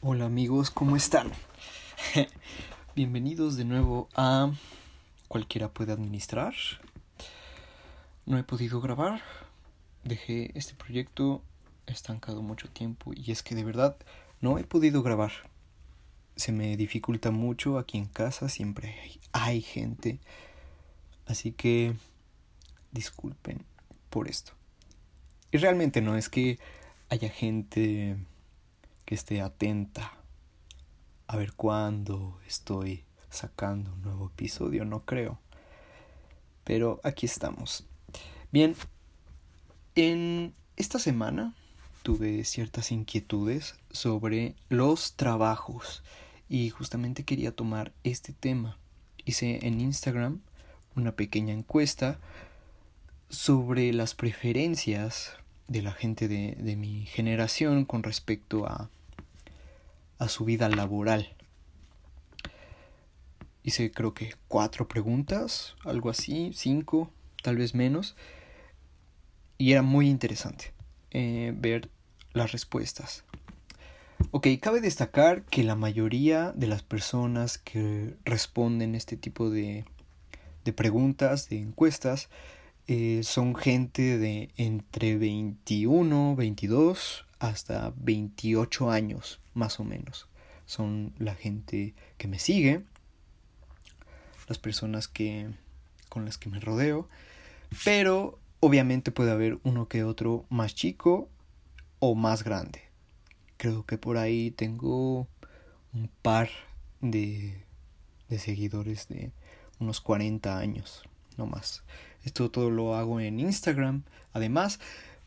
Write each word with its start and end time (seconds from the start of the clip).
Hola 0.00 0.26
amigos, 0.26 0.70
¿cómo 0.70 0.94
están? 0.94 1.32
Bienvenidos 2.94 3.56
de 3.56 3.64
nuevo 3.64 4.08
a 4.14 4.52
Cualquiera 5.26 5.72
puede 5.72 5.90
administrar. 5.90 6.54
No 8.24 8.38
he 8.38 8.44
podido 8.44 8.80
grabar. 8.80 9.22
Dejé 10.04 10.52
este 10.54 10.74
proyecto 10.74 11.42
estancado 11.88 12.42
mucho 12.42 12.68
tiempo 12.68 13.10
y 13.12 13.32
es 13.32 13.42
que 13.42 13.56
de 13.56 13.64
verdad 13.64 13.96
no 14.40 14.58
he 14.58 14.62
podido 14.62 15.02
grabar. 15.02 15.32
Se 16.36 16.52
me 16.52 16.76
dificulta 16.76 17.32
mucho 17.32 17.76
aquí 17.76 17.98
en 17.98 18.06
casa, 18.06 18.48
siempre 18.48 18.94
hay 19.32 19.62
gente. 19.62 20.20
Así 21.26 21.50
que 21.50 21.92
disculpen 22.92 23.64
por 24.10 24.28
esto. 24.28 24.52
Y 25.50 25.58
realmente 25.58 26.00
no 26.02 26.16
es 26.16 26.28
que 26.28 26.60
haya 27.08 27.30
gente 27.30 28.16
que 29.08 29.14
esté 29.14 29.40
atenta 29.40 30.12
a 31.28 31.36
ver 31.38 31.54
cuándo 31.54 32.38
estoy 32.46 33.06
sacando 33.30 33.94
un 33.94 34.02
nuevo 34.02 34.26
episodio, 34.26 34.84
no 34.84 35.06
creo. 35.06 35.38
Pero 36.62 37.00
aquí 37.02 37.24
estamos. 37.24 37.86
Bien, 38.52 38.76
en 39.94 40.52
esta 40.76 40.98
semana 40.98 41.54
tuve 42.02 42.44
ciertas 42.44 42.92
inquietudes 42.92 43.76
sobre 43.90 44.54
los 44.68 45.14
trabajos 45.14 46.02
y 46.50 46.68
justamente 46.68 47.24
quería 47.24 47.56
tomar 47.56 47.94
este 48.04 48.34
tema. 48.34 48.76
Hice 49.24 49.66
en 49.66 49.80
Instagram 49.80 50.42
una 50.96 51.12
pequeña 51.12 51.54
encuesta 51.54 52.20
sobre 53.30 53.90
las 53.94 54.14
preferencias 54.14 55.32
de 55.66 55.80
la 55.80 55.92
gente 55.92 56.28
de, 56.28 56.58
de 56.60 56.76
mi 56.76 57.06
generación 57.06 57.86
con 57.86 58.02
respecto 58.02 58.66
a 58.66 58.90
a 60.18 60.28
su 60.28 60.44
vida 60.44 60.68
laboral. 60.68 61.34
Hice 63.62 63.90
creo 63.90 64.14
que 64.14 64.34
cuatro 64.48 64.88
preguntas, 64.88 65.76
algo 65.84 66.10
así, 66.10 66.52
cinco, 66.54 67.10
tal 67.42 67.56
vez 67.56 67.74
menos. 67.74 68.16
Y 69.58 69.72
era 69.72 69.82
muy 69.82 70.08
interesante 70.08 70.72
eh, 71.10 71.52
ver 71.56 71.90
las 72.32 72.52
respuestas. 72.52 73.24
Ok, 74.30 74.46
cabe 74.60 74.80
destacar 74.80 75.44
que 75.44 75.62
la 75.64 75.74
mayoría 75.74 76.52
de 76.52 76.66
las 76.66 76.82
personas 76.82 77.58
que 77.58 78.14
responden 78.24 78.94
este 78.94 79.16
tipo 79.16 79.50
de, 79.50 79.84
de 80.64 80.72
preguntas, 80.72 81.48
de 81.48 81.60
encuestas, 81.60 82.28
eh, 82.86 83.20
son 83.22 83.54
gente 83.54 84.18
de 84.18 84.50
entre 84.56 85.16
21, 85.16 86.36
22 86.36 87.27
hasta 87.38 87.92
28 87.96 88.90
años, 88.90 89.40
más 89.54 89.80
o 89.80 89.84
menos. 89.84 90.28
Son 90.66 91.14
la 91.18 91.34
gente 91.34 91.94
que 92.16 92.28
me 92.28 92.38
sigue, 92.38 92.82
las 94.48 94.58
personas 94.58 95.08
que 95.08 95.50
con 96.08 96.24
las 96.24 96.38
que 96.38 96.48
me 96.48 96.60
rodeo, 96.60 97.08
pero 97.84 98.38
obviamente 98.60 99.10
puede 99.10 99.30
haber 99.30 99.58
uno 99.62 99.88
que 99.88 100.04
otro 100.04 100.46
más 100.48 100.74
chico 100.74 101.28
o 101.98 102.14
más 102.14 102.44
grande. 102.44 102.82
Creo 103.56 103.84
que 103.84 103.98
por 103.98 104.16
ahí 104.16 104.50
tengo 104.50 105.28
un 105.92 106.10
par 106.22 106.48
de, 107.00 107.62
de 108.28 108.38
seguidores 108.38 109.08
de 109.08 109.32
unos 109.78 110.00
40 110.00 110.58
años, 110.58 111.02
no 111.36 111.46
más. 111.46 111.82
Esto 112.24 112.50
todo 112.50 112.70
lo 112.70 112.96
hago 112.96 113.20
en 113.20 113.40
Instagram, 113.40 114.02
además, 114.32 114.80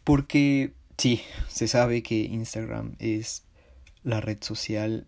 porque 0.04 0.74
Sí, 1.02 1.24
se 1.48 1.68
sabe 1.68 2.04
que 2.04 2.26
Instagram 2.26 2.96
es 3.00 3.42
la 4.04 4.22
red 4.22 4.38
social 4.42 5.08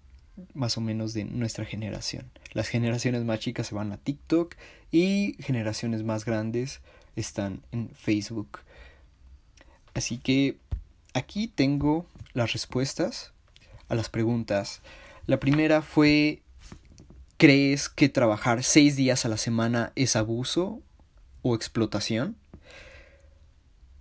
más 0.56 0.76
o 0.76 0.82
menos 0.82 1.14
de 1.14 1.24
nuestra 1.24 1.66
generación. 1.66 2.32
Las 2.54 2.68
generaciones 2.68 3.24
más 3.26 3.40
chicas 3.42 3.68
se 3.68 3.76
van 3.76 3.92
a 3.92 3.98
TikTok 3.98 4.56
y 4.92 5.36
generaciones 5.38 6.02
más 6.02 6.26
grandes 6.26 6.82
están 7.16 7.62
en 7.72 7.92
Facebook. 7.92 8.62
Así 9.94 10.18
que 10.18 10.58
aquí 11.14 11.48
tengo 11.48 12.08
las 12.34 12.54
respuestas 12.54 13.32
a 13.88 13.94
las 13.94 14.10
preguntas. 14.10 14.82
La 15.28 15.40
primera 15.40 15.84
fue, 15.84 16.42
¿crees 17.38 17.88
que 17.88 18.10
trabajar 18.10 18.64
seis 18.64 18.96
días 18.96 19.26
a 19.26 19.30
la 19.30 19.38
semana 19.38 19.92
es 19.96 20.16
abuso 20.16 20.82
o 21.44 21.54
explotación? 21.54 22.36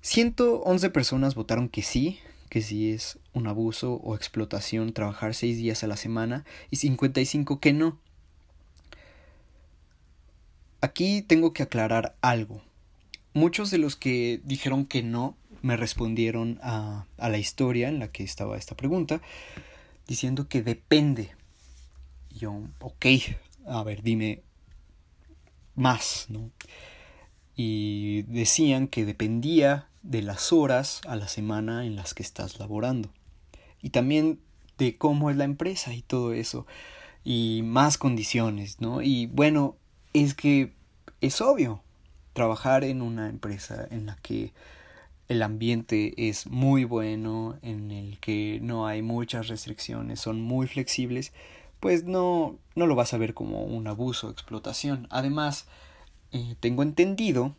111 0.02 0.90
personas 0.90 1.36
votaron 1.36 1.68
que 1.68 1.82
sí, 1.82 2.18
que 2.48 2.60
sí 2.60 2.90
es 2.90 3.20
un 3.32 3.46
abuso 3.46 3.94
o 3.94 4.16
explotación 4.16 4.92
trabajar 4.92 5.32
6 5.32 5.56
días 5.56 5.84
a 5.84 5.86
la 5.86 5.96
semana 5.96 6.44
y 6.70 6.76
55 6.76 7.60
que 7.60 7.72
no. 7.72 7.98
Aquí 10.80 11.22
tengo 11.22 11.52
que 11.52 11.62
aclarar 11.62 12.16
algo. 12.20 12.62
Muchos 13.32 13.70
de 13.70 13.78
los 13.78 13.94
que 13.94 14.40
dijeron 14.44 14.86
que 14.86 15.04
no 15.04 15.36
me 15.62 15.76
respondieron 15.76 16.58
a, 16.62 17.06
a 17.16 17.28
la 17.28 17.38
historia 17.38 17.88
en 17.88 18.00
la 18.00 18.08
que 18.08 18.24
estaba 18.24 18.58
esta 18.58 18.76
pregunta 18.76 19.22
diciendo 20.08 20.48
que 20.48 20.62
depende. 20.62 21.30
Yo, 22.28 22.60
ok, 22.80 23.06
a 23.66 23.84
ver, 23.84 24.02
dime 24.02 24.42
más, 25.76 26.26
¿no? 26.28 26.50
Y 27.54 28.22
decían 28.22 28.88
que 28.88 29.04
dependía 29.04 29.88
de 30.02 30.22
las 30.22 30.52
horas 30.52 31.00
a 31.06 31.16
la 31.16 31.28
semana 31.28 31.86
en 31.86 31.96
las 31.96 32.14
que 32.14 32.22
estás 32.22 32.58
laborando. 32.58 33.10
Y 33.80 33.90
también 33.90 34.40
de 34.78 34.96
cómo 34.96 35.30
es 35.30 35.36
la 35.36 35.44
empresa 35.44 35.94
y 35.94 36.02
todo 36.02 36.32
eso. 36.32 36.66
Y 37.24 37.62
más 37.64 37.98
condiciones, 37.98 38.80
¿no? 38.80 39.02
Y 39.02 39.26
bueno, 39.26 39.76
es 40.12 40.34
que 40.34 40.72
es 41.20 41.40
obvio 41.40 41.82
trabajar 42.32 42.84
en 42.84 43.02
una 43.02 43.28
empresa 43.28 43.86
en 43.90 44.06
la 44.06 44.16
que 44.16 44.52
el 45.28 45.42
ambiente 45.42 46.14
es 46.28 46.46
muy 46.46 46.84
bueno, 46.84 47.58
en 47.62 47.90
el 47.90 48.18
que 48.18 48.58
no 48.62 48.86
hay 48.86 49.02
muchas 49.02 49.48
restricciones, 49.48 50.20
son 50.20 50.42
muy 50.42 50.66
flexibles, 50.66 51.32
pues 51.80 52.04
no, 52.04 52.58
no 52.74 52.86
lo 52.86 52.94
vas 52.94 53.14
a 53.14 53.18
ver 53.18 53.34
como 53.34 53.64
un 53.64 53.86
abuso 53.86 54.28
o 54.28 54.30
explotación. 54.30 55.06
Además, 55.10 55.66
eh, 56.32 56.54
tengo 56.60 56.82
entendido 56.82 57.54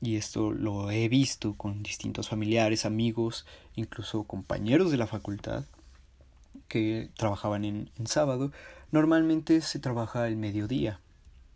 y 0.00 0.16
esto 0.16 0.52
lo 0.52 0.90
he 0.90 1.08
visto 1.08 1.54
con 1.54 1.82
distintos 1.82 2.28
familiares, 2.28 2.86
amigos, 2.86 3.46
incluso 3.76 4.24
compañeros 4.24 4.90
de 4.90 4.96
la 4.96 5.06
facultad 5.06 5.64
que 6.68 7.10
trabajaban 7.16 7.64
en, 7.64 7.90
sábado, 8.06 8.52
normalmente 8.92 9.60
se 9.60 9.78
trabaja 9.78 10.26
el 10.28 10.36
mediodía, 10.36 11.00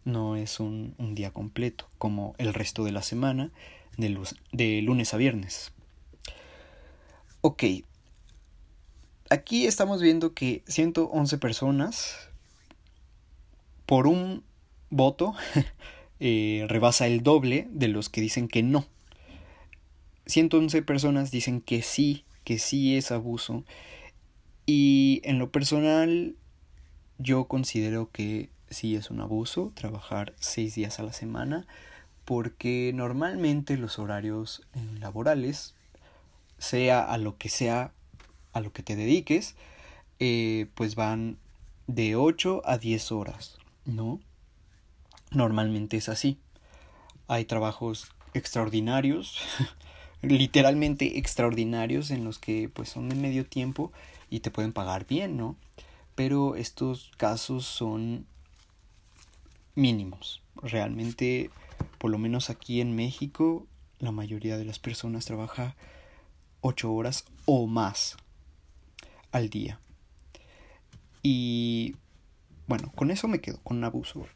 no 0.04 0.36
es 0.36 0.60
un, 0.60 0.94
día 1.14 1.30
completo, 1.30 1.88
como 1.98 2.34
el 2.38 2.52
resto 2.52 2.84
de 2.84 2.92
la 2.92 3.02
semana, 3.02 3.50
de, 3.96 4.18
de 4.52 4.82
lunes 4.82 5.14
a 5.14 5.16
viernes. 5.16 5.72
Ok, 7.40 7.64
aquí 9.30 9.66
estamos 9.66 10.02
viendo 10.02 10.34
que 10.34 10.62
111 10.66 11.38
personas 11.38 12.28
por 13.86 14.06
un 14.06 14.42
voto 14.90 15.34
Eh, 16.20 16.64
rebasa 16.68 17.06
el 17.06 17.22
doble 17.22 17.66
de 17.70 17.88
los 17.88 18.08
que 18.08 18.20
dicen 18.20 18.48
que 18.48 18.62
no. 18.62 18.86
111 20.26 20.82
personas 20.82 21.30
dicen 21.30 21.60
que 21.60 21.82
sí, 21.82 22.24
que 22.44 22.58
sí 22.58 22.96
es 22.96 23.10
abuso. 23.10 23.64
Y 24.66 25.20
en 25.24 25.38
lo 25.38 25.50
personal, 25.50 26.36
yo 27.18 27.44
considero 27.44 28.10
que 28.10 28.48
sí 28.70 28.96
es 28.96 29.10
un 29.10 29.20
abuso 29.20 29.72
trabajar 29.74 30.34
seis 30.38 30.74
días 30.74 30.98
a 30.98 31.02
la 31.02 31.12
semana, 31.12 31.66
porque 32.24 32.92
normalmente 32.94 33.76
los 33.76 33.98
horarios 33.98 34.62
eh, 34.74 34.98
laborales, 34.98 35.74
sea 36.58 37.04
a 37.04 37.18
lo 37.18 37.36
que 37.36 37.48
sea, 37.48 37.92
a 38.52 38.60
lo 38.60 38.72
que 38.72 38.82
te 38.82 38.96
dediques, 38.96 39.54
eh, 40.18 40.68
pues 40.74 40.94
van 40.94 41.38
de 41.86 42.16
8 42.16 42.62
a 42.64 42.78
10 42.78 43.12
horas, 43.12 43.58
¿no? 43.84 44.20
Normalmente 45.34 45.96
es 45.96 46.08
así. 46.08 46.38
Hay 47.26 47.44
trabajos 47.44 48.12
extraordinarios, 48.34 49.38
literalmente 50.22 51.18
extraordinarios 51.18 52.10
en 52.10 52.24
los 52.24 52.38
que 52.38 52.68
pues 52.68 52.88
son 52.88 53.08
de 53.08 53.16
medio 53.16 53.44
tiempo 53.44 53.92
y 54.30 54.40
te 54.40 54.50
pueden 54.50 54.72
pagar 54.72 55.06
bien, 55.06 55.36
¿no? 55.36 55.56
Pero 56.14 56.54
estos 56.54 57.10
casos 57.16 57.66
son 57.66 58.26
mínimos. 59.74 60.42
Realmente, 60.62 61.50
por 61.98 62.10
lo 62.10 62.18
menos 62.18 62.48
aquí 62.48 62.80
en 62.80 62.94
México, 62.94 63.66
la 63.98 64.12
mayoría 64.12 64.56
de 64.56 64.64
las 64.64 64.78
personas 64.78 65.24
trabaja 65.24 65.74
ocho 66.60 66.92
horas 66.92 67.24
o 67.44 67.66
más 67.66 68.16
al 69.32 69.50
día. 69.50 69.80
Y 71.22 71.96
bueno, 72.66 72.92
con 72.94 73.10
eso 73.10 73.26
me 73.26 73.40
quedo, 73.40 73.58
con 73.62 73.82
abuso 73.82 74.26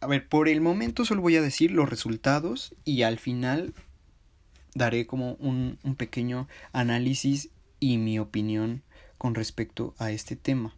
a 0.00 0.06
ver, 0.06 0.28
por 0.28 0.48
el 0.48 0.60
momento 0.60 1.04
solo 1.04 1.22
voy 1.22 1.36
a 1.36 1.42
decir 1.42 1.70
los 1.70 1.88
resultados 1.88 2.74
y 2.84 3.02
al 3.02 3.18
final 3.18 3.74
daré 4.74 5.06
como 5.06 5.34
un, 5.34 5.78
un 5.82 5.96
pequeño 5.96 6.48
análisis 6.72 7.50
y 7.80 7.98
mi 7.98 8.18
opinión 8.18 8.82
con 9.18 9.34
respecto 9.34 9.94
a 9.98 10.10
este 10.12 10.36
tema. 10.36 10.74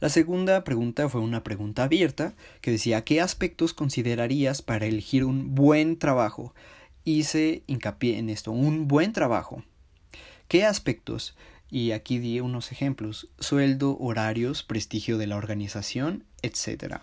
La 0.00 0.08
segunda 0.08 0.64
pregunta 0.64 1.08
fue 1.08 1.20
una 1.20 1.42
pregunta 1.44 1.84
abierta 1.84 2.34
que 2.60 2.70
decía 2.70 3.04
¿qué 3.04 3.20
aspectos 3.20 3.74
considerarías 3.74 4.62
para 4.62 4.86
elegir 4.86 5.24
un 5.24 5.54
buen 5.54 5.98
trabajo? 5.98 6.54
Hice 7.04 7.62
hincapié 7.66 8.18
en 8.18 8.28
esto, 8.28 8.50
un 8.52 8.88
buen 8.88 9.12
trabajo. 9.12 9.64
¿Qué 10.46 10.64
aspectos? 10.64 11.36
Y 11.70 11.92
aquí 11.92 12.18
di 12.18 12.40
unos 12.40 12.72
ejemplos, 12.72 13.28
sueldo, 13.38 13.96
horarios, 13.98 14.62
prestigio 14.62 15.18
de 15.18 15.26
la 15.26 15.36
organización, 15.36 16.24
etc. 16.42 17.00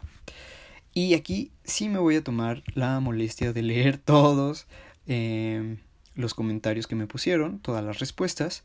Y 0.97 1.13
aquí 1.13 1.51
sí 1.65 1.89
me 1.89 1.99
voy 1.99 2.15
a 2.15 2.23
tomar 2.23 2.63
la 2.73 3.01
molestia 3.01 3.51
de 3.51 3.61
leer 3.61 3.97
todos 3.97 4.65
eh, 5.07 5.75
los 6.15 6.33
comentarios 6.33 6.87
que 6.87 6.95
me 6.95 7.05
pusieron, 7.05 7.59
todas 7.59 7.83
las 7.83 7.99
respuestas. 7.99 8.63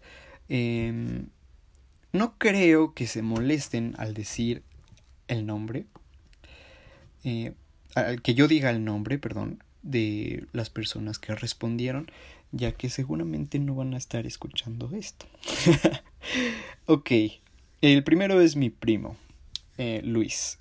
Em, 0.49 1.27
no 2.13 2.39
creo 2.39 2.95
que 2.95 3.09
se 3.09 3.23
molesten 3.23 3.97
al 3.99 4.15
decir 4.15 4.63
el 5.27 5.45
nombre. 5.45 5.87
Eh, 7.25 7.53
al 7.97 8.23
que 8.23 8.35
yo 8.35 8.47
diga 8.47 8.71
el 8.71 8.85
nombre, 8.85 9.19
perdón, 9.19 9.65
de 9.83 10.47
las 10.53 10.71
personas 10.71 11.19
que 11.19 11.35
respondieron, 11.35 12.13
ya 12.53 12.71
que 12.71 12.91
seguramente 12.91 13.59
no 13.59 13.75
van 13.75 13.93
a 13.93 13.99
estar 13.99 14.25
escuchando 14.25 14.89
esto. 14.93 15.27
ok, 16.87 17.11
el 17.81 18.05
primero 18.05 18.41
es 18.41 18.55
mi 18.55 18.71
primo, 18.71 19.17
eh, 19.79 20.01
Luis. 20.05 20.61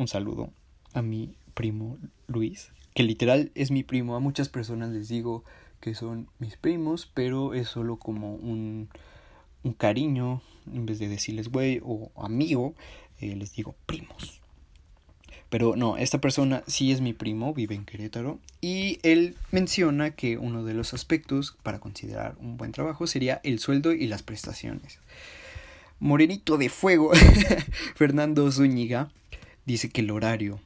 Un 0.00 0.08
saludo 0.08 0.48
a 0.94 1.02
mi 1.02 1.34
primo 1.52 1.98
Luis, 2.26 2.70
que 2.94 3.02
literal 3.02 3.52
es 3.54 3.70
mi 3.70 3.82
primo. 3.82 4.16
A 4.16 4.18
muchas 4.18 4.48
personas 4.48 4.88
les 4.88 5.08
digo 5.08 5.44
que 5.78 5.94
son 5.94 6.26
mis 6.38 6.56
primos, 6.56 7.10
pero 7.12 7.52
es 7.52 7.68
solo 7.68 7.96
como 7.96 8.34
un 8.34 8.88
un 9.62 9.74
cariño, 9.74 10.40
en 10.72 10.86
vez 10.86 11.00
de 11.00 11.08
decirles 11.08 11.50
güey 11.50 11.82
o 11.84 12.10
amigo, 12.16 12.74
eh, 13.20 13.36
les 13.36 13.52
digo 13.52 13.74
primos. 13.84 14.40
Pero 15.50 15.76
no, 15.76 15.98
esta 15.98 16.18
persona 16.18 16.62
sí 16.66 16.92
es 16.92 17.02
mi 17.02 17.12
primo, 17.12 17.52
vive 17.52 17.74
en 17.74 17.84
Querétaro, 17.84 18.38
y 18.62 19.00
él 19.02 19.36
menciona 19.50 20.12
que 20.12 20.38
uno 20.38 20.64
de 20.64 20.72
los 20.72 20.94
aspectos 20.94 21.58
para 21.62 21.78
considerar 21.78 22.36
un 22.40 22.56
buen 22.56 22.72
trabajo 22.72 23.06
sería 23.06 23.42
el 23.44 23.58
sueldo 23.58 23.92
y 23.92 24.06
las 24.06 24.22
prestaciones. 24.22 24.98
Morenito 25.98 26.56
de 26.56 26.70
fuego, 26.70 27.12
Fernando 27.96 28.50
Zúñiga, 28.50 29.10
dice 29.70 29.90
que 29.90 30.00
el 30.00 30.10
horario, 30.10 30.60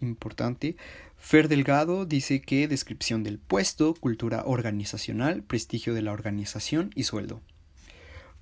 importante. 0.00 0.76
Fer 1.16 1.48
Delgado 1.48 2.04
dice 2.04 2.40
que 2.40 2.68
descripción 2.68 3.22
del 3.22 3.38
puesto, 3.38 3.94
cultura 3.94 4.42
organizacional, 4.44 5.42
prestigio 5.42 5.94
de 5.94 6.02
la 6.02 6.12
organización 6.12 6.90
y 6.94 7.04
sueldo. 7.04 7.40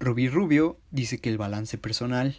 Rubí 0.01 0.29
Rubio 0.29 0.79
dice 0.91 1.19
que 1.19 1.31
el 1.31 1.39
balance 1.39 1.79
personal. 1.79 2.37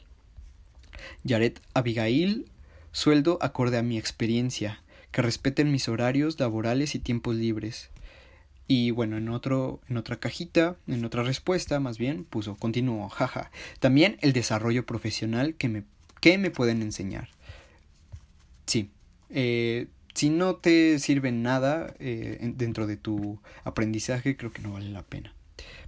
Yaret 1.24 1.62
Abigail, 1.74 2.46
sueldo 2.92 3.38
acorde 3.42 3.78
a 3.78 3.84
mi 3.84 3.98
experiencia, 3.98 4.84
que 5.12 5.22
respeten 5.22 5.72
mis 5.72 5.88
horarios 5.88 6.40
laborales 6.40 6.94
y 6.96 7.00
tiempos 7.00 7.36
libres. 7.36 7.90
Y 8.68 8.92
bueno, 8.92 9.18
en 9.18 9.30
otro, 9.30 9.80
en 9.90 9.98
otra 9.98 10.18
cajita, 10.18 10.76
en 10.88 11.06
otra 11.06 11.24
respuesta, 11.24 11.80
más 11.80 11.98
bien, 11.98 12.24
puso, 12.26 12.56
continúo, 12.56 13.08
jaja. 13.10 13.52
También 13.80 14.18
el 14.22 14.34
desarrollo 14.34 14.86
profesional 14.86 15.56
que 15.56 15.70
me, 15.70 15.84
que 16.20 16.38
me 16.38 16.50
pueden 16.52 16.82
enseñar. 16.82 17.30
Sí. 18.66 18.92
Eh, 19.30 19.88
si 20.14 20.30
no 20.30 20.56
te 20.56 21.00
sirve 21.00 21.32
nada 21.32 21.96
eh, 22.00 22.38
dentro 22.56 22.86
de 22.88 22.98
tu 22.98 23.42
aprendizaje, 23.64 24.38
creo 24.38 24.52
que 24.52 24.62
no 24.62 24.74
vale 24.74 24.90
la 24.90 25.04
pena. 25.04 25.34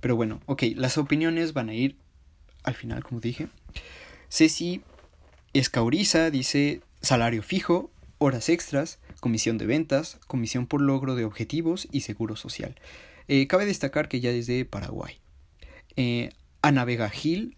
Pero 0.01 0.15
bueno, 0.15 0.41
ok, 0.45 0.63
las 0.75 0.97
opiniones 0.97 1.53
van 1.53 1.69
a 1.69 1.73
ir 1.73 1.97
al 2.63 2.73
final, 2.73 3.03
como 3.03 3.21
dije. 3.21 3.47
Ceci 4.29 4.81
Escauriza 5.53 6.31
dice 6.31 6.81
salario 7.01 7.43
fijo, 7.43 7.91
horas 8.17 8.49
extras, 8.49 8.99
comisión 9.19 9.57
de 9.57 9.65
ventas, 9.65 10.19
comisión 10.27 10.65
por 10.67 10.81
logro 10.81 11.15
de 11.15 11.25
objetivos 11.25 11.87
y 11.91 12.01
seguro 12.01 12.35
social. 12.35 12.75
Eh, 13.27 13.47
cabe 13.47 13.65
destacar 13.65 14.07
que 14.07 14.19
ya 14.19 14.31
es 14.31 14.47
de 14.47 14.65
Paraguay. 14.65 15.19
Eh, 15.95 16.31
Ana 16.61 16.85
Gil, 17.09 17.57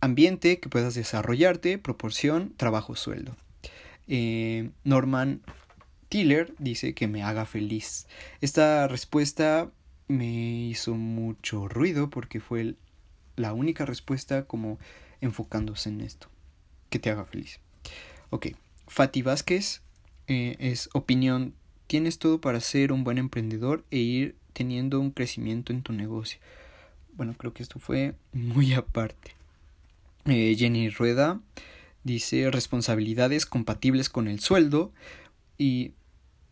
ambiente 0.00 0.60
que 0.60 0.68
puedas 0.68 0.94
desarrollarte, 0.94 1.78
proporción, 1.78 2.54
trabajo, 2.56 2.96
sueldo. 2.96 3.36
Eh, 4.08 4.70
Norman 4.84 5.42
Tiller 6.08 6.54
dice 6.58 6.94
que 6.94 7.08
me 7.08 7.22
haga 7.22 7.46
feliz. 7.46 8.06
Esta 8.40 8.88
respuesta 8.88 9.70
me 10.08 10.66
hizo 10.66 10.94
mucho 10.94 11.68
ruido 11.68 12.10
porque 12.10 12.40
fue 12.40 12.74
la 13.34 13.52
única 13.52 13.84
respuesta 13.84 14.44
como 14.44 14.78
enfocándose 15.20 15.88
en 15.88 16.00
esto. 16.00 16.28
Que 16.90 16.98
te 16.98 17.10
haga 17.10 17.24
feliz. 17.24 17.60
Ok, 18.30 18.48
Fati 18.86 19.22
Vázquez 19.22 19.82
eh, 20.26 20.56
es 20.58 20.88
opinión. 20.92 21.54
Tienes 21.86 22.18
todo 22.18 22.40
para 22.40 22.60
ser 22.60 22.92
un 22.92 23.04
buen 23.04 23.18
emprendedor 23.18 23.84
e 23.90 23.98
ir 23.98 24.36
teniendo 24.52 25.00
un 25.00 25.10
crecimiento 25.10 25.72
en 25.72 25.82
tu 25.82 25.92
negocio. 25.92 26.40
Bueno, 27.14 27.34
creo 27.36 27.52
que 27.52 27.62
esto 27.62 27.78
fue 27.78 28.14
muy 28.32 28.74
aparte. 28.74 29.32
Eh, 30.24 30.54
Jenny 30.58 30.88
Rueda 30.88 31.40
dice 32.06 32.52
responsabilidades 32.52 33.46
compatibles 33.46 34.08
con 34.08 34.28
el 34.28 34.38
sueldo 34.38 34.92
y 35.58 35.92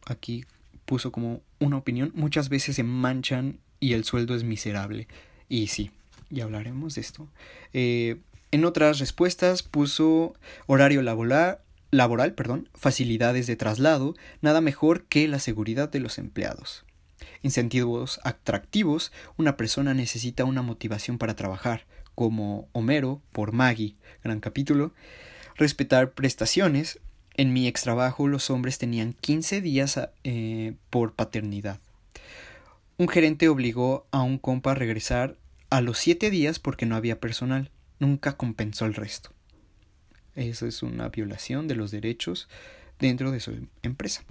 aquí 0.04 0.44
puso 0.84 1.12
como 1.12 1.42
una 1.60 1.76
opinión, 1.76 2.10
muchas 2.14 2.48
veces 2.48 2.74
se 2.76 2.82
manchan 2.82 3.60
y 3.78 3.92
el 3.92 4.02
sueldo 4.02 4.34
es 4.34 4.42
miserable. 4.42 5.06
Y 5.48 5.68
sí, 5.68 5.92
ya 6.28 6.44
hablaremos 6.44 6.96
de 6.96 7.00
esto. 7.00 7.28
Eh, 7.72 8.16
en 8.50 8.64
otras 8.64 8.98
respuestas 8.98 9.62
puso 9.62 10.34
horario 10.66 11.02
laboral, 11.02 11.60
laboral, 11.92 12.34
perdón, 12.34 12.68
facilidades 12.74 13.46
de 13.46 13.54
traslado, 13.54 14.16
nada 14.42 14.60
mejor 14.60 15.04
que 15.04 15.28
la 15.28 15.38
seguridad 15.38 15.88
de 15.88 16.00
los 16.00 16.18
empleados. 16.18 16.84
Incentivos 17.42 18.18
atractivos, 18.24 19.12
una 19.36 19.56
persona 19.56 19.94
necesita 19.94 20.44
una 20.44 20.62
motivación 20.62 21.16
para 21.16 21.36
trabajar, 21.36 21.86
como 22.16 22.68
Homero 22.72 23.22
por 23.30 23.52
Maggie, 23.52 23.96
gran 24.24 24.40
capítulo. 24.40 24.92
Respetar 25.56 26.12
prestaciones, 26.12 27.00
en 27.36 27.52
mi 27.52 27.66
extrabajo 27.66 28.28
los 28.28 28.50
hombres 28.50 28.78
tenían 28.78 29.12
15 29.12 29.60
días 29.60 30.00
eh, 30.22 30.74
por 30.90 31.14
paternidad. 31.14 31.80
Un 32.96 33.08
gerente 33.08 33.48
obligó 33.48 34.06
a 34.12 34.22
un 34.22 34.38
compa 34.38 34.72
a 34.72 34.74
regresar 34.76 35.36
a 35.70 35.80
los 35.80 35.98
7 35.98 36.30
días 36.30 36.58
porque 36.58 36.86
no 36.86 36.94
había 36.96 37.18
personal. 37.18 37.70
Nunca 37.98 38.36
compensó 38.36 38.86
el 38.86 38.94
resto. 38.94 39.30
Eso 40.36 40.66
es 40.66 40.82
una 40.82 41.08
violación 41.08 41.68
de 41.68 41.74
los 41.74 41.90
derechos 41.90 42.48
dentro 42.98 43.30
de 43.30 43.40
su 43.40 43.68
empresa. 43.82 44.24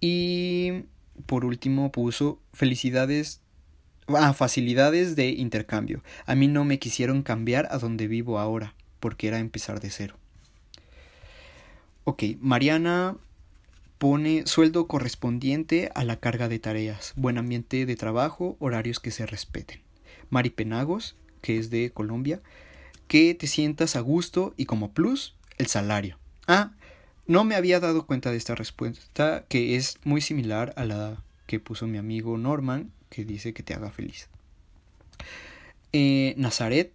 Y 0.00 0.84
por 1.26 1.44
último 1.44 1.90
puso 1.92 2.40
felicidades 2.52 3.40
ah, 4.08 4.32
facilidades 4.32 5.16
de 5.16 5.30
intercambio. 5.30 6.02
A 6.26 6.34
mí 6.34 6.48
no 6.48 6.64
me 6.64 6.78
quisieron 6.78 7.22
cambiar 7.22 7.68
a 7.70 7.78
donde 7.78 8.08
vivo 8.08 8.38
ahora, 8.38 8.74
porque 9.00 9.28
era 9.28 9.38
empezar 9.38 9.80
de 9.80 9.90
cero. 9.90 10.16
Ok, 12.10 12.22
Mariana 12.40 13.18
pone 13.98 14.46
sueldo 14.46 14.86
correspondiente 14.86 15.90
a 15.94 16.04
la 16.04 16.16
carga 16.16 16.48
de 16.48 16.58
tareas, 16.58 17.12
buen 17.16 17.36
ambiente 17.36 17.84
de 17.84 17.96
trabajo, 17.96 18.56
horarios 18.60 18.98
que 18.98 19.10
se 19.10 19.26
respeten. 19.26 19.82
Mari 20.30 20.48
Penagos, 20.48 21.16
que 21.42 21.58
es 21.58 21.68
de 21.68 21.90
Colombia, 21.90 22.40
que 23.08 23.34
te 23.34 23.46
sientas 23.46 23.94
a 23.94 24.00
gusto 24.00 24.54
y 24.56 24.64
como 24.64 24.92
plus, 24.92 25.34
el 25.58 25.66
salario. 25.66 26.18
Ah, 26.46 26.72
no 27.26 27.44
me 27.44 27.56
había 27.56 27.78
dado 27.78 28.06
cuenta 28.06 28.30
de 28.30 28.38
esta 28.38 28.54
respuesta, 28.54 29.44
que 29.50 29.76
es 29.76 29.98
muy 30.04 30.22
similar 30.22 30.72
a 30.78 30.86
la 30.86 31.22
que 31.46 31.60
puso 31.60 31.86
mi 31.86 31.98
amigo 31.98 32.38
Norman, 32.38 32.90
que 33.10 33.26
dice 33.26 33.52
que 33.52 33.62
te 33.62 33.74
haga 33.74 33.90
feliz. 33.90 34.30
Eh, 35.92 36.32
Nazaret 36.38 36.90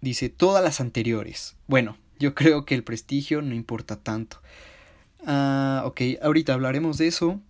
dice 0.00 0.30
todas 0.30 0.64
las 0.64 0.80
anteriores. 0.80 1.54
Bueno, 1.66 1.98
yo 2.18 2.34
creo 2.34 2.64
que 2.64 2.74
el 2.74 2.84
prestigio 2.84 3.42
no 3.42 3.54
importa 3.54 3.96
tanto. 3.96 4.40
Ah, 5.26 5.82
ok, 5.86 6.00
ahorita 6.22 6.54
hablaremos 6.54 6.98
de 6.98 7.08
eso. 7.08 7.40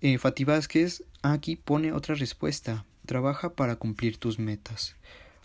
Eh, 0.00 0.18
Fati 0.18 0.44
Vázquez 0.44 1.04
aquí 1.22 1.56
pone 1.56 1.92
otra 1.92 2.14
respuesta. 2.14 2.84
Trabaja 3.06 3.54
para 3.54 3.76
cumplir 3.76 4.18
tus 4.18 4.38
metas. 4.38 4.96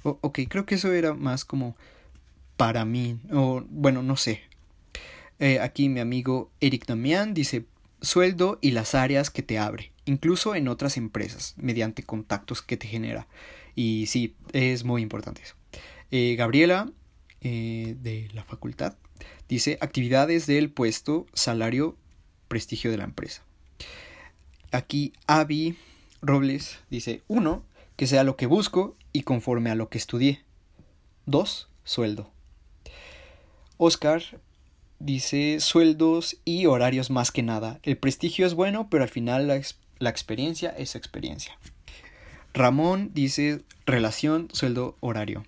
ok, 0.03 0.39
creo 0.49 0.65
que 0.65 0.75
eso 0.75 0.91
era 0.91 1.13
más 1.13 1.45
como 1.45 1.75
para 2.57 2.85
mí. 2.85 3.19
O 3.31 3.63
bueno, 3.69 4.03
no 4.03 4.17
sé. 4.17 4.41
Eh, 5.39 5.59
aquí 5.59 5.89
mi 5.89 5.99
amigo 5.99 6.51
Eric 6.59 6.85
Damián 6.85 7.33
dice 7.33 7.65
sueldo 8.01 8.59
y 8.61 8.71
las 8.71 8.95
áreas 8.95 9.29
que 9.29 9.43
te 9.43 9.57
abre, 9.59 9.91
incluso 10.05 10.55
en 10.55 10.67
otras 10.67 10.97
empresas, 10.97 11.55
mediante 11.57 12.03
contactos 12.03 12.61
que 12.61 12.77
te 12.77 12.87
genera. 12.87 13.27
Y 13.75 14.05
sí, 14.07 14.35
es 14.53 14.83
muy 14.83 15.01
importante 15.01 15.41
eso. 15.41 15.55
Eh, 16.11 16.35
Gabriela 16.37 16.91
eh, 17.41 17.95
de 17.99 18.29
la 18.33 18.43
facultad. 18.43 18.95
Dice 19.49 19.77
actividades 19.81 20.47
del 20.47 20.71
puesto, 20.71 21.25
salario, 21.33 21.97
prestigio 22.47 22.91
de 22.91 22.97
la 22.97 23.03
empresa. 23.03 23.43
Aquí 24.71 25.13
Avi 25.27 25.75
Robles 26.21 26.79
dice 26.89 27.23
uno, 27.27 27.65
que 27.95 28.07
sea 28.07 28.23
lo 28.23 28.35
que 28.35 28.45
busco 28.45 28.95
y 29.11 29.23
conforme 29.23 29.69
a 29.69 29.75
lo 29.75 29.89
que 29.89 29.97
estudié. 29.97 30.43
2. 31.25 31.69
Sueldo. 31.83 32.31
Oscar 33.77 34.21
dice 34.99 35.59
sueldos 35.59 36.37
y 36.45 36.67
horarios 36.67 37.09
más 37.09 37.31
que 37.31 37.43
nada. 37.43 37.79
El 37.83 37.97
prestigio 37.97 38.45
es 38.45 38.53
bueno, 38.53 38.87
pero 38.89 39.03
al 39.03 39.09
final 39.09 39.47
la, 39.47 39.59
la 39.99 40.09
experiencia 40.09 40.69
es 40.69 40.95
experiencia. 40.95 41.57
Ramón 42.53 43.11
dice 43.13 43.63
relación, 43.85 44.49
sueldo, 44.53 44.97
horario. 44.99 45.43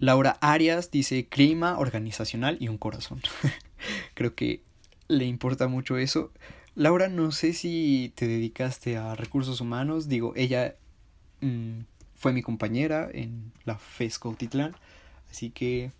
Laura 0.00 0.38
Arias 0.40 0.90
dice 0.90 1.28
clima 1.28 1.78
organizacional 1.78 2.56
y 2.58 2.68
un 2.68 2.78
corazón. 2.78 3.20
Creo 4.14 4.34
que 4.34 4.62
le 5.08 5.26
importa 5.26 5.68
mucho 5.68 5.98
eso. 5.98 6.32
Laura, 6.74 7.08
no 7.08 7.32
sé 7.32 7.52
si 7.52 8.10
te 8.14 8.26
dedicaste 8.26 8.96
a 8.96 9.14
recursos 9.14 9.60
humanos. 9.60 10.08
Digo, 10.08 10.32
ella 10.36 10.76
mm, 11.42 11.80
fue 12.14 12.32
mi 12.32 12.40
compañera 12.40 13.10
en 13.12 13.52
la 13.66 13.76
FESCO 13.76 14.34
Titlán. 14.34 14.74
Así 15.30 15.50
que 15.50 15.92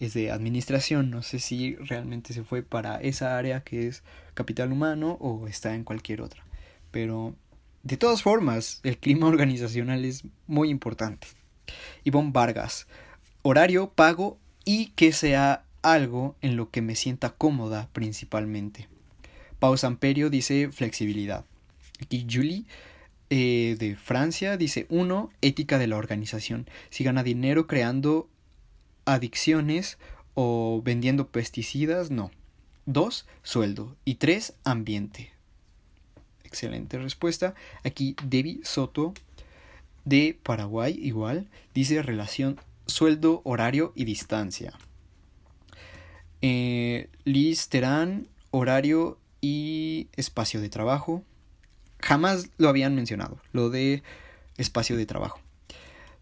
es 0.00 0.14
de 0.14 0.32
administración. 0.32 1.10
No 1.10 1.22
sé 1.22 1.38
si 1.38 1.76
realmente 1.76 2.34
se 2.34 2.42
fue 2.42 2.64
para 2.64 2.96
esa 2.96 3.38
área 3.38 3.62
que 3.62 3.86
es 3.86 4.02
capital 4.34 4.72
humano 4.72 5.16
o 5.20 5.46
está 5.46 5.76
en 5.76 5.84
cualquier 5.84 6.22
otra. 6.22 6.44
Pero 6.90 7.36
de 7.84 7.96
todas 7.98 8.20
formas, 8.20 8.80
el 8.82 8.98
clima 8.98 9.26
organizacional 9.28 10.04
es 10.04 10.24
muy 10.48 10.70
importante. 10.70 11.28
Ivonne 12.02 12.32
Vargas, 12.32 12.88
horario, 13.44 13.90
pago 13.90 14.38
y 14.64 14.86
que 14.96 15.12
sea 15.12 15.64
algo 15.82 16.34
en 16.40 16.56
lo 16.56 16.70
que 16.70 16.80
me 16.80 16.96
sienta 16.96 17.30
cómoda 17.30 17.90
principalmente. 17.92 18.88
Pau 19.58 19.76
Samperio 19.76 20.30
dice 20.30 20.70
flexibilidad. 20.72 21.44
Aquí 22.00 22.26
Julie 22.28 22.64
eh, 23.28 23.76
de 23.78 23.96
Francia 23.96 24.56
dice 24.56 24.86
uno, 24.88 25.30
ética 25.42 25.78
de 25.78 25.86
la 25.86 25.96
organización. 25.96 26.68
Si 26.88 27.04
gana 27.04 27.22
dinero 27.22 27.66
creando 27.66 28.30
adicciones 29.04 29.98
o 30.32 30.80
vendiendo 30.82 31.28
pesticidas, 31.28 32.10
no. 32.10 32.30
Dos, 32.86 33.26
sueldo. 33.42 33.94
Y 34.06 34.14
tres, 34.14 34.54
ambiente. 34.64 35.32
Excelente 36.44 36.98
respuesta. 36.98 37.54
Aquí 37.84 38.16
Debbie 38.24 38.60
Soto 38.64 39.12
de 40.06 40.38
Paraguay 40.42 40.98
igual 40.98 41.48
dice 41.74 42.02
relación 42.02 42.58
sueldo, 42.86 43.40
horario 43.44 43.92
y 43.94 44.04
distancia. 44.04 44.72
Eh, 46.42 47.08
Liz 47.24 47.68
Terán, 47.68 48.28
horario 48.50 49.18
y 49.40 50.08
espacio 50.16 50.60
de 50.60 50.68
trabajo. 50.68 51.22
Jamás 52.00 52.50
lo 52.58 52.68
habían 52.68 52.94
mencionado, 52.94 53.38
lo 53.52 53.70
de 53.70 54.02
espacio 54.56 54.96
de 54.96 55.06
trabajo. 55.06 55.40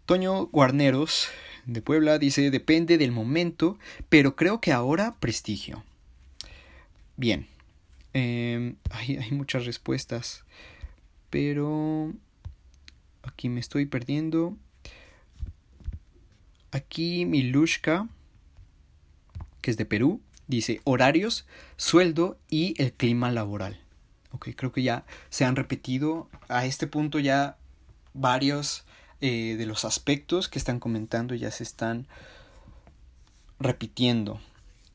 Toño 0.05 0.47
Guarneros 0.47 1.27
de 1.65 1.81
Puebla 1.81 2.19
dice 2.19 2.51
depende 2.51 2.97
del 2.97 3.11
momento, 3.11 3.77
pero 4.09 4.35
creo 4.35 4.61
que 4.61 4.71
ahora 4.71 5.15
prestigio. 5.19 5.83
Bien, 7.15 7.47
Em, 8.13 8.75
hay, 8.91 9.31
muchas 9.31 9.65
respuestas. 9.65 10.45
Pero 11.29 12.13
aquí 13.23 13.49
me 13.49 13.59
estoy 13.59 13.85
perdiendo. 13.85 14.55
Aquí 16.73 17.25
Milushka, 17.25 18.09
que 19.61 19.71
es 19.71 19.77
de 19.77 19.85
Perú, 19.85 20.21
dice 20.47 20.81
horarios, 20.83 21.45
sueldo 21.77 22.37
y 22.49 22.73
el 22.81 22.91
clima 22.91 23.31
laboral. 23.31 23.79
Ok, 24.31 24.49
creo 24.55 24.71
que 24.71 24.83
ya 24.83 25.05
se 25.29 25.45
han 25.45 25.55
repetido 25.55 26.27
a 26.49 26.65
este 26.65 26.87
punto 26.87 27.19
ya 27.19 27.57
varios 28.13 28.83
eh, 29.21 29.55
de 29.57 29.65
los 29.65 29.85
aspectos 29.85 30.49
que 30.49 30.59
están 30.59 30.79
comentando 30.79 31.35
ya 31.35 31.51
se 31.51 31.63
están 31.63 32.07
repitiendo. 33.59 34.41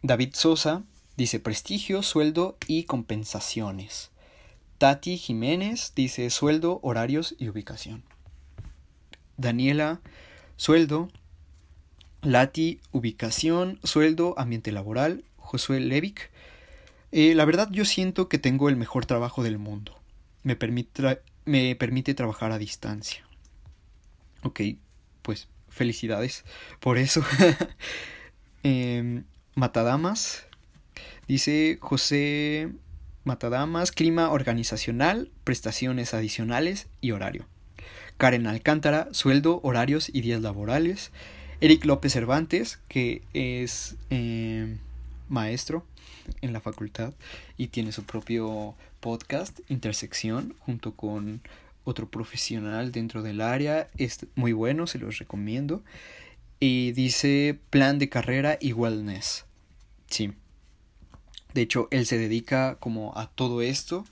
David 0.02 0.34
Sosa 0.34 0.82
Dice 1.18 1.40
prestigio, 1.40 2.04
sueldo 2.04 2.56
y 2.68 2.84
compensaciones. 2.84 4.12
Tati 4.78 5.18
Jiménez 5.18 5.92
dice 5.96 6.30
sueldo, 6.30 6.78
horarios 6.84 7.34
y 7.40 7.48
ubicación. 7.48 8.04
Daniela, 9.36 10.00
sueldo. 10.56 11.08
Lati, 12.22 12.80
ubicación, 12.92 13.78
sueldo, 13.82 14.34
ambiente 14.38 14.72
laboral. 14.72 15.24
Josué 15.36 15.80
Levic. 15.80 16.30
Eh, 17.12 17.34
la 17.34 17.44
verdad 17.44 17.68
yo 17.70 17.84
siento 17.84 18.28
que 18.28 18.38
tengo 18.38 18.68
el 18.68 18.76
mejor 18.76 19.06
trabajo 19.06 19.42
del 19.42 19.58
mundo. 19.58 19.98
Me 20.42 20.56
permite, 20.56 21.20
me 21.44 21.74
permite 21.76 22.14
trabajar 22.14 22.52
a 22.52 22.58
distancia. 22.58 23.24
Ok, 24.42 24.60
pues 25.22 25.48
felicidades 25.68 26.44
por 26.80 26.98
eso. 26.98 27.22
Em, 28.64 29.24
Matadamas, 29.54 30.48
Dice 31.28 31.76
José 31.82 32.72
Matadamas, 33.24 33.92
clima 33.92 34.30
organizacional, 34.30 35.30
prestaciones 35.44 36.14
adicionales 36.14 36.88
y 37.02 37.10
horario. 37.10 37.46
Karen 38.16 38.46
Alcántara, 38.46 39.08
sueldo, 39.12 39.60
horarios 39.62 40.08
y 40.10 40.22
días 40.22 40.40
laborales. 40.40 41.12
Eric 41.60 41.84
López 41.86 42.12
Cervantes, 42.12 42.78
que 42.86 43.22
es 43.34 43.96
eh, 44.10 44.76
maestro 45.28 45.84
en 46.40 46.52
la 46.52 46.60
facultad 46.60 47.14
y 47.56 47.68
tiene 47.68 47.90
su 47.90 48.04
propio 48.04 48.76
podcast, 49.00 49.58
Intersección, 49.68 50.54
junto 50.60 50.94
con 50.94 51.40
otro 51.82 52.08
profesional 52.08 52.92
dentro 52.92 53.22
del 53.22 53.40
área. 53.40 53.88
Es 53.96 54.26
muy 54.36 54.52
bueno, 54.52 54.86
se 54.86 54.98
los 55.00 55.18
recomiendo. 55.18 55.82
Y 56.60 56.92
dice 56.92 57.58
plan 57.70 57.98
de 57.98 58.08
carrera 58.08 58.56
y 58.60 58.72
wellness. 58.72 59.44
Sí, 60.08 60.32
de 61.54 61.62
hecho, 61.62 61.88
él 61.90 62.06
se 62.06 62.18
dedica 62.18 62.76
como 62.78 63.18
a 63.18 63.30
todo 63.30 63.62
esto 63.62 64.04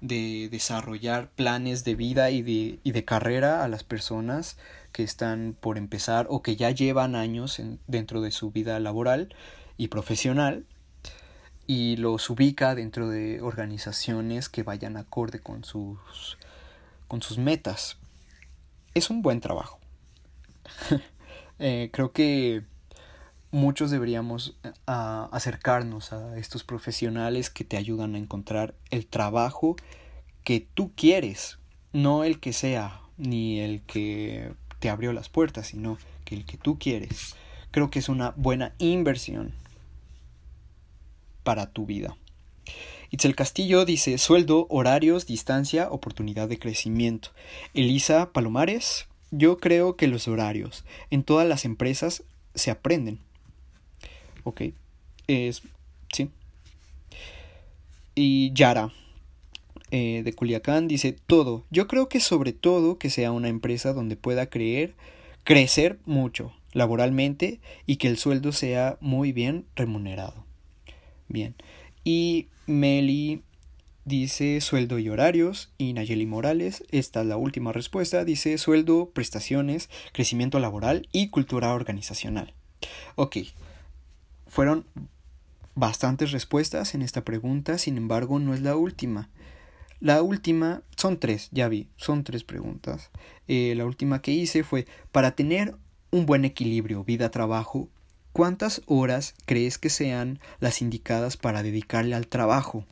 de 0.00 0.48
desarrollar 0.50 1.30
planes 1.30 1.82
de 1.84 1.96
vida 1.96 2.30
y 2.30 2.42
de, 2.42 2.78
y 2.84 2.92
de 2.92 3.04
carrera 3.04 3.64
a 3.64 3.68
las 3.68 3.82
personas 3.82 4.56
que 4.92 5.02
están 5.02 5.56
por 5.58 5.78
empezar 5.78 6.26
o 6.30 6.42
que 6.42 6.56
ya 6.56 6.70
llevan 6.70 7.16
años 7.16 7.58
en, 7.58 7.80
dentro 7.86 8.20
de 8.20 8.30
su 8.30 8.50
vida 8.50 8.78
laboral 8.80 9.34
y 9.76 9.88
profesional 9.88 10.66
y 11.66 11.96
los 11.96 12.28
ubica 12.30 12.74
dentro 12.74 13.08
de 13.08 13.40
organizaciones 13.40 14.48
que 14.48 14.62
vayan 14.62 14.96
acorde 14.96 15.40
con 15.40 15.64
sus 15.64 16.38
con 17.08 17.22
sus 17.22 17.38
metas. 17.38 17.98
Es 18.94 19.10
un 19.10 19.22
buen 19.22 19.40
trabajo. 19.40 19.78
eh, 21.58 21.90
creo 21.92 22.12
que 22.12 22.64
muchos 23.50 23.90
deberíamos 23.90 24.56
acercarnos 24.86 26.12
a 26.12 26.38
estos 26.38 26.64
profesionales 26.64 27.50
que 27.50 27.64
te 27.64 27.76
ayudan 27.76 28.14
a 28.14 28.18
encontrar 28.18 28.74
el 28.90 29.06
trabajo 29.06 29.76
que 30.42 30.66
tú 30.74 30.92
quieres, 30.96 31.58
no 31.92 32.24
el 32.24 32.40
que 32.40 32.52
sea, 32.52 33.02
ni 33.18 33.60
el 33.60 33.82
que 33.82 34.54
te 34.82 34.90
abrió 34.90 35.12
las 35.12 35.28
puertas, 35.28 35.68
sino 35.68 35.96
que 36.24 36.34
el 36.34 36.44
que 36.44 36.56
tú 36.56 36.76
quieres. 36.76 37.36
Creo 37.70 37.88
que 37.88 38.00
es 38.00 38.08
una 38.08 38.34
buena 38.34 38.74
inversión 38.78 39.54
para 41.44 41.70
tu 41.70 41.86
vida. 41.86 42.16
Itzel 43.10 43.36
Castillo 43.36 43.84
dice 43.84 44.18
sueldo, 44.18 44.66
horarios, 44.70 45.24
distancia, 45.28 45.88
oportunidad 45.88 46.48
de 46.48 46.58
crecimiento. 46.58 47.28
Elisa 47.74 48.32
Palomares, 48.32 49.06
yo 49.30 49.58
creo 49.58 49.94
que 49.96 50.08
los 50.08 50.26
horarios 50.26 50.84
en 51.10 51.22
todas 51.22 51.46
las 51.46 51.64
empresas 51.64 52.24
se 52.56 52.72
aprenden 52.72 53.20
Ok. 54.42 54.62
Es. 55.28 55.62
Sí. 56.12 56.28
Y 58.16 58.52
Yara. 58.52 58.92
Eh, 59.94 60.22
de 60.24 60.32
Culiacán 60.32 60.88
dice 60.88 61.12
todo. 61.12 61.66
Yo 61.70 61.86
creo 61.86 62.08
que 62.08 62.18
sobre 62.18 62.54
todo 62.54 62.96
que 62.96 63.10
sea 63.10 63.30
una 63.30 63.48
empresa 63.48 63.92
donde 63.92 64.16
pueda 64.16 64.46
creer, 64.46 64.94
crecer 65.44 65.98
mucho 66.06 66.54
laboralmente 66.72 67.60
y 67.84 67.96
que 67.96 68.08
el 68.08 68.16
sueldo 68.16 68.52
sea 68.52 68.96
muy 69.00 69.32
bien 69.32 69.66
remunerado. 69.76 70.46
Bien. 71.28 71.54
Y 72.04 72.46
Meli 72.66 73.42
dice 74.06 74.62
sueldo 74.62 74.98
y 74.98 75.10
horarios. 75.10 75.70
Y 75.76 75.92
Nayeli 75.92 76.24
Morales, 76.24 76.84
esta 76.90 77.20
es 77.20 77.26
la 77.26 77.36
última 77.36 77.72
respuesta, 77.72 78.24
dice 78.24 78.56
sueldo, 78.56 79.10
prestaciones, 79.10 79.90
crecimiento 80.14 80.58
laboral 80.58 81.06
y 81.12 81.28
cultura 81.28 81.74
organizacional. 81.74 82.54
Ok, 83.16 83.36
fueron 84.46 84.86
bastantes 85.74 86.32
respuestas 86.32 86.94
en 86.94 87.02
esta 87.02 87.24
pregunta, 87.24 87.76
sin 87.76 87.98
embargo 87.98 88.38
no 88.38 88.54
es 88.54 88.62
la 88.62 88.74
última. 88.74 89.28
La 90.02 90.20
última, 90.20 90.82
son 90.96 91.20
tres, 91.20 91.48
ya 91.52 91.68
vi, 91.68 91.86
son 91.96 92.24
tres 92.24 92.42
preguntas. 92.42 93.12
Eh, 93.46 93.74
la 93.76 93.86
última 93.86 94.20
que 94.20 94.32
hice 94.32 94.64
fue, 94.64 94.88
para 95.12 95.36
tener 95.36 95.76
un 96.10 96.26
buen 96.26 96.44
equilibrio 96.44 97.04
vida-trabajo, 97.04 97.88
¿cuántas 98.32 98.82
horas 98.86 99.36
crees 99.44 99.78
que 99.78 99.90
sean 99.90 100.40
las 100.58 100.82
indicadas 100.82 101.36
para 101.36 101.62
dedicarle 101.62 102.16
al 102.16 102.26
trabajo? 102.26 102.84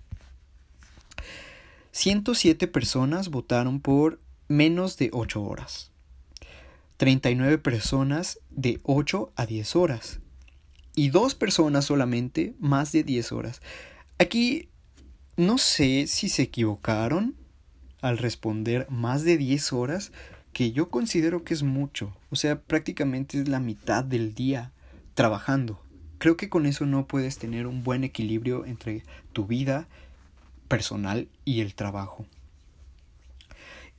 107 1.91 2.69
personas 2.69 3.31
votaron 3.31 3.81
por 3.81 4.21
menos 4.47 4.97
de 4.97 5.11
8 5.13 5.43
horas. 5.43 5.91
39 6.99 7.59
personas 7.59 8.39
de 8.51 8.79
8 8.85 9.33
a 9.35 9.47
10 9.47 9.75
horas 9.75 10.21
y 10.95 11.09
dos 11.09 11.35
personas 11.35 11.87
solamente 11.87 12.55
más 12.61 12.93
de 12.93 13.03
10 13.03 13.33
horas. 13.33 13.63
Aquí 14.19 14.69
no 15.41 15.57
sé 15.57 16.07
si 16.07 16.29
se 16.29 16.43
equivocaron 16.43 17.35
al 18.03 18.19
responder 18.19 18.87
más 18.91 19.25
de 19.25 19.39
10 19.39 19.73
horas, 19.73 20.13
que 20.53 20.73
yo 20.73 20.91
considero 20.91 21.45
que 21.45 21.55
es 21.55 21.63
mucho. 21.63 22.15
O 22.31 22.37
sea, 22.37 22.61
prácticamente 22.61 23.41
es 23.41 23.49
la 23.49 23.59
mitad 23.59 24.05
del 24.05 24.35
día 24.35 24.71
trabajando. 25.15 25.81
Creo 26.19 26.37
que 26.37 26.51
con 26.51 26.67
eso 26.67 26.85
no 26.85 27.07
puedes 27.07 27.39
tener 27.39 27.67
un 27.67 27.83
buen 27.83 28.05
equilibrio 28.05 28.67
entre 28.67 29.03
tu 29.33 29.47
vida 29.47 29.89
personal 30.69 31.29
y 31.47 31.61
el 31.61 31.75
trabajo. 31.75 32.27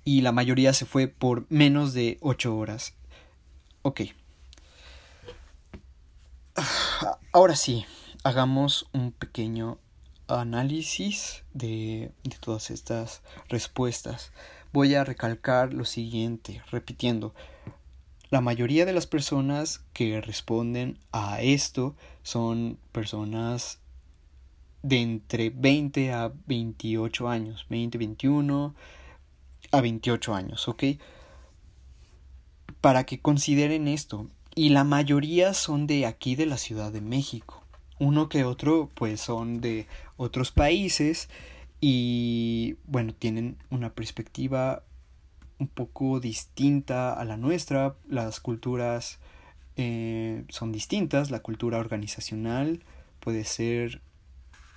Y 0.04 0.22
la 0.22 0.32
mayoría 0.32 0.74
se 0.74 0.86
fue 0.86 1.08
por 1.08 1.48
menos 1.50 1.94
de 1.94 2.18
8 2.22 2.56
horas. 2.56 2.94
Ok. 3.82 4.02
Ahora 7.32 7.56
sí, 7.56 7.86
hagamos 8.24 8.88
un 8.94 9.12
pequeño 9.12 9.80
análisis 10.40 11.44
de, 11.54 12.12
todas 12.40 12.72
estas 12.72 13.22
respuestas. 13.50 14.32
Voy 14.74 14.96
a 14.96 15.04
recalcar 15.04 15.74
lo 15.74 15.86
siguiente, 15.86 16.62
repitiendo. 16.72 17.34
La 18.30 18.40
mayoría 18.40 18.86
de 18.86 18.94
las 18.94 19.08
personas 19.08 19.84
que 19.94 20.22
responden 20.22 20.98
a 21.12 21.42
esto 21.42 21.96
son 22.24 22.80
personas 22.92 23.80
de 24.84 25.02
entre 25.02 25.50
20 25.50 26.14
a 26.14 26.32
28 26.48 27.28
años, 27.28 27.66
20, 27.70 27.98
21 27.98 28.74
a 29.72 29.82
28 29.82 30.34
años, 30.34 30.68
¿ok? 30.68 30.84
Para 32.80 33.06
que 33.06 33.20
consideren 33.20 33.88
esto. 33.88 34.28
Y 34.56 34.70
la 34.70 34.84
mayoría 34.84 35.54
son 35.54 35.88
de 35.88 36.06
aquí 36.06 36.36
de 36.36 36.46
la 36.46 36.58
Ciudad 36.58 36.92
de 36.92 37.02
México. 37.02 37.61
Uno 38.02 38.30
que 38.30 38.46
otro 38.46 38.90
pues 38.96 39.22
son 39.22 39.62
de 39.62 39.86
otros 40.18 40.52
países 40.52 41.30
y 41.80 42.78
bueno, 42.86 43.14
tienen 43.14 43.58
una 43.70 43.92
perspectiva 43.92 44.82
un 45.60 45.68
poco 45.68 46.20
distinta 46.20 47.14
a 47.14 47.24
la 47.26 47.38
nuestra, 47.38 47.94
las 48.10 48.40
culturas 48.40 49.20
eh, 49.76 50.46
son 50.50 50.72
distintas, 50.72 51.30
la 51.30 51.42
cultura 51.42 51.78
organizacional 51.78 52.80
puede 53.20 53.44
ser 53.44 54.02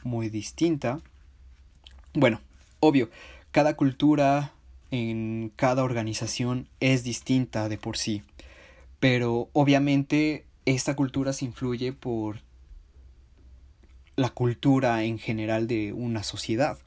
muy 0.02 0.28
distinta. 0.28 1.00
Bueno, 2.12 2.42
obvio, 2.80 3.08
cada 3.52 3.74
cultura 3.74 4.52
en 4.90 5.50
cada 5.56 5.82
organización 5.82 6.68
es 6.80 7.04
distinta 7.04 7.70
de 7.70 7.78
por 7.78 7.96
sí, 7.96 8.22
pero 9.00 9.48
obviamente 9.54 10.44
esta 10.66 10.94
cultura 10.94 11.32
se 11.32 11.46
influye 11.46 11.94
por 11.94 12.43
la 14.16 14.30
cultura 14.30 15.04
en 15.04 15.18
general 15.18 15.66
de 15.66 15.92
una 15.92 16.22
sociedad. 16.22 16.78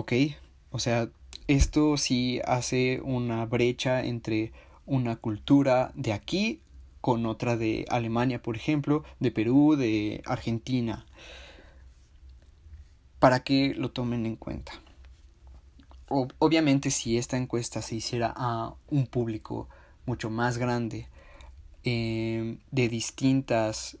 ¿ok? 0.00 0.12
O 0.70 0.78
sea, 0.78 1.08
esto 1.46 1.96
sí 1.96 2.40
hace 2.44 3.00
una 3.02 3.44
brecha 3.46 4.02
entre 4.04 4.52
una 4.86 5.16
cultura 5.16 5.92
de 5.94 6.12
aquí 6.12 6.60
con 7.00 7.26
otra 7.26 7.56
de 7.56 7.86
Alemania, 7.88 8.42
por 8.42 8.56
ejemplo, 8.56 9.04
de 9.20 9.30
Perú, 9.30 9.76
de 9.76 10.22
Argentina, 10.26 11.06
para 13.18 13.40
que 13.40 13.74
lo 13.74 13.90
tomen 13.90 14.26
en 14.26 14.36
cuenta. 14.36 14.72
obviamente 16.08 16.90
si 16.90 17.18
esta 17.18 17.36
encuesta 17.36 17.82
se 17.82 17.94
hiciera 17.94 18.32
a 18.36 18.74
un 18.88 19.06
público 19.06 19.68
mucho 20.06 20.28
más 20.28 20.58
grande, 20.58 21.08
eh, 21.84 22.58
de 22.70 22.88
distintas 22.88 23.96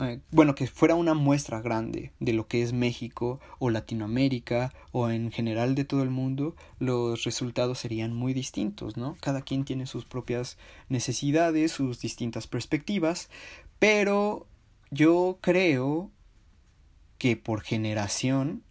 eh, 0.00 0.20
bueno, 0.32 0.54
que 0.54 0.66
fuera 0.66 0.96
una 0.96 1.14
muestra 1.14 1.60
grande 1.60 2.12
de 2.18 2.32
lo 2.32 2.48
que 2.48 2.62
es 2.62 2.72
México 2.72 3.40
o 3.58 3.70
Latinoamérica 3.70 4.72
o 4.90 5.08
en 5.08 5.30
general 5.30 5.74
de 5.76 5.84
todo 5.84 6.02
el 6.02 6.10
mundo, 6.10 6.56
los 6.80 7.22
resultados 7.24 7.78
serían 7.78 8.12
muy 8.12 8.34
distintos, 8.34 8.96
¿no? 8.96 9.16
Cada 9.20 9.42
quien 9.42 9.64
tiene 9.64 9.86
sus 9.86 10.04
propias 10.04 10.58
necesidades, 10.88 11.70
sus 11.70 12.00
distintas 12.00 12.48
perspectivas, 12.48 13.30
pero 13.78 14.46
yo 14.90 15.38
creo 15.40 16.10
que 17.18 17.36
por 17.36 17.62
generación 17.62 18.62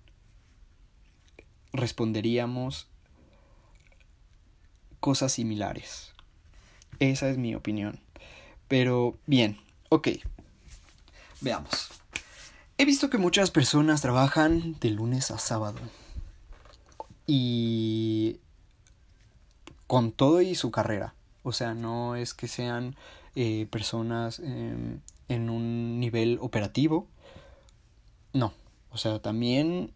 responderíamos 1.72 2.90
cosas 5.00 5.32
similares. 5.32 6.14
Esa 7.00 7.30
es 7.30 7.38
mi 7.38 7.56
opinión. 7.56 8.00
Pero 8.68 9.18
bien, 9.26 9.58
ok. 9.90 10.10
Veamos. 11.44 11.90
He 12.78 12.86
visto 12.86 13.10
que 13.10 13.18
muchas 13.18 13.52
personas 13.52 14.02
trabajan 14.02 14.80
de 14.80 14.92
lunes 14.92 15.30
a 15.30 15.38
sábado. 15.38 15.78
Y 17.28 18.40
con 19.88 20.14
todo 20.14 20.42
y 20.42 20.56
su 20.56 20.72
carrera. 20.72 21.16
O 21.44 21.52
sea, 21.52 21.74
no 21.74 22.16
es 22.16 22.34
que 22.34 22.48
sean 22.48 22.96
eh, 23.36 23.68
personas 23.70 24.40
em, 24.40 25.02
en 25.28 25.50
un 25.50 26.00
nivel 26.00 26.38
operativo. 26.40 27.10
No. 28.32 28.54
O 28.90 28.98
sea, 28.98 29.22
también, 29.22 29.92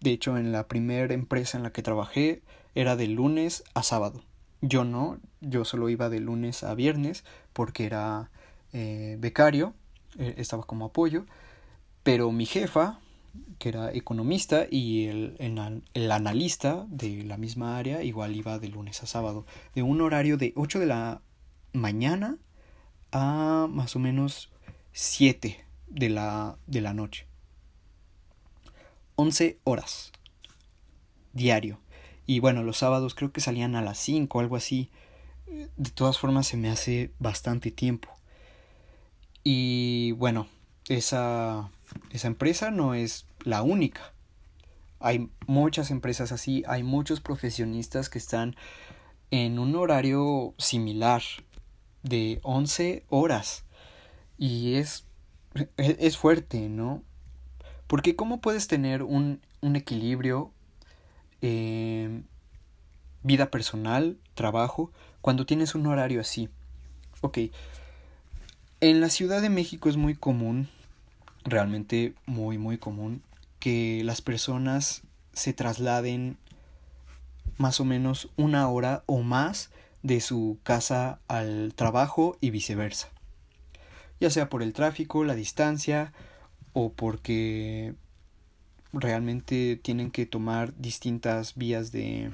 de 0.00 0.12
hecho, 0.12 0.38
en 0.38 0.52
la 0.52 0.68
primera 0.68 1.12
empresa 1.12 1.56
en 1.56 1.64
la 1.64 1.72
que 1.72 1.82
trabajé 1.82 2.42
era 2.76 2.94
de 2.94 3.08
lunes 3.08 3.64
a 3.74 3.82
sábado. 3.82 4.22
Yo 4.60 4.84
no, 4.84 5.18
yo 5.40 5.64
solo 5.64 5.88
iba 5.88 6.08
de 6.08 6.20
lunes 6.20 6.62
a 6.62 6.76
viernes 6.76 7.24
porque 7.52 7.84
era 7.84 8.30
eh, 8.72 9.16
becario 9.18 9.74
estaba 10.18 10.64
como 10.64 10.86
apoyo, 10.86 11.26
pero 12.02 12.30
mi 12.32 12.46
jefa, 12.46 13.00
que 13.58 13.68
era 13.68 13.92
economista, 13.92 14.66
y 14.70 15.06
el, 15.06 15.36
el, 15.94 16.12
analista 16.12 16.86
de 16.88 17.24
la 17.24 17.36
misma 17.36 17.78
área, 17.78 18.02
igual 18.02 18.36
iba 18.36 18.58
de 18.58 18.68
lunes 18.68 19.02
a 19.02 19.06
sábado, 19.06 19.46
de 19.74 19.82
un 19.82 20.00
horario 20.00 20.36
de 20.36 20.52
8 20.56 20.78
de 20.78 20.86
la 20.86 21.22
mañana 21.72 22.38
a 23.12 23.66
más 23.70 23.96
o 23.96 23.98
menos 23.98 24.50
7 24.92 25.64
de 25.88 26.08
la, 26.08 26.58
de 26.66 26.80
la 26.80 26.94
noche. 26.94 27.26
11 29.16 29.58
horas 29.64 30.12
diario. 31.36 31.78
Y 32.26 32.40
bueno, 32.40 32.64
los 32.64 32.78
sábados 32.78 33.14
creo 33.14 33.30
que 33.30 33.40
salían 33.40 33.76
a 33.76 33.82
las 33.82 33.98
5 33.98 34.36
o 34.36 34.40
algo 34.40 34.56
así. 34.56 34.90
De 35.76 35.90
todas 35.90 36.18
formas 36.18 36.48
se 36.48 36.56
me 36.56 36.70
hace 36.70 37.12
bastante 37.18 37.70
tiempo. 37.70 38.15
Y 39.48 40.10
bueno, 40.10 40.48
esa, 40.88 41.70
esa 42.10 42.26
empresa 42.26 42.72
no 42.72 42.94
es 42.94 43.26
la 43.44 43.62
única. 43.62 44.12
Hay 44.98 45.30
muchas 45.46 45.92
empresas 45.92 46.32
así, 46.32 46.64
hay 46.66 46.82
muchos 46.82 47.20
profesionistas 47.20 48.08
que 48.08 48.18
están 48.18 48.56
en 49.30 49.60
un 49.60 49.76
horario 49.76 50.52
similar 50.58 51.22
de 52.02 52.40
11 52.42 53.04
horas. 53.08 53.64
Y 54.36 54.74
es, 54.74 55.06
es 55.76 56.16
fuerte, 56.16 56.68
¿no? 56.68 57.04
Porque 57.86 58.16
¿cómo 58.16 58.40
puedes 58.40 58.66
tener 58.66 59.04
un, 59.04 59.42
un 59.60 59.76
equilibrio 59.76 60.50
eh, 61.40 62.20
vida 63.22 63.52
personal, 63.52 64.18
trabajo, 64.34 64.90
cuando 65.20 65.46
tienes 65.46 65.76
un 65.76 65.86
horario 65.86 66.20
así? 66.20 66.48
Ok, 67.20 67.38
en 68.80 69.00
la 69.00 69.08
Ciudad 69.08 69.40
de 69.42 69.50
México 69.50 69.88
es 69.88 69.96
muy 69.96 70.14
común, 70.14 70.68
realmente 71.44 72.14
muy, 72.26 72.58
muy 72.58 72.78
común, 72.78 73.22
que 73.58 74.02
las 74.04 74.20
personas 74.20 75.02
se 75.32 75.52
trasladen 75.52 76.36
más 77.58 77.80
o 77.80 77.84
menos 77.84 78.30
una 78.36 78.68
hora 78.68 79.02
o 79.06 79.22
más 79.22 79.70
de 80.02 80.20
su 80.20 80.58
casa 80.62 81.20
al 81.26 81.72
trabajo 81.74 82.36
y 82.40 82.50
viceversa. 82.50 83.08
Ya 84.20 84.30
sea 84.30 84.48
por 84.48 84.62
el 84.62 84.72
tráfico, 84.72 85.24
la 85.24 85.34
distancia 85.34 86.12
o 86.72 86.92
porque 86.92 87.94
realmente 88.92 89.76
tienen 89.76 90.10
que 90.10 90.26
tomar 90.26 90.74
distintas 90.76 91.54
vías 91.54 91.92
de, 91.92 92.32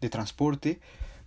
de 0.00 0.10
transporte, 0.10 0.80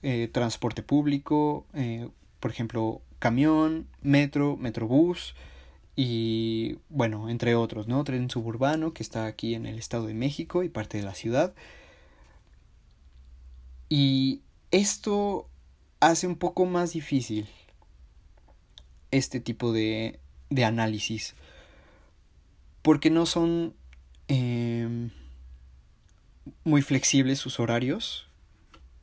eh, 0.03 0.29
transporte 0.31 0.83
público, 0.83 1.65
eh, 1.73 2.09
por 2.39 2.51
ejemplo, 2.51 3.01
camión, 3.19 3.87
metro, 4.01 4.57
metrobús 4.57 5.35
y 5.95 6.77
bueno, 6.89 7.29
entre 7.29 7.55
otros, 7.55 7.87
¿no? 7.87 8.03
Tren 8.03 8.29
suburbano 8.29 8.93
que 8.93 9.03
está 9.03 9.25
aquí 9.25 9.55
en 9.55 9.65
el 9.65 9.79
Estado 9.79 10.07
de 10.07 10.13
México 10.13 10.63
y 10.63 10.69
parte 10.69 10.97
de 10.97 11.03
la 11.03 11.15
ciudad. 11.15 11.53
Y 13.89 14.41
esto 14.71 15.47
hace 15.99 16.27
un 16.27 16.35
poco 16.35 16.65
más 16.65 16.93
difícil 16.93 17.47
este 19.11 19.39
tipo 19.39 19.71
de, 19.71 20.19
de 20.49 20.65
análisis 20.65 21.35
porque 22.81 23.09
no 23.09 23.25
son 23.25 23.73
em, 24.27 25.11
muy 26.63 26.81
flexibles 26.81 27.39
sus 27.39 27.59
horarios 27.59 28.27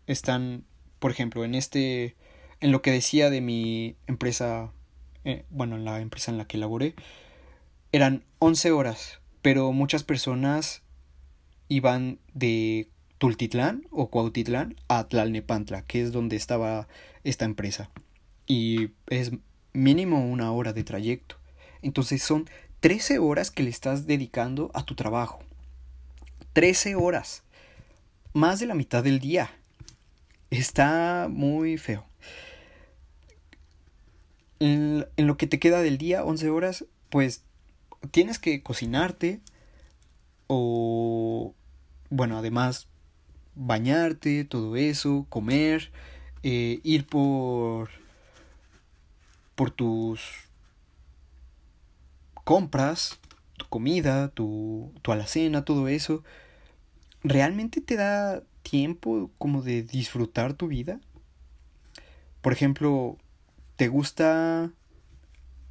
están 0.07 0.65
por 1.03 1.11
ejemplo, 1.11 1.45
en 1.45 1.57
este, 1.57 2.15
en 2.63 2.71
lo 2.71 2.81
que 2.81 2.93
decía 2.93 3.29
de 3.29 3.41
mi 3.41 3.97
empresa, 4.07 4.71
eh, 5.25 5.45
bueno, 5.51 5.77
en 5.77 5.85
la 5.85 6.01
empresa 6.01 6.31
en 6.31 6.39
la 6.39 6.47
que 6.47 6.59
laboré, 6.59 6.95
eran 7.91 8.25
11 8.39 8.71
horas, 8.71 9.21
pero 9.43 9.73
muchas 9.73 10.05
personas 10.05 10.83
iban 11.69 12.21
de 12.35 12.89
Tultitlán 13.19 13.87
o 13.91 14.11
Cuautitlán 14.11 14.77
a 14.89 15.09
Tlalnepantla, 15.09 15.83
que 15.83 16.03
es 16.03 16.13
donde 16.13 16.37
estaba 16.37 16.87
esta 17.25 17.45
empresa. 17.45 17.91
Y 18.47 18.91
es 19.09 19.33
mínimo 19.73 20.25
una 20.25 20.53
hora 20.53 20.73
de 20.73 20.85
trayecto. 20.85 21.37
Entonces 21.83 22.23
son 22.23 22.49
13 22.79 23.19
horas 23.19 23.51
que 23.51 23.65
le 23.65 23.71
estás 23.71 24.07
dedicando 24.07 24.71
a 24.73 24.85
tu 24.85 24.95
trabajo. 24.95 25.41
13 26.53 26.95
horas. 26.95 27.43
Más 28.33 28.61
de 28.61 28.67
la 28.67 28.75
mitad 28.75 29.03
del 29.03 29.19
día. 29.19 29.51
Está 30.51 31.27
muy 31.29 31.77
feo. 31.77 32.12
En, 34.65 35.09
lo 35.17 35.37
que 35.37 35.49
te 35.49 35.59
queda 35.59 35.83
del 35.83 35.99
día, 35.99 36.25
11 36.25 36.49
horas, 36.49 36.85
pues 37.11 37.43
tienes 38.13 38.39
que 38.39 38.63
cocinarte 38.63 39.41
o, 40.47 41.53
bueno, 42.11 42.39
además 42.39 42.87
bañarte, 43.57 44.45
todo 44.45 44.77
eso, 44.77 45.27
comer, 45.29 45.91
eh, 46.45 46.79
ir 46.85 47.09
por, 47.09 47.91
por 49.57 49.73
tus 49.73 50.21
compras, 52.45 53.19
tu 53.57 53.67
comida, 53.67 54.29
tu, 54.29 54.93
tu 55.03 55.11
alacena, 55.11 55.65
todo 55.65 55.89
eso. 55.89 56.23
¿Realmente 57.25 57.81
te 57.81 57.97
da 57.97 58.45
tiempo 58.63 59.29
como 59.39 59.61
de 59.63 59.83
disfrutar 59.83 60.55
tu 60.55 60.69
vida? 60.69 61.01
Por 62.43 62.53
ejemplo, 62.53 63.19
¿te 63.77 63.89
gusta 63.89 64.71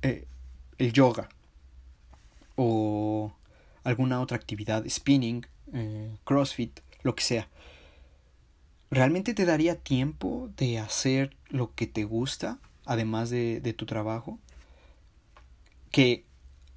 eh, 0.02 0.28
el 0.78 0.94
yoga? 0.94 1.30
O 2.56 3.34
alguna 3.84 4.22
otra 4.22 4.38
actividad, 4.38 4.88
spinning, 4.88 5.46
eh, 5.74 6.16
crossfit, 6.24 6.80
lo 7.04 7.16
que 7.16 7.24
sea. 7.24 7.50
¿Realmente 8.90 9.34
te 9.34 9.46
daría 9.46 9.76
tiempo 9.76 10.50
de 10.58 10.80
hacer 10.80 11.36
lo 11.50 11.74
que 11.74 11.88
te 11.88 12.04
gusta, 12.04 12.60
además 12.86 13.30
de, 13.30 13.62
de 13.62 13.74
tu 13.74 13.86
trabajo? 13.86 14.38
Que 15.92 16.26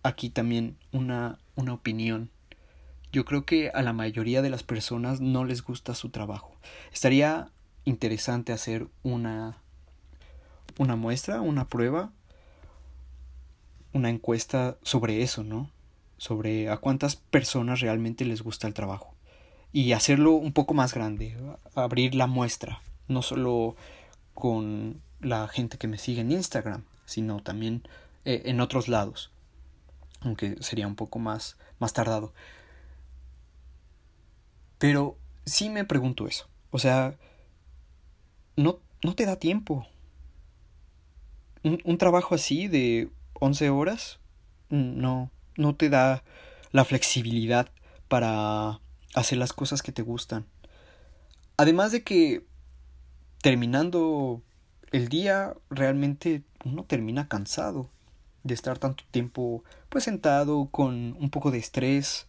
aquí 0.03 0.31
también 0.31 0.77
una, 0.93 1.39
una 1.57 1.75
opinión 1.75 2.31
yo 3.15 3.25
creo 3.25 3.47
que 3.47 3.71
a 3.71 3.83
la 3.83 3.93
mayoría 3.93 4.43
de 4.43 4.51
las 4.51 4.65
personas 4.65 5.21
no 5.21 5.45
les 5.45 5.63
gusta 5.63 5.95
su 5.95 6.09
trabajo. 6.09 6.57
Estaría 6.93 7.49
interesante 7.85 8.53
hacer 8.53 8.89
una 9.05 9.63
una 10.79 10.97
muestra, 10.97 11.41
una 11.41 11.69
prueba, 11.69 12.11
una 13.93 14.11
encuesta 14.11 14.77
sobre 14.83 15.23
eso, 15.23 15.45
¿no? 15.45 15.71
Sobre 16.17 16.69
a 16.69 16.77
cuántas 16.79 17.17
personas 17.17 17.81
realmente 17.81 18.25
les 18.25 18.43
gusta 18.43 18.67
el 18.67 18.75
trabajo. 18.75 19.15
Y 19.73 19.93
hacerlo 19.93 20.33
un 20.33 20.53
poco 20.53 20.75
más 20.75 20.95
grande, 20.95 21.37
abrir 21.75 22.15
la 22.15 22.27
muestra, 22.27 22.81
no 23.09 23.23
solo 23.23 23.77
con 24.33 25.01
la 25.21 25.49
gente 25.49 25.79
que 25.79 25.89
me 25.89 25.99
sigue 25.99 26.21
en 26.21 26.33
Instagram, 26.33 26.85
sino 27.07 27.41
también 27.43 27.83
eh, 28.25 28.43
en 28.47 28.61
otros 28.61 28.89
lados. 28.89 29.31
Aunque 30.21 30.57
sería 30.61 30.87
un 30.87 30.97
poco 30.97 31.19
más, 31.19 31.57
más 31.79 31.93
tardado. 31.93 32.33
Pero 34.79 35.17
sí 35.45 35.71
me 35.71 35.85
pregunto 35.85 36.27
eso. 36.27 36.49
O 36.71 36.79
sea, 36.79 37.17
no, 38.57 38.79
no 39.03 39.15
te 39.15 39.27
da 39.27 39.37
tiempo. 39.37 39.87
Un, 41.65 41.81
un, 41.85 41.99
trabajo 41.99 42.35
así 42.35 42.69
de 42.69 43.09
11 43.41 43.71
horas 43.71 44.21
mm, 44.69 45.01
no, 45.01 45.31
no 45.57 45.75
te 45.75 45.89
da 45.89 46.23
la 46.71 46.85
flexibilidad 46.85 47.71
para 48.09 48.81
hacer 49.15 49.39
las 49.39 49.53
cosas 49.53 49.83
que 49.83 49.93
te 49.93 50.03
gustan. 50.03 50.47
Además 51.57 51.91
de 51.93 52.03
que 52.03 52.45
terminando 53.41 54.43
el 54.93 55.09
día 55.09 55.55
realmente 55.71 56.43
uno 56.65 56.85
termina 56.85 57.29
cansado 57.29 57.91
de 58.43 58.55
estar 58.55 58.79
tanto 58.79 59.05
tiempo 59.11 59.65
pues 59.89 60.05
sentado 60.05 60.69
con 60.71 61.17
un 61.19 61.31
poco 61.31 61.51
de 61.51 61.59
estrés 61.59 62.29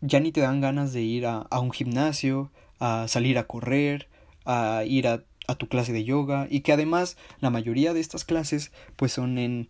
ya 0.00 0.20
ni 0.20 0.32
te 0.32 0.40
dan 0.40 0.60
ganas 0.60 0.92
de 0.92 1.02
ir 1.02 1.26
a, 1.26 1.38
a 1.38 1.60
un 1.60 1.72
gimnasio, 1.72 2.50
a 2.78 3.08
salir 3.08 3.38
a 3.38 3.46
correr, 3.46 4.08
a 4.44 4.84
ir 4.86 5.08
a, 5.08 5.22
a, 5.46 5.54
tu 5.54 5.68
clase 5.68 5.92
de 5.92 6.04
yoga 6.04 6.46
y 6.50 6.60
que 6.60 6.72
además 6.72 7.16
la 7.40 7.50
mayoría 7.50 7.92
de 7.94 8.00
estas 8.00 8.24
clases 8.24 8.72
pues 8.96 9.12
son 9.12 9.38
en 9.38 9.68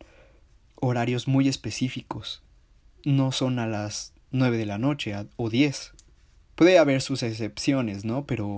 horarios 0.76 1.28
muy 1.28 1.48
específicos. 1.48 2.42
No 3.04 3.32
son 3.32 3.58
a 3.58 3.66
las 3.66 4.12
nueve 4.30 4.58
de 4.58 4.66
la 4.66 4.78
noche 4.78 5.14
o 5.36 5.50
diez. 5.50 5.92
Puede 6.54 6.78
haber 6.78 7.02
sus 7.02 7.22
excepciones, 7.22 8.04
¿no? 8.04 8.26
Pero 8.26 8.54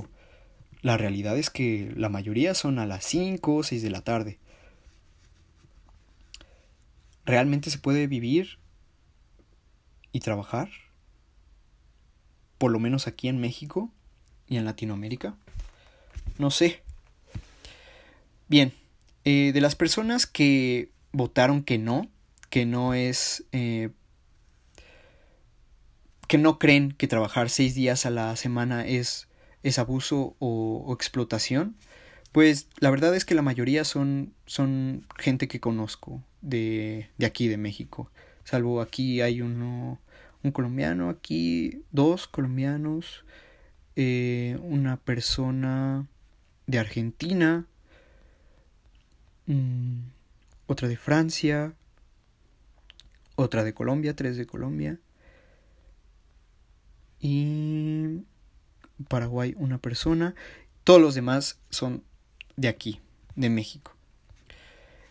la 0.83 0.97
realidad 0.97 1.37
es 1.37 1.51
que 1.51 1.93
la 1.97 2.09
mayoría 2.09 2.55
son 2.55 2.79
a 2.79 2.87
las 2.87 3.05
cinco 3.05 3.57
o 3.57 3.63
seis 3.63 3.83
de 3.83 3.91
la 3.91 4.03
tarde. 4.03 4.39
¿Realmente 7.25 7.71
se 7.71 7.79
puede 7.79 8.07
vivir 8.07 8.59
y 10.13 10.21
trabajar? 10.21 10.71
por 12.59 12.73
lo 12.73 12.81
menos 12.81 13.07
aquí 13.07 13.29
en 13.29 13.41
México 13.41 13.91
y 14.49 14.57
en 14.57 14.65
Latinoamérica. 14.65 15.37
No 16.39 16.51
sé. 16.51 16.83
Bien, 18.49 18.73
eh, 19.25 19.53
de 19.53 19.61
las 19.61 19.77
personas 19.77 20.27
que 20.27 20.91
votaron 21.13 21.63
que 21.63 21.79
no, 21.79 22.09
que 22.51 22.65
no 22.65 22.95
es... 22.95 23.45
Eh, 23.53 23.91
que 26.29 26.39
no 26.39 26.59
creen 26.59 26.93
que 26.93 27.09
trabajar 27.09 27.49
seis 27.49 27.75
días 27.75 28.05
a 28.05 28.11
la 28.11 28.37
semana 28.37 28.87
es, 28.87 29.29
es 29.63 29.79
abuso 29.79 30.37
o, 30.39 30.93
explotación, 30.95 31.77
pues 32.33 32.69
la 32.81 32.91
verdad 32.91 33.17
es 33.17 33.25
que 33.25 33.35
la 33.35 33.41
mayoría 33.41 33.85
son, 33.85 34.35
son 34.45 35.07
gente 35.19 35.49
que 35.49 35.59
conozco 35.59 36.23
de, 36.43 37.09
de 37.17 37.27
aquí, 37.27 37.49
de 37.49 37.57
México. 37.57 38.11
Salvo 38.45 38.83
aquí 38.83 39.23
hay 39.23 39.41
uno, 39.41 39.99
un 40.43 40.53
colombiano 40.53 41.09
aquí, 41.09 41.83
dos 41.93 42.29
colombianos, 42.29 43.25
eh, 43.97 44.59
una 44.63 44.99
persona 44.99 46.07
de 46.67 46.79
Argentina, 46.79 47.67
mm, 49.49 49.99
otra 50.67 50.87
de 50.87 50.97
Francia, 50.97 51.75
otra 53.35 53.65
de 53.65 53.75
Colombia, 53.75 54.15
tres 54.15 54.37
de 54.37 54.47
Colombia 54.47 54.99
y 57.21 58.23
Paraguay 59.09 59.55
una 59.59 59.79
persona. 59.79 60.35
Todos 60.85 61.01
los 61.01 61.15
demás 61.15 61.59
son 61.71 62.03
de 62.57 62.69
aquí, 62.69 63.01
de 63.37 63.51
México. 63.51 63.95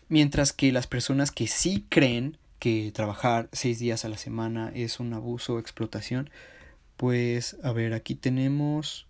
Mientras 0.08 0.52
que 0.52 0.72
las 0.72 0.86
personas 0.86 1.30
que 1.30 1.46
sí 1.46 1.86
creen 1.88 2.38
que 2.58 2.90
trabajar 2.92 3.48
seis 3.52 3.78
días 3.78 4.04
a 4.04 4.08
la 4.08 4.16
semana 4.16 4.72
es 4.74 5.00
un 5.00 5.12
abuso 5.12 5.54
o 5.54 5.58
explotación, 5.58 6.30
pues 6.96 7.56
a 7.62 7.72
ver, 7.72 7.92
aquí 7.92 8.14
tenemos 8.14 9.06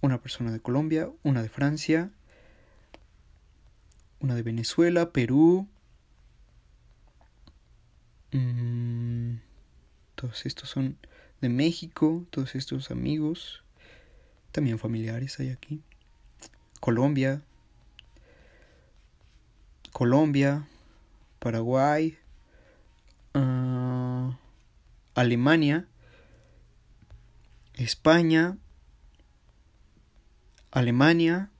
una 0.00 0.20
persona 0.20 0.52
de 0.52 0.60
Colombia, 0.60 1.10
una 1.22 1.42
de 1.42 1.48
Francia, 1.48 2.10
una 4.24 4.34
de 4.34 4.42
Venezuela, 4.42 5.12
Perú. 5.12 5.68
Mm, 8.32 9.36
todos 10.14 10.46
estos 10.46 10.70
son 10.70 10.96
de 11.42 11.50
México, 11.50 12.26
todos 12.30 12.54
estos 12.54 12.90
amigos, 12.90 13.62
también 14.50 14.78
familiares 14.78 15.38
hay 15.40 15.50
aquí. 15.50 15.82
Colombia, 16.80 17.42
Colombia, 19.92 20.66
Paraguay, 21.38 22.16
uh, 23.34 24.32
Alemania, 25.14 25.86
España, 27.74 28.56
Alemania 30.70 31.50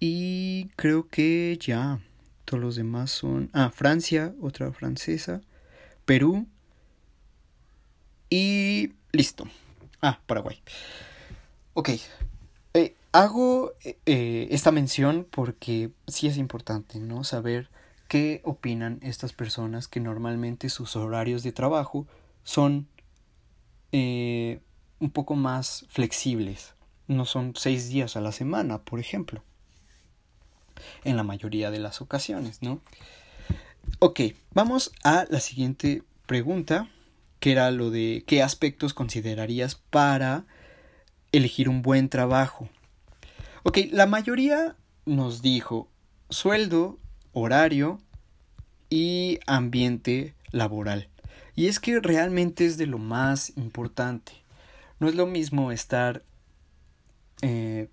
y 0.00 0.68
creo 0.76 1.08
que 1.08 1.58
ya 1.60 2.00
todos 2.44 2.62
los 2.62 2.76
demás 2.76 3.10
son 3.10 3.50
ah 3.52 3.70
Francia 3.70 4.34
otra 4.40 4.72
francesa 4.72 5.40
Perú 6.04 6.46
y 8.30 8.92
listo 9.12 9.48
ah 10.00 10.20
Paraguay 10.26 10.60
ok 11.74 11.90
Hago 13.16 13.72
eh, 13.82 14.46
esta 14.50 14.72
mención 14.72 15.26
porque 15.30 15.90
sí 16.06 16.26
es 16.26 16.36
importante, 16.36 16.98
¿no? 17.00 17.24
Saber 17.24 17.70
qué 18.08 18.42
opinan 18.44 18.98
estas 19.00 19.32
personas 19.32 19.88
que 19.88 20.00
normalmente 20.00 20.68
sus 20.68 20.96
horarios 20.96 21.42
de 21.42 21.52
trabajo 21.52 22.06
son 22.44 22.86
eh, 23.90 24.60
un 24.98 25.08
poco 25.08 25.34
más 25.34 25.86
flexibles. 25.88 26.74
No 27.08 27.24
son 27.24 27.54
seis 27.56 27.88
días 27.88 28.16
a 28.16 28.20
la 28.20 28.32
semana, 28.32 28.82
por 28.82 29.00
ejemplo. 29.00 29.42
En 31.04 31.16
la 31.16 31.22
mayoría 31.22 31.70
de 31.70 31.78
las 31.78 32.00
ocasiones, 32.00 32.62
¿no? 32.62 32.80
Ok, 33.98 34.20
vamos 34.52 34.92
a 35.04 35.26
la 35.30 35.40
siguiente 35.40 36.02
pregunta, 36.26 36.88
que 37.40 37.52
era 37.52 37.70
lo 37.70 37.90
de 37.90 38.24
qué 38.26 38.42
aspectos 38.42 38.94
considerarías 38.94 39.76
para 39.76 40.44
elegir 41.32 41.68
un 41.68 41.82
buen 41.82 42.08
trabajo. 42.08 42.68
Ok, 43.62 43.78
la 43.90 44.06
mayoría 44.06 44.76
nos 45.06 45.42
dijo 45.42 45.88
sueldo, 46.30 46.98
horario 47.32 48.00
y 48.90 49.38
ambiente 49.46 50.34
laboral. 50.50 51.08
Y 51.54 51.68
es 51.68 51.80
que 51.80 52.00
realmente 52.00 52.66
es 52.66 52.76
de 52.76 52.86
lo 52.86 52.98
más 52.98 53.56
importante. 53.56 54.32
No 54.98 55.08
es 55.08 55.14
lo 55.14 55.26
mismo 55.26 55.72
estar 55.72 56.22
eh, 57.42 57.88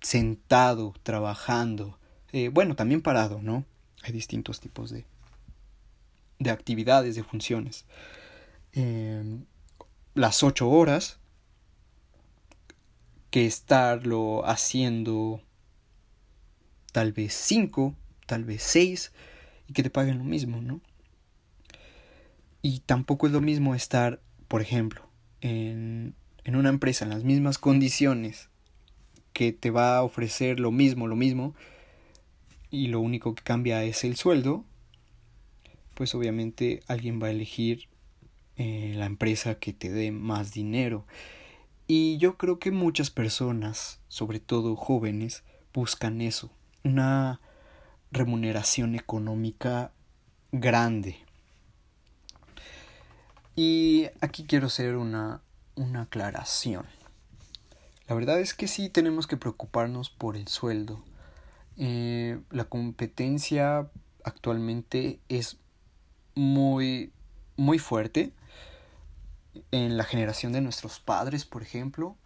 sentado, 0.00 0.94
trabajando, 1.02 1.98
eh, 2.36 2.50
bueno, 2.50 2.76
también 2.76 3.00
parado, 3.00 3.40
¿no? 3.40 3.64
Hay 4.02 4.12
distintos 4.12 4.60
tipos 4.60 4.90
de, 4.90 5.06
de 6.38 6.50
actividades, 6.50 7.16
de 7.16 7.24
funciones. 7.24 7.86
Em, 8.72 9.46
las 10.12 10.42
ocho 10.42 10.68
horas 10.68 11.18
que 13.30 13.46
estarlo 13.46 14.46
haciendo 14.46 15.40
tal 16.92 17.14
vez 17.14 17.32
cinco, 17.32 17.94
tal 18.26 18.44
vez 18.44 18.62
seis 18.62 19.12
y 19.66 19.72
que 19.72 19.82
te 19.82 19.88
paguen 19.88 20.18
lo 20.18 20.24
mismo, 20.24 20.60
¿no? 20.60 20.82
Y 22.60 22.80
tampoco 22.80 23.28
es 23.28 23.32
lo 23.32 23.40
mismo 23.40 23.74
estar, 23.74 24.20
por 24.46 24.60
ejemplo, 24.60 25.08
en, 25.40 26.14
en 26.44 26.56
una 26.56 26.68
empresa 26.68 27.06
en 27.06 27.12
las 27.12 27.24
mismas 27.24 27.56
condiciones 27.56 28.50
que 29.32 29.52
te 29.52 29.70
va 29.70 29.96
a 29.96 30.02
ofrecer 30.02 30.60
lo 30.60 30.70
mismo, 30.70 31.06
lo 31.06 31.16
mismo, 31.16 31.54
y 32.70 32.88
lo 32.88 33.00
único 33.00 33.34
que 33.34 33.42
cambia 33.42 33.84
es 33.84 34.04
el 34.04 34.16
sueldo, 34.16 34.64
pues 35.94 36.14
obviamente 36.14 36.82
alguien 36.88 37.22
va 37.22 37.28
a 37.28 37.30
elegir 37.30 37.88
eh, 38.56 38.94
la 38.96 39.06
empresa 39.06 39.58
que 39.58 39.72
te 39.72 39.90
dé 39.90 40.12
más 40.12 40.52
dinero. 40.52 41.06
Y 41.86 42.18
yo 42.18 42.36
creo 42.36 42.58
que 42.58 42.70
muchas 42.70 43.10
personas, 43.10 44.00
sobre 44.08 44.40
todo 44.40 44.76
jóvenes, 44.76 45.44
buscan 45.72 46.20
eso, 46.20 46.50
una 46.84 47.40
remuneración 48.10 48.94
económica 48.94 49.92
grande. 50.52 51.16
Y 53.54 54.06
aquí 54.20 54.44
quiero 54.44 54.66
hacer 54.66 54.96
una, 54.96 55.42
una 55.76 56.02
aclaración. 56.02 56.86
La 58.08 58.14
verdad 58.14 58.40
es 58.40 58.54
que 58.54 58.68
sí 58.68 58.88
tenemos 58.88 59.26
que 59.26 59.36
preocuparnos 59.36 60.10
por 60.10 60.36
el 60.36 60.48
sueldo. 60.48 61.02
Eh, 61.78 62.38
la 62.50 62.64
competencia 62.64 63.90
actualmente 64.24 65.20
es 65.28 65.58
muy, 66.34 67.12
muy 67.56 67.78
fuerte 67.78 68.32
en 69.70 69.96
la 69.96 70.04
generación 70.04 70.52
de 70.52 70.60
nuestros 70.60 71.00
padres, 71.00 71.44
por 71.44 71.62
ejemplo, 71.62 72.16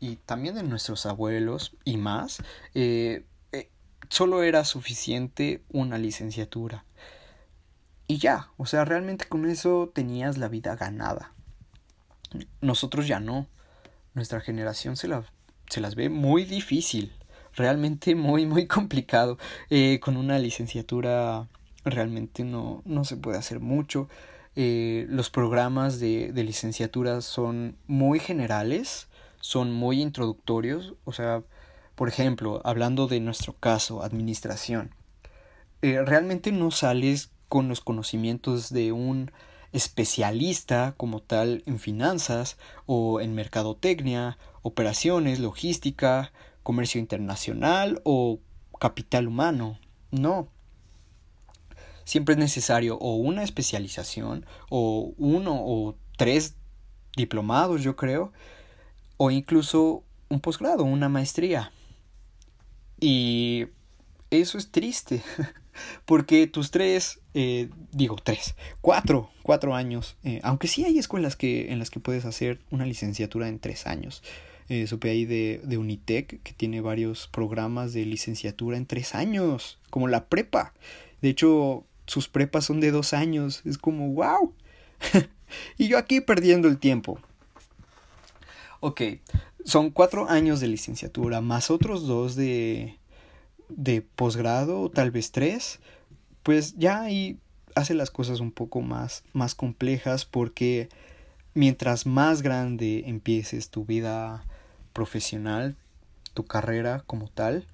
y 0.00 0.16
también 0.16 0.54
de 0.54 0.62
nuestros 0.62 1.06
abuelos 1.06 1.76
y 1.84 1.96
más, 1.96 2.42
eh, 2.74 3.24
eh, 3.52 3.70
solo 4.08 4.42
era 4.42 4.64
suficiente 4.64 5.62
una 5.70 5.98
licenciatura. 5.98 6.84
Y 8.06 8.18
ya, 8.18 8.50
o 8.56 8.66
sea, 8.66 8.84
realmente 8.84 9.26
con 9.26 9.48
eso 9.48 9.90
tenías 9.92 10.38
la 10.38 10.48
vida 10.48 10.76
ganada. 10.76 11.32
Nosotros 12.60 13.08
ya 13.08 13.20
no. 13.20 13.48
Nuestra 14.14 14.40
generación 14.40 14.96
se, 14.96 15.08
la, 15.08 15.24
se 15.68 15.80
las 15.80 15.94
ve 15.94 16.08
muy 16.08 16.44
difícil, 16.44 17.12
realmente 17.56 18.14
muy, 18.14 18.46
muy 18.46 18.66
complicado. 18.66 19.38
Eh, 19.70 20.00
con 20.00 20.16
una 20.16 20.38
licenciatura 20.38 21.48
realmente 21.84 22.44
no, 22.44 22.82
no 22.84 23.04
se 23.04 23.16
puede 23.16 23.38
hacer 23.38 23.60
mucho. 23.60 24.08
Eh, 24.54 25.06
los 25.08 25.30
programas 25.30 26.00
de, 26.00 26.32
de 26.32 26.44
licenciatura 26.44 27.20
son 27.20 27.76
muy 27.86 28.20
generales, 28.20 29.08
son 29.40 29.72
muy 29.72 30.00
introductorios, 30.00 30.94
o 31.04 31.12
sea, 31.12 31.42
por 31.94 32.08
ejemplo, 32.08 32.60
hablando 32.64 33.06
de 33.06 33.20
nuestro 33.20 33.54
caso, 33.54 34.02
administración, 34.02 34.90
eh, 35.82 36.02
realmente 36.02 36.52
no 36.52 36.70
sales 36.70 37.30
con 37.48 37.68
los 37.68 37.80
conocimientos 37.80 38.70
de 38.70 38.92
un 38.92 39.30
especialista 39.72 40.94
como 40.96 41.20
tal 41.20 41.62
en 41.66 41.78
finanzas 41.78 42.56
o 42.86 43.20
en 43.20 43.34
mercadotecnia, 43.34 44.38
operaciones, 44.62 45.38
logística, 45.38 46.32
comercio 46.66 47.00
internacional 47.00 48.00
o 48.02 48.40
capital 48.80 49.28
humano. 49.28 49.78
No, 50.10 50.48
siempre 52.02 52.32
es 52.32 52.38
necesario 52.40 52.96
o 52.96 53.14
una 53.14 53.44
especialización 53.44 54.44
o 54.68 55.14
uno 55.16 55.54
o 55.64 55.96
tres 56.16 56.56
diplomados, 57.16 57.84
yo 57.84 57.94
creo, 57.94 58.32
o 59.16 59.30
incluso 59.30 60.02
un 60.28 60.40
posgrado, 60.40 60.82
una 60.82 61.08
maestría. 61.08 61.70
Y 62.98 63.66
eso 64.30 64.58
es 64.58 64.72
triste, 64.72 65.22
porque 66.04 66.48
tus 66.48 66.72
tres, 66.72 67.20
eh, 67.34 67.70
digo 67.92 68.16
tres, 68.16 68.56
cuatro, 68.80 69.30
cuatro 69.44 69.76
años, 69.76 70.16
eh, 70.24 70.40
aunque 70.42 70.66
sí 70.66 70.84
hay 70.84 70.98
escuelas 70.98 71.36
que, 71.36 71.70
en 71.70 71.78
las 71.78 71.90
que 71.90 72.00
puedes 72.00 72.24
hacer 72.24 72.58
una 72.72 72.86
licenciatura 72.86 73.46
en 73.46 73.60
tres 73.60 73.86
años. 73.86 74.24
Eh, 74.68 74.86
supe 74.86 75.10
ahí 75.10 75.24
de, 75.24 75.60
de 75.64 75.78
Unitec, 75.78 76.42
que 76.42 76.52
tiene 76.52 76.80
varios 76.80 77.28
programas 77.28 77.92
de 77.92 78.04
licenciatura 78.04 78.76
en 78.76 78.86
tres 78.86 79.14
años, 79.14 79.78
como 79.90 80.08
la 80.08 80.26
prepa. 80.26 80.74
De 81.22 81.28
hecho, 81.28 81.84
sus 82.06 82.28
prepas 82.28 82.64
son 82.64 82.80
de 82.80 82.90
dos 82.90 83.12
años. 83.12 83.62
Es 83.64 83.78
como, 83.78 84.12
wow. 84.12 84.52
y 85.78 85.88
yo 85.88 85.98
aquí 85.98 86.20
perdiendo 86.20 86.68
el 86.68 86.78
tiempo. 86.78 87.20
Ok, 88.80 89.02
son 89.64 89.90
cuatro 89.90 90.28
años 90.28 90.60
de 90.60 90.68
licenciatura, 90.68 91.40
más 91.40 91.70
otros 91.70 92.06
dos 92.06 92.36
de, 92.36 92.98
de 93.68 94.02
posgrado, 94.02 94.90
tal 94.90 95.10
vez 95.10 95.32
tres. 95.32 95.80
Pues 96.42 96.76
ya 96.76 97.02
ahí 97.02 97.38
hace 97.74 97.94
las 97.94 98.10
cosas 98.10 98.40
un 98.40 98.52
poco 98.52 98.80
más, 98.80 99.24
más 99.32 99.54
complejas 99.54 100.24
porque 100.24 100.88
mientras 101.54 102.06
más 102.06 102.42
grande 102.42 103.04
empieces 103.06 103.70
tu 103.70 103.84
vida 103.84 104.44
profesional, 104.96 105.76
tu 106.32 106.46
carrera 106.46 107.04
como 107.06 107.28
tal, 107.28 107.66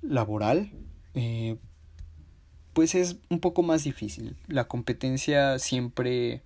laboral, 0.00 0.70
eh, 1.14 1.56
pues 2.72 2.94
es 2.94 3.16
un 3.30 3.40
poco 3.40 3.64
más 3.64 3.82
difícil. 3.82 4.36
La 4.46 4.68
competencia 4.68 5.58
siempre 5.58 6.40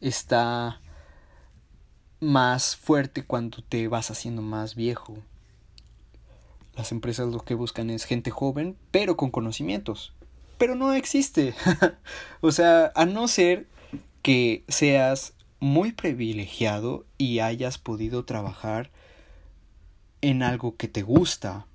está 0.00 0.80
más 2.18 2.74
fuerte 2.74 3.24
cuando 3.24 3.62
te 3.62 3.86
vas 3.86 4.10
haciendo 4.10 4.42
más 4.42 4.74
viejo. 4.74 5.16
Las 6.74 6.90
empresas 6.90 7.28
lo 7.28 7.38
que 7.44 7.54
buscan 7.54 7.88
es 7.88 8.06
gente 8.06 8.32
joven, 8.32 8.76
pero 8.90 9.16
con 9.16 9.30
conocimientos. 9.30 10.12
Pero 10.58 10.74
no 10.74 10.92
existe. 10.92 11.54
o 12.40 12.50
sea, 12.50 12.90
a 12.96 13.04
no 13.06 13.28
ser 13.28 13.68
que 14.22 14.64
seas 14.66 15.34
muy 15.60 15.92
privilegiado 15.92 17.06
y 17.16 17.38
hayas 17.38 17.78
podido 17.78 18.24
trabajar 18.24 18.90
en 20.22 20.42
algo 20.42 20.76
que 20.76 20.88
te 20.88 21.02
gusta 21.02 21.66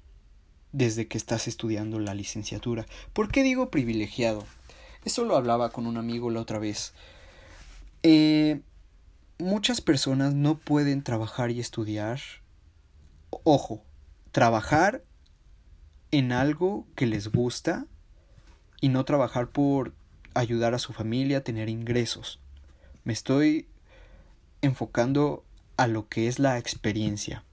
desde 0.72 1.08
que 1.08 1.18
estás 1.18 1.48
estudiando 1.48 2.00
la 2.00 2.14
licenciatura. 2.14 2.86
¿Por 3.14 3.32
qué 3.32 3.44
digo 3.44 3.72
privilegiado? 3.72 4.44
Eso 5.06 5.24
lo 5.24 5.36
hablaba 5.36 5.70
con 5.70 5.88
un 5.88 5.98
amigo 5.98 6.30
la 6.30 6.42
otra 6.42 6.60
vez. 6.60 6.94
Eh, 8.04 8.62
muchas 9.38 9.82
personas 9.82 10.34
no 10.34 10.58
pueden 10.58 11.04
trabajar 11.04 11.52
y 11.52 11.60
estudiar. 11.60 12.20
Ojo, 13.30 13.84
trabajar 14.32 15.04
en 16.12 16.32
algo 16.32 16.88
que 16.96 17.06
les 17.06 17.32
gusta 17.32 17.86
y 18.82 18.90
no 18.90 19.06
trabajar 19.06 19.50
por 19.50 19.94
ayudar 20.34 20.74
a 20.74 20.80
su 20.80 20.94
familia 20.94 21.40
a 21.40 21.42
tener 21.42 21.70
ingresos. 21.70 22.40
Me 23.04 23.14
estoy 23.14 23.68
enfocando 24.62 25.46
a 25.78 25.88
lo 25.88 26.08
que 26.10 26.28
es 26.28 26.40
la 26.40 26.58
experiencia. 26.58 27.44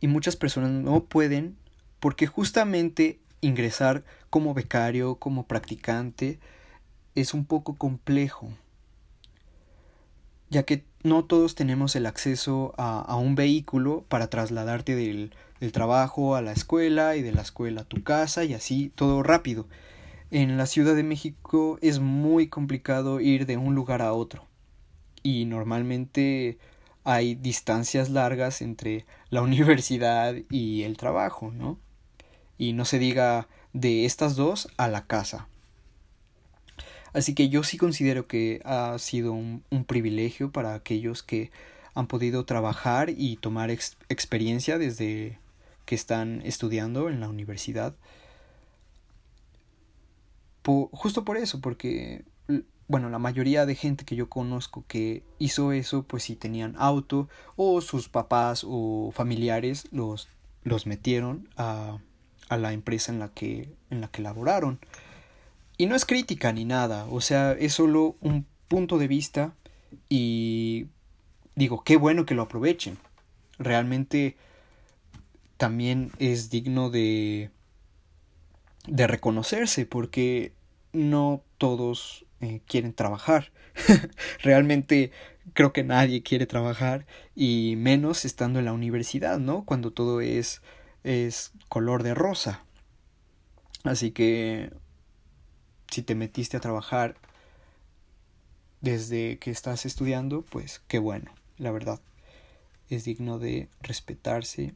Y 0.00 0.08
muchas 0.08 0.36
personas 0.36 0.70
no 0.70 1.04
pueden 1.04 1.56
porque 2.00 2.26
justamente 2.26 3.20
ingresar 3.40 4.04
como 4.30 4.54
becario, 4.54 5.16
como 5.16 5.46
practicante, 5.46 6.38
es 7.14 7.34
un 7.34 7.44
poco 7.44 7.76
complejo, 7.76 8.48
ya 10.48 10.64
que 10.64 10.84
no 11.02 11.24
todos 11.24 11.54
tenemos 11.54 11.96
el 11.96 12.06
acceso 12.06 12.74
a, 12.76 13.16
un 13.16 13.34
vehículo 13.34 14.04
para 14.08 14.28
trasladarte 14.28 14.94
del, 14.94 15.32
del, 15.60 15.72
trabajo 15.72 16.36
a 16.36 16.42
la 16.42 16.52
escuela 16.52 17.16
y 17.16 17.22
de 17.22 17.32
la 17.32 17.42
escuela 17.42 17.82
a 17.82 17.84
tu 17.84 18.02
casa 18.02 18.44
y 18.44 18.54
así 18.54 18.92
todo 18.94 19.22
rápido. 19.22 19.66
En 20.30 20.56
la 20.56 20.66
Ciudad 20.66 20.94
de 20.94 21.02
México 21.02 21.78
es 21.80 21.98
muy 21.98 22.48
complicado 22.48 23.20
ir 23.20 23.46
de 23.46 23.56
un 23.56 23.74
lugar 23.74 24.02
a 24.02 24.12
otro 24.12 24.44
y 25.22 25.44
normalmente 25.44 26.58
hay 27.04 27.34
distancias 27.34 28.10
largas 28.10 28.62
entre 28.62 29.06
la 29.30 29.42
universidad 29.42 30.34
y 30.50 30.82
el 30.82 30.96
trabajo, 30.96 31.50
¿no? 31.50 31.78
Y 32.58 32.72
no 32.72 32.84
se 32.84 32.98
diga 32.98 33.48
de 33.72 34.04
estas 34.04 34.36
dos 34.36 34.68
a 34.76 34.88
la 34.88 35.06
casa. 35.06 35.48
Así 37.12 37.34
que 37.34 37.48
yo 37.48 37.62
sí 37.64 37.76
considero 37.76 38.26
que 38.26 38.60
ha 38.64 38.96
sido 38.98 39.32
un, 39.32 39.64
privilegio 39.86 40.52
para 40.52 40.74
aquellos 40.74 41.22
que 41.22 41.50
han 41.94 42.06
podido 42.06 42.44
trabajar 42.44 43.10
y 43.10 43.36
tomar 43.36 43.70
experiencia 43.70 44.78
desde 44.78 45.38
que 45.86 45.94
están 45.96 46.42
estudiando 46.44 47.08
en 47.08 47.20
la 47.20 47.28
universidad. 47.28 47.94
justo 50.92 51.24
por 51.24 51.36
eso, 51.36 51.60
porque 51.60 52.22
bueno, 52.90 53.08
la 53.08 53.20
mayoría 53.20 53.66
de 53.66 53.76
gente 53.76 54.04
que 54.04 54.16
yo 54.16 54.28
conozco 54.28 54.84
que 54.88 55.22
hizo 55.38 55.70
eso, 55.70 56.02
pues 56.02 56.24
si 56.24 56.34
tenían 56.34 56.74
auto 56.76 57.28
o 57.54 57.80
sus 57.80 58.08
papás 58.08 58.66
o 58.66 59.12
familiares 59.14 59.86
los, 59.92 60.28
los 60.64 60.86
metieron 60.86 61.48
a, 61.56 61.98
a 62.48 62.56
la 62.56 62.72
empresa 62.72 63.12
en 63.12 63.20
la 63.20 63.28
que, 63.28 63.72
en 63.90 64.00
la 64.00 64.08
que 64.08 64.22
laboraron. 64.22 64.80
Y 65.78 65.86
no 65.86 65.94
es 65.94 66.04
crítica 66.04 66.52
ni 66.52 66.64
nada, 66.64 67.06
o 67.08 67.20
sea, 67.20 67.52
es 67.52 67.74
solo 67.74 68.16
un 68.20 68.44
punto 68.66 68.98
de 68.98 69.06
vista 69.06 69.54
y 70.08 70.88
digo, 71.54 71.84
qué 71.84 71.96
bueno 71.96 72.26
que 72.26 72.34
lo 72.34 72.42
aprovechen. 72.42 72.98
Realmente 73.56 74.36
también 75.58 76.10
es 76.18 76.50
digno 76.50 76.90
de 76.90 77.50
de 78.88 79.06
reconocerse 79.06 79.86
porque 79.86 80.54
no 80.92 81.42
todos 81.58 82.24
eh, 82.40 82.60
quieren 82.66 82.92
trabajar. 82.94 83.52
Realmente 84.42 85.12
creo 85.52 85.72
que 85.72 85.84
nadie 85.84 86.22
quiere 86.22 86.46
trabajar 86.46 87.06
y 87.34 87.74
menos 87.76 88.24
estando 88.24 88.58
en 88.58 88.64
la 88.66 88.72
universidad, 88.72 89.38
¿no? 89.38 89.64
Cuando 89.64 89.92
todo 89.92 90.20
es 90.20 90.62
es 91.04 91.52
color 91.68 92.02
de 92.02 92.14
rosa. 92.14 92.64
Así 93.84 94.10
que 94.10 94.70
si 95.90 96.02
te 96.02 96.14
metiste 96.14 96.56
a 96.56 96.60
trabajar 96.60 97.16
desde 98.80 99.38
que 99.38 99.50
estás 99.50 99.86
estudiando, 99.86 100.42
pues 100.42 100.82
qué 100.88 100.98
bueno, 100.98 101.32
la 101.58 101.70
verdad. 101.70 102.00
Es 102.88 103.04
digno 103.04 103.38
de 103.38 103.68
respetarse 103.80 104.74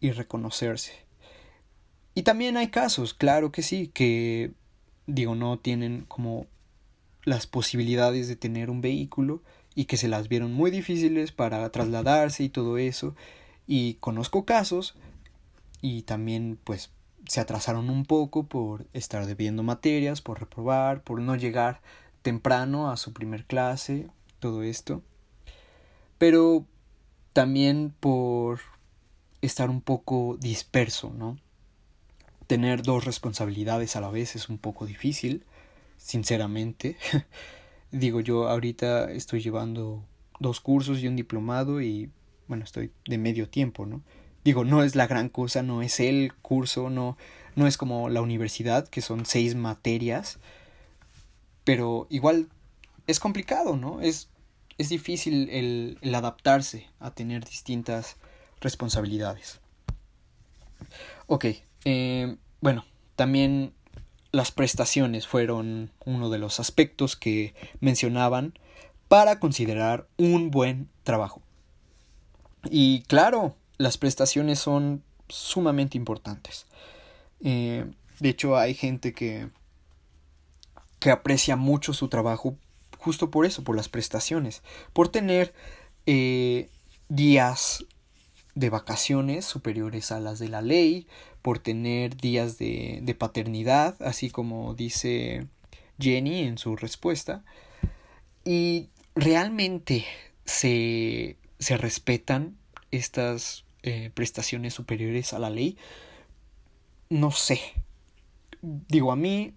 y 0.00 0.12
reconocerse. 0.12 0.92
Y 2.14 2.22
también 2.22 2.56
hay 2.56 2.68
casos, 2.68 3.14
claro 3.14 3.50
que 3.50 3.62
sí, 3.62 3.88
que 3.88 4.52
digo, 5.06 5.34
no 5.34 5.58
tienen 5.58 6.04
como 6.06 6.46
las 7.24 7.46
posibilidades 7.46 8.28
de 8.28 8.36
tener 8.36 8.70
un 8.70 8.80
vehículo 8.80 9.42
y 9.74 9.86
que 9.86 9.96
se 9.96 10.08
las 10.08 10.28
vieron 10.28 10.52
muy 10.52 10.70
difíciles 10.70 11.32
para 11.32 11.68
trasladarse 11.70 12.44
y 12.44 12.48
todo 12.48 12.78
eso. 12.78 13.14
Y 13.66 13.94
conozco 13.94 14.44
casos 14.44 14.94
y 15.80 16.02
también 16.02 16.58
pues 16.62 16.90
se 17.26 17.40
atrasaron 17.40 17.90
un 17.90 18.04
poco 18.04 18.44
por 18.44 18.86
estar 18.92 19.26
debiendo 19.26 19.62
materias, 19.62 20.20
por 20.20 20.40
reprobar, 20.40 21.02
por 21.02 21.20
no 21.20 21.36
llegar 21.36 21.80
temprano 22.22 22.90
a 22.90 22.96
su 22.96 23.12
primer 23.12 23.44
clase, 23.44 24.08
todo 24.38 24.62
esto. 24.62 25.02
Pero 26.18 26.66
también 27.32 27.94
por 28.00 28.60
estar 29.42 29.70
un 29.70 29.80
poco 29.80 30.36
disperso, 30.38 31.12
¿no? 31.16 31.38
Tener 32.46 32.82
dos 32.82 33.04
responsabilidades 33.04 33.96
a 33.96 34.00
la 34.00 34.10
vez 34.10 34.36
es 34.36 34.48
un 34.48 34.58
poco 34.58 34.86
difícil, 34.86 35.44
sinceramente. 35.96 36.96
Digo, 37.90 38.20
yo 38.20 38.48
ahorita 38.48 39.10
estoy 39.12 39.40
llevando 39.40 40.04
dos 40.40 40.60
cursos 40.60 41.00
y 41.00 41.08
un 41.08 41.16
diplomado 41.16 41.80
y 41.80 42.10
bueno, 42.48 42.64
estoy 42.64 42.90
de 43.06 43.18
medio 43.18 43.48
tiempo, 43.48 43.86
¿no? 43.86 44.02
Digo, 44.44 44.64
no 44.64 44.82
es 44.82 44.94
la 44.94 45.06
gran 45.06 45.30
cosa, 45.30 45.62
no 45.62 45.80
es 45.80 46.00
el 46.00 46.34
curso, 46.42 46.90
no, 46.90 47.16
no 47.56 47.66
es 47.66 47.78
como 47.78 48.10
la 48.10 48.20
universidad, 48.20 48.86
que 48.88 49.00
son 49.00 49.24
seis 49.24 49.54
materias, 49.54 50.38
pero 51.64 52.06
igual 52.10 52.48
es 53.06 53.20
complicado, 53.20 53.76
¿no? 53.76 54.02
Es, 54.02 54.28
es 54.76 54.90
difícil 54.90 55.48
el, 55.48 55.98
el 56.02 56.14
adaptarse 56.14 56.88
a 57.00 57.12
tener 57.12 57.44
distintas 57.44 58.16
responsabilidades. 58.60 59.60
Ok, 61.26 61.46
eh, 61.84 62.36
bueno, 62.60 62.84
también 63.16 63.72
las 64.32 64.50
prestaciones 64.50 65.26
fueron 65.26 65.90
uno 66.04 66.30
de 66.30 66.38
los 66.38 66.60
aspectos 66.60 67.16
que 67.16 67.54
mencionaban 67.80 68.54
para 69.08 69.38
considerar 69.38 70.08
un 70.16 70.50
buen 70.50 70.88
trabajo. 71.04 71.42
Y 72.70 73.02
claro, 73.02 73.54
las 73.78 73.98
prestaciones 73.98 74.58
son 74.58 75.02
sumamente 75.28 75.96
importantes. 75.96 76.66
Eh, 77.42 77.84
de 78.20 78.28
hecho, 78.28 78.56
hay 78.56 78.74
gente 78.74 79.12
que, 79.12 79.50
que 80.98 81.10
aprecia 81.10 81.56
mucho 81.56 81.92
su 81.92 82.08
trabajo 82.08 82.56
justo 83.04 83.30
por 83.30 83.44
eso, 83.44 83.62
por 83.62 83.76
las 83.76 83.90
prestaciones, 83.90 84.62
por 84.94 85.08
tener 85.08 85.52
eh, 86.06 86.70
días 87.08 87.84
de 88.54 88.70
vacaciones 88.70 89.44
superiores 89.44 90.12
a 90.12 90.20
las 90.20 90.38
de 90.38 90.48
la 90.48 90.62
ley, 90.62 91.06
por 91.42 91.58
tener 91.58 92.16
días 92.16 92.58
de, 92.58 93.00
de 93.02 93.14
paternidad, 93.14 94.00
así 94.00 94.30
como 94.30 94.74
dice 94.74 95.46
Jenny 95.98 96.40
en 96.40 96.58
su 96.58 96.76
respuesta. 96.76 97.44
Y 98.44 98.88
realmente 99.14 100.04
se, 100.44 101.36
se 101.58 101.76
respetan 101.76 102.56
estas 102.90 103.64
eh, 103.82 104.10
prestaciones 104.14 104.74
superiores 104.74 105.32
a 105.32 105.38
la 105.38 105.50
ley. 105.50 105.76
No 107.10 107.30
sé. 107.30 107.60
Digo, 108.62 109.12
a 109.12 109.16
mí 109.16 109.54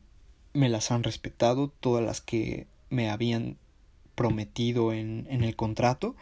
me 0.54 0.70
las 0.70 0.92
han 0.92 1.04
respetado 1.04 1.70
todas 1.70 2.04
las 2.04 2.22
que 2.22 2.68
me 2.90 3.10
habían 3.10 3.58
prometido 4.16 4.94
en, 4.94 5.28
en 5.30 5.44
el 5.44 5.56
contrato 5.56 6.16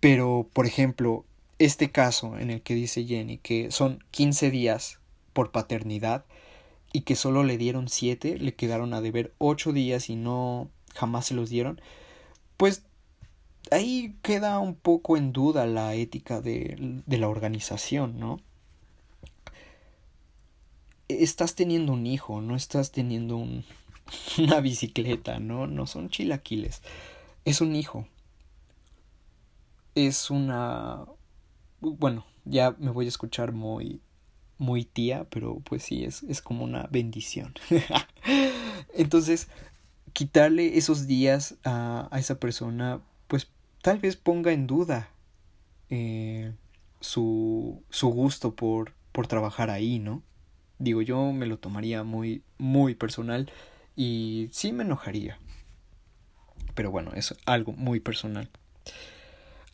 pero, 0.00 0.48
por 0.52 0.66
ejemplo, 0.66 1.24
este 1.58 1.90
caso 1.90 2.38
en 2.38 2.50
el 2.50 2.62
que 2.62 2.74
dice 2.74 3.04
Jenny 3.04 3.38
que 3.38 3.70
son 3.70 4.04
15 4.10 4.50
días 4.50 5.00
por 5.32 5.52
paternidad 5.52 6.24
y 6.92 7.02
que 7.02 7.16
solo 7.16 7.44
le 7.44 7.58
dieron 7.58 7.88
7, 7.88 8.38
le 8.38 8.54
quedaron 8.54 8.94
a 8.94 9.00
deber 9.00 9.32
8 9.38 9.72
días 9.72 10.10
y 10.10 10.16
no 10.16 10.70
jamás 10.94 11.26
se 11.26 11.34
los 11.34 11.50
dieron, 11.50 11.80
pues 12.56 12.84
ahí 13.70 14.16
queda 14.22 14.58
un 14.58 14.74
poco 14.74 15.16
en 15.16 15.32
duda 15.32 15.66
la 15.66 15.94
ética 15.94 16.40
de, 16.40 17.02
de 17.06 17.18
la 17.18 17.28
organización, 17.28 18.18
¿no? 18.18 18.40
Estás 21.08 21.54
teniendo 21.54 21.92
un 21.92 22.06
hijo, 22.06 22.40
no 22.40 22.56
estás 22.56 22.90
teniendo 22.92 23.36
un, 23.36 23.64
una 24.38 24.60
bicicleta, 24.60 25.38
¿no? 25.38 25.66
No 25.66 25.86
son 25.86 26.08
chilaquiles. 26.10 26.82
Es 27.44 27.60
un 27.60 27.76
hijo 27.76 28.06
es 29.96 30.30
una... 30.30 31.04
Bueno, 31.80 32.24
ya 32.44 32.76
me 32.78 32.92
voy 32.92 33.06
a 33.06 33.08
escuchar 33.08 33.50
muy 33.50 34.00
muy 34.58 34.84
tía, 34.84 35.26
pero 35.30 35.60
pues 35.60 35.82
sí, 35.82 36.04
es, 36.04 36.22
es 36.24 36.40
como 36.40 36.64
una 36.64 36.88
bendición. 36.90 37.54
Entonces, 38.94 39.48
quitarle 40.12 40.78
esos 40.78 41.06
días 41.06 41.56
a, 41.64 42.08
a, 42.10 42.18
esa 42.18 42.40
persona, 42.40 43.00
pues 43.26 43.50
tal 43.82 43.98
vez 43.98 44.16
ponga 44.16 44.52
en 44.52 44.66
duda 44.66 45.10
eh, 45.90 46.54
su, 47.00 47.82
su 47.90 48.08
gusto 48.08 48.54
por, 48.54 48.94
por 49.12 49.26
trabajar 49.26 49.70
ahí, 49.70 49.98
¿no? 49.98 50.22
Digo, 50.78 51.02
yo 51.02 51.32
me 51.32 51.46
lo 51.46 51.58
tomaría 51.58 52.02
muy, 52.02 52.42
muy 52.58 52.94
personal 52.94 53.50
y 53.94 54.48
sí 54.52 54.72
me 54.72 54.84
enojaría. 54.84 55.38
Pero 56.74 56.90
bueno, 56.90 57.12
es 57.14 57.34
algo 57.46 57.72
muy 57.72 58.00
personal. 58.00 58.50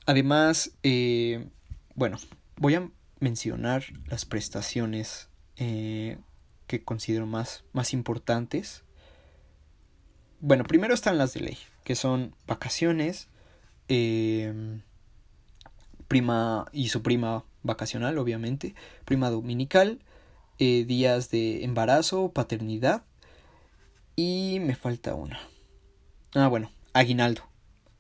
Además, 0.07 0.72
eh, 0.82 1.46
bueno, 1.94 2.18
voy 2.57 2.74
a 2.74 2.90
mencionar 3.20 3.84
las 4.07 4.24
prestaciones 4.24 5.28
eh, 5.57 6.18
que 6.66 6.82
considero 6.82 7.26
más, 7.26 7.64
más 7.72 7.92
importantes. 7.92 8.82
Bueno, 10.40 10.64
primero 10.64 10.92
están 10.92 11.18
las 11.18 11.34
de 11.34 11.40
ley, 11.40 11.59
que 11.84 11.94
son 11.94 12.34
vacaciones, 12.48 13.28
eh, 13.88 14.80
prima 16.09 16.66
y 16.72 16.88
su 16.88 17.03
prima 17.03 17.44
vacacional, 17.62 18.18
obviamente, 18.18 18.74
prima 19.05 19.30
dominical, 19.30 20.00
días 20.59 21.28
de 21.30 21.64
embarazo, 21.64 22.30
paternidad 22.30 23.03
y 24.14 24.59
me 24.61 24.76
falta 24.76 25.16
una. 25.16 25.40
Ah, 26.34 26.46
bueno, 26.46 26.70
aguinaldo 26.92 27.51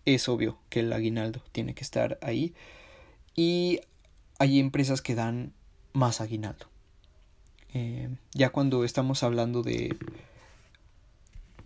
es 0.04 0.28
obvio 0.28 0.58
que 0.68 0.80
el 0.80 0.92
aguinaldo 0.92 1.42
tiene 1.52 1.74
que 1.74 1.84
estar 1.84 2.18
ahí 2.22 2.54
y 3.34 3.80
hay 4.38 4.58
empresas 4.58 5.02
que 5.02 5.14
dan 5.14 5.52
más 5.92 6.20
aguinaldo. 6.20 6.66
Eh, 7.74 8.08
ya 8.34 8.50
cuando 8.50 8.84
estamos 8.84 9.22
hablando 9.22 9.62
de 9.62 9.96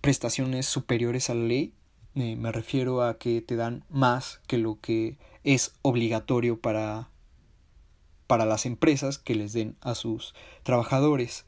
prestaciones 0.01 0.67
superiores 0.67 1.31
a 1.31 1.35
la 1.35 1.45
ley, 1.45 1.73
Eh, 2.17 2.35
me 2.35 2.51
refiero 2.51 3.03
a 3.03 3.19
que 3.19 3.43
te 3.43 3.57
dan 3.57 3.85
más 3.91 4.41
que 4.47 4.57
lo 4.57 4.81
que 4.81 5.19
es 5.45 5.73
obligatorio 5.83 6.59
para, 6.59 7.11
para 8.27 8.47
las 8.47 8.65
empresas 8.65 9.19
que 9.19 9.35
les 9.35 9.53
den 9.53 9.77
a 9.83 9.95
sus 9.95 10.35
trabajadores. 10.63 11.45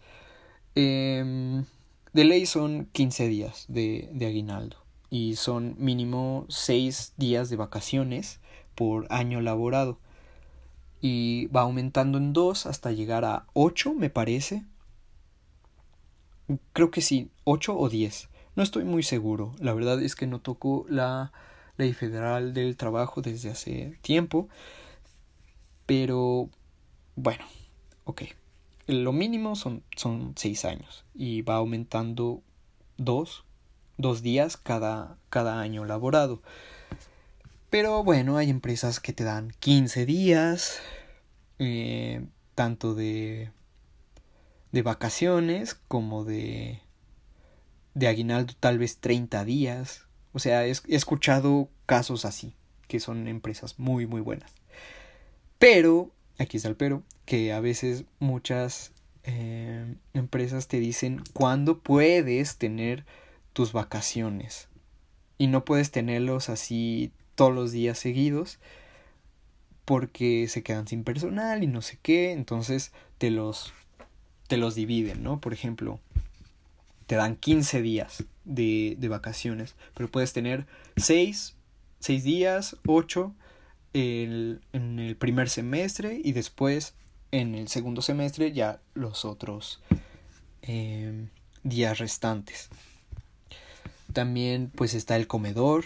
Em, 0.74 1.64
de 2.12 2.24
ley 2.24 2.44
son 2.44 2.84
15 2.92 3.28
días 3.28 3.64
de, 3.68 4.10
de 4.12 4.26
aguinaldo 4.26 4.76
y 5.10 5.36
son 5.36 5.74
mínimo 5.78 6.46
6 6.48 7.14
días 7.16 7.50
de 7.50 7.56
vacaciones 7.56 8.40
por 8.74 9.06
año 9.10 9.40
laborado. 9.40 9.98
Y 11.00 11.46
va 11.46 11.62
aumentando 11.62 12.18
en 12.18 12.32
2 12.32 12.66
hasta 12.66 12.92
llegar 12.92 13.24
a 13.24 13.46
8 13.54 13.94
me 13.94 14.10
parece. 14.10 14.64
Creo 16.72 16.90
que 16.90 17.00
sí 17.00 17.30
8 17.44 17.76
o 17.78 17.88
10 17.88 18.28
no 18.56 18.64
estoy 18.64 18.82
muy 18.84 19.04
seguro. 19.04 19.52
La 19.60 19.72
verdad 19.72 20.02
es 20.02 20.16
que 20.16 20.26
no 20.26 20.40
toco 20.40 20.84
la 20.88 21.32
ley 21.76 21.92
federal 21.92 22.54
del 22.54 22.76
trabajo 22.76 23.22
desde 23.22 23.50
hace 23.50 23.98
tiempo. 24.02 24.48
Pero 25.86 26.50
bueno 27.14 27.44
ok. 28.08 28.22
Lo 28.86 29.12
mínimo 29.12 29.54
son, 29.54 29.84
son 29.96 30.32
6 30.34 30.64
años 30.64 31.04
y 31.14 31.42
va 31.42 31.56
aumentando 31.56 32.42
2 32.96 33.44
dos 33.98 34.22
días 34.22 34.56
cada, 34.56 35.18
cada 35.28 35.60
año 35.60 35.84
laborado. 35.84 36.40
Pero 37.70 38.02
bueno, 38.02 38.38
hay 38.38 38.48
empresas 38.48 38.98
que 39.00 39.12
te 39.12 39.24
dan 39.24 39.52
15 39.58 40.06
días, 40.06 40.80
eh, 41.58 42.24
tanto 42.54 42.94
de, 42.94 43.50
de 44.72 44.82
vacaciones 44.82 45.74
como 45.74 46.24
de, 46.24 46.80
de 47.94 48.08
aguinaldo 48.08 48.54
tal 48.58 48.78
vez 48.78 48.98
30 48.98 49.44
días. 49.44 50.06
O 50.32 50.38
sea, 50.38 50.66
he, 50.66 50.72
escuchado 50.88 51.68
casos 51.84 52.24
así, 52.24 52.54
que 52.86 53.00
son 53.00 53.28
empresas 53.28 53.78
muy, 53.78 54.06
muy 54.06 54.22
buenas. 54.22 54.52
Pero, 55.58 56.10
aquí 56.38 56.56
está 56.56 56.68
el 56.68 56.76
pero, 56.76 57.02
que 57.26 57.52
a 57.52 57.60
veces 57.60 58.04
muchas 58.18 58.92
eh, 59.24 59.94
empresas 60.14 60.68
te 60.68 60.78
dicen 60.78 61.22
cuándo 61.34 61.80
puedes 61.80 62.56
tener 62.56 63.04
tus 63.52 63.72
vacaciones. 63.72 64.68
Y 65.38 65.46
no 65.46 65.64
puedes 65.64 65.90
tenerlos 65.90 66.48
así 66.48 67.12
todos 67.34 67.54
los 67.54 67.72
días 67.72 67.98
seguidos 67.98 68.58
porque 69.84 70.48
se 70.48 70.62
quedan 70.62 70.86
sin 70.86 71.02
personal 71.04 71.62
y 71.62 71.66
no 71.66 71.80
sé 71.80 71.98
qué, 72.02 72.32
entonces 72.32 72.92
te 73.16 73.30
los 73.30 73.72
te 74.48 74.56
los 74.56 74.74
dividen, 74.74 75.22
¿no? 75.22 75.40
Por 75.40 75.52
ejemplo, 75.52 76.00
te 77.06 77.16
dan 77.16 77.36
15 77.36 77.82
días 77.82 78.24
de, 78.44 78.96
de 78.98 79.08
vacaciones, 79.08 79.76
pero 79.94 80.10
puedes 80.10 80.32
tener 80.32 80.66
6, 80.96 81.54
6 82.00 82.24
días, 82.24 82.76
8 82.86 83.34
el, 83.92 84.60
en 84.72 84.98
el 84.98 85.16
primer 85.16 85.48
semestre 85.48 86.20
y 86.22 86.32
después 86.32 86.94
en 87.30 87.54
el 87.54 87.68
segundo 87.68 88.02
semestre 88.02 88.52
ya 88.52 88.80
los 88.94 89.24
otros 89.24 89.80
eh, 90.62 91.28
días 91.62 91.98
restantes. 91.98 92.68
También 94.12 94.70
pues 94.74 94.94
está 94.94 95.16
el 95.16 95.26
comedor. 95.26 95.84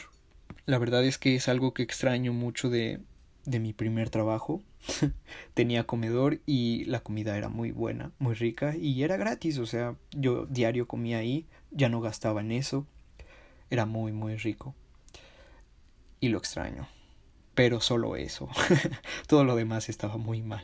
La 0.67 0.79
verdad 0.79 1.05
es 1.05 1.19
que 1.19 1.35
es 1.35 1.49
algo 1.49 1.75
que 1.75 1.83
extraño 1.83 2.33
mucho 2.33 2.71
de, 2.71 3.01
de 3.45 3.61
mi 3.61 3.73
primer 3.73 4.11
trabajo. 4.11 4.63
Tenía 5.55 5.85
comedor 5.85 6.41
y 6.47 6.85
la 6.85 7.01
comida 7.01 7.37
era 7.37 7.49
muy 7.49 7.71
buena, 7.71 8.13
muy 8.19 8.35
rica 8.35 8.77
y 8.77 9.03
era 9.03 9.17
gratis, 9.17 9.59
o 9.59 9.67
sea, 9.67 9.97
yo 10.13 10.47
diario 10.47 10.89
comía 10.89 11.19
ahí, 11.19 11.47
ya 11.71 11.89
no 11.89 12.01
gastaba 12.01 12.41
en 12.41 12.53
eso. 12.53 12.87
Era 13.71 13.87
muy, 13.87 14.13
muy 14.13 14.37
rico. 14.37 14.75
Y 16.21 16.29
lo 16.29 16.39
extraño. 16.39 16.89
Pero 17.55 17.81
solo 17.81 18.17
eso. 18.17 18.49
Todo 19.27 19.45
lo 19.45 19.57
demás 19.57 19.89
estaba 19.89 20.17
muy 20.17 20.43
mal. 20.43 20.63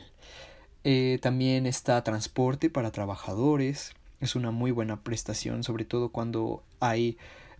Eh, 0.83 1.19
también 1.21 1.65
está 1.65 2.03
transporte 2.03 2.69
para 2.69 2.91
trabajadores. 2.91 3.93
Es 4.19 4.35
una 4.35 4.51
muy 4.51 4.71
buena 4.71 5.01
prestación, 5.01 5.63
sobre 5.63 5.85
todo 5.85 6.09
cuando 6.09 6.63
hay 6.79 7.17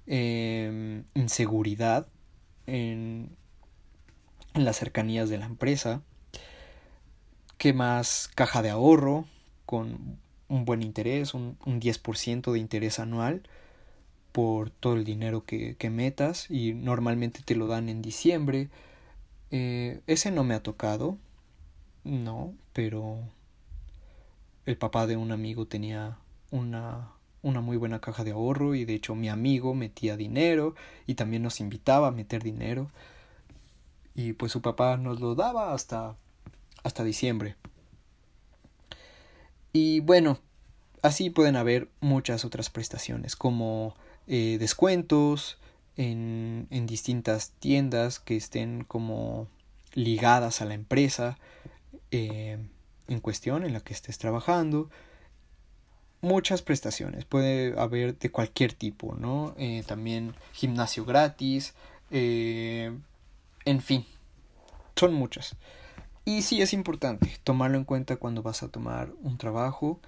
eh, 0.10 1.04
inseguridad 1.14 2.08
en, 2.66 3.30
las 4.56 4.78
cercanías 4.78 5.30
de 5.30 5.38
la 5.38 5.46
empresa. 5.46 6.02
¿Qué 7.58 7.74
más? 7.74 8.30
Caja 8.34 8.64
de 8.64 8.72
ahorro 8.72 9.26
con 9.68 10.18
un 10.48 10.66
buen 10.66 10.82
interés, 10.82 11.36
un, 11.36 11.58
un 11.66 11.80
10% 11.80 12.52
de 12.52 12.60
interés 12.60 13.00
anual 13.00 13.44
por 14.32 14.72
todo 14.72 14.96
el 14.96 15.04
dinero 15.04 15.44
que, 15.46 15.76
que, 15.76 15.92
metas 15.92 16.50
y 16.50 16.74
normalmente 16.74 17.42
te 17.46 17.56
lo 17.56 17.68
dan 17.68 17.88
en 17.88 18.02
diciembre. 18.02 18.70
Eh, 19.52 20.02
ese 20.08 20.32
no 20.32 20.44
me 20.44 20.56
ha 20.56 20.64
tocado, 20.64 21.18
no, 22.04 22.56
pero 22.74 23.20
el 24.66 24.78
papá 24.78 25.06
de 25.06 25.18
un 25.18 25.32
amigo 25.32 25.68
tenía 25.68 26.18
una 26.50 27.12
una 27.42 27.62
muy 27.62 27.78
buena 27.78 28.02
caja 28.02 28.24
de 28.24 28.32
ahorro 28.32 28.76
y 28.76 28.86
de 28.86 28.96
hecho 28.96 29.16
mi 29.16 29.30
amigo 29.30 29.74
metía 29.74 30.18
dinero 30.18 30.76
y 31.08 31.16
también 31.16 31.44
nos 31.44 31.60
invitaba 31.60 32.08
a 32.08 32.12
meter 32.12 32.44
dinero. 32.44 32.92
Y 34.16 34.34
pues 34.34 34.52
su 34.52 34.62
papá 34.62 34.98
nos 34.98 35.20
lo 35.20 35.36
daba 35.36 35.74
hasta 35.74 36.16
hasta 36.84 37.04
diciembre. 37.04 37.56
Y 39.72 40.00
bueno 40.02 40.40
así 41.02 41.30
pueden 41.30 41.56
haber 41.56 41.90
muchas 42.02 42.46
otras 42.46 42.70
prestaciones 42.70 43.36
como 43.36 43.96
eh, 44.28 44.58
descuentos 44.60 45.58
en, 45.98 46.68
en 46.70 46.86
distintas 46.86 47.52
tiendas 47.60 48.20
que 48.20 48.36
estén 48.36 48.84
como 48.84 49.48
ligadas 49.94 50.62
a 50.62 50.66
la 50.66 50.74
empresa 50.74 51.38
eh, 52.12 52.58
en 53.08 53.20
cuestión 53.20 53.64
en 53.64 53.74
la 53.74 53.82
que 53.82 53.94
estés 53.94 54.18
trabajando 54.18 54.90
muchas 56.22 56.62
prestaciones, 56.62 57.26
puede 57.26 57.80
haber 57.80 58.18
de 58.18 58.32
cualquier 58.32 58.74
tipo, 58.74 59.16
¿no? 59.16 59.56
Eh, 59.58 59.84
también 59.88 60.36
gimnasio 60.54 61.06
gratis, 61.06 61.74
eh, 62.12 62.92
en 63.66 63.82
fin, 63.82 64.06
son 64.96 65.14
muchas. 65.14 65.56
Y 66.26 66.42
sí 66.42 66.62
es 66.62 66.74
importante 66.74 67.32
tomarlo 67.44 67.78
en 67.78 67.86
cuenta 67.86 68.18
cuando 68.18 68.44
vas 68.44 68.64
a 68.64 68.70
tomar 68.70 69.12
un 69.22 69.38
trabajo. 69.38 70.00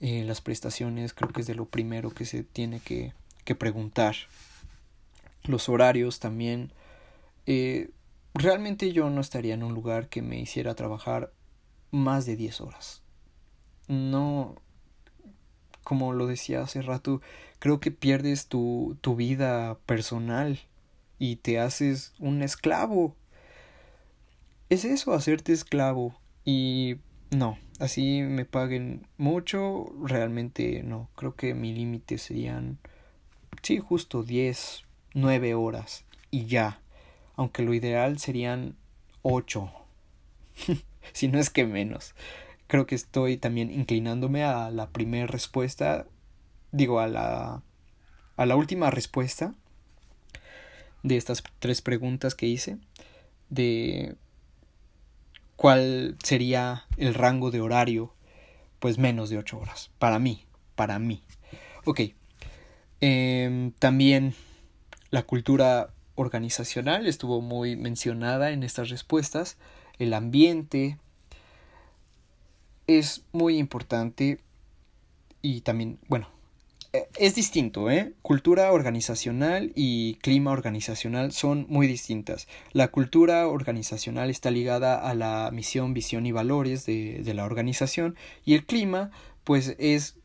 Eh, 0.00 0.24
las 0.24 0.40
prestaciones 0.40 1.14
creo 1.14 1.30
que 1.30 1.42
es 1.42 1.46
de 1.46 1.54
lo 1.54 1.66
primero 1.66 2.10
que 2.10 2.24
se 2.24 2.42
tiene 2.42 2.80
que, 2.80 3.14
que 3.44 3.54
preguntar. 3.54 4.16
Los 5.44 5.68
horarios 5.68 6.20
también. 6.20 6.72
realmente 8.34 8.92
yo 8.92 9.10
no 9.10 9.20
estaría 9.20 9.54
en 9.54 9.62
un 9.62 9.74
lugar 9.74 10.08
que 10.08 10.22
me 10.22 10.40
hiciera 10.40 10.74
trabajar 10.74 11.32
más 11.90 12.26
de 12.26 12.36
10 12.36 12.60
horas. 12.60 13.02
No, 13.88 14.56
como 15.84 16.12
lo 16.12 16.26
decía 16.26 16.62
hace 16.62 16.82
rato, 16.82 17.20
creo 17.58 17.80
que 17.80 17.90
pierdes 17.90 18.46
tu, 18.46 18.96
tu 19.00 19.16
vida 19.16 19.78
personal 19.86 20.60
y 21.18 21.36
te 21.36 21.60
haces 21.60 22.14
un 22.18 22.42
esclavo. 22.42 23.14
Es 24.68 24.84
eso, 24.84 25.12
hacerte 25.12 25.52
esclavo. 25.52 26.18
Y 26.44 26.96
no, 27.30 27.58
así 27.78 28.22
me 28.22 28.44
paguen 28.44 29.06
mucho, 29.18 29.92
realmente 30.02 30.82
no. 30.82 31.08
Creo 31.14 31.34
que 31.36 31.54
mi 31.54 31.72
límite 31.72 32.18
serían, 32.18 32.78
sí, 33.62 33.78
justo 33.78 34.22
10, 34.22 34.84
9 35.14 35.54
horas 35.54 36.04
y 36.30 36.46
ya. 36.46 36.80
Aunque 37.36 37.62
lo 37.62 37.74
ideal 37.74 38.18
serían 38.18 38.76
8. 39.22 39.70
si 41.12 41.28
no 41.28 41.38
es 41.38 41.50
que 41.50 41.66
menos 41.66 42.14
creo 42.72 42.86
que 42.86 42.94
estoy 42.94 43.36
también 43.36 43.70
inclinándome 43.70 44.44
a 44.44 44.70
la 44.70 44.88
primera 44.88 45.26
respuesta, 45.26 46.06
digo, 46.70 47.00
a 47.00 47.06
la, 47.06 47.62
a 48.38 48.46
la 48.46 48.56
última 48.56 48.90
respuesta 48.90 49.52
de 51.02 51.18
estas 51.18 51.42
tres 51.58 51.82
preguntas 51.82 52.34
que 52.34 52.46
hice, 52.46 52.78
de 53.50 54.16
cuál 55.54 56.16
sería 56.24 56.86
el 56.96 57.12
rango 57.12 57.50
de 57.50 57.60
horario, 57.60 58.14
pues 58.78 58.96
menos 58.96 59.28
de 59.28 59.36
ocho 59.36 59.58
horas, 59.58 59.90
para 59.98 60.18
mí, 60.18 60.46
para 60.74 60.98
mí. 60.98 61.22
Ok, 61.84 62.00
em, 63.02 63.72
también 63.72 64.32
la 65.10 65.24
cultura 65.24 65.90
organizacional 66.14 67.06
estuvo 67.06 67.42
muy 67.42 67.76
mencionada 67.76 68.50
en 68.50 68.62
estas 68.62 68.88
respuestas, 68.88 69.58
el 69.98 70.14
ambiente, 70.14 70.96
es 72.86 73.24
muy 73.32 73.58
importante 73.58 74.38
y 75.40 75.62
también, 75.62 75.98
bueno, 76.08 76.28
e, 76.92 77.08
es 77.16 77.34
distinto, 77.34 77.90
¿eh? 77.90 78.12
Cultura 78.22 78.72
organizacional 78.72 79.72
y 79.74 80.14
clima 80.16 80.50
organizacional 80.50 81.32
son 81.32 81.66
muy 81.68 81.86
distintas. 81.86 82.48
La 82.72 82.88
cultura 82.88 83.48
organizacional 83.48 84.30
está 84.30 84.50
ligada 84.50 84.96
a 84.96 85.14
la 85.14 85.50
misión, 85.52 85.94
visión 85.94 86.26
y 86.26 86.32
valores 86.32 86.86
de, 86.86 87.22
de 87.22 87.34
la 87.34 87.44
organización 87.44 88.16
y 88.44 88.54
el 88.54 88.66
clima, 88.66 89.10
pues 89.44 89.74
es, 89.78 90.16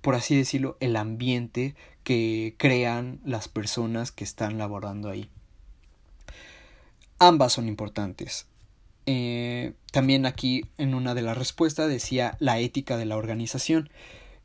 por 0.00 0.14
así 0.14 0.36
decirlo, 0.36 0.76
el 0.80 0.96
ambiente 0.96 1.74
que 2.04 2.54
crean 2.58 3.20
las 3.24 3.48
personas 3.48 4.12
que 4.12 4.24
están 4.24 4.58
laborando 4.58 5.10
ahí. 5.10 5.30
Ambas 7.18 7.52
son 7.52 7.68
importantes. 7.68 8.46
Eh, 9.12 9.72
también 9.90 10.24
aquí 10.24 10.66
en 10.78 10.94
una 10.94 11.14
de 11.14 11.22
las 11.22 11.36
respuestas 11.36 11.88
decía 11.88 12.36
la 12.38 12.60
ética 12.60 12.96
de 12.96 13.06
la 13.06 13.16
organización 13.16 13.90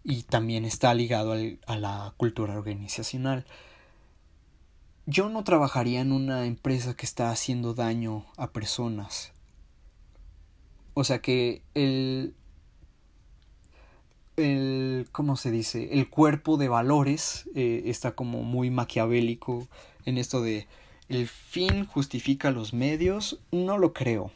y 0.03 0.24
también 0.24 0.66
está 0.66 0.91
ligado 0.95 1.36
a 1.68 1.78
la 1.78 2.16
cultura 2.18 2.57
organizacional. 2.57 3.45
Yo 5.05 5.30
no 5.30 5.43
trabajaría 5.43 6.01
en 6.01 6.11
una 6.11 6.47
empresa 6.47 6.95
que 6.95 7.05
está 7.05 7.30
haciendo 7.30 7.76
daño 7.76 8.26
a 8.38 8.49
personas. 8.53 9.34
O 10.95 11.03
sea 11.03 11.20
que 11.20 11.61
el, 11.76 12.34
el 14.36 15.07
¿cómo 15.11 15.36
se 15.36 15.51
dice? 15.51 15.93
El 15.93 16.09
cuerpo 16.09 16.57
de 16.57 16.70
valores 16.70 17.47
eh, 17.53 17.84
está 17.86 18.16
como 18.16 18.41
muy 18.41 18.72
maquiavélico 18.72 19.68
en 20.05 20.18
esto 20.18 20.41
de 20.41 20.68
el 21.07 21.28
fin 21.28 21.86
justifica 21.86 22.49
los 22.49 22.74
medios. 22.74 23.39
No 23.51 23.78
lo 23.78 23.93
creo. 23.93 24.32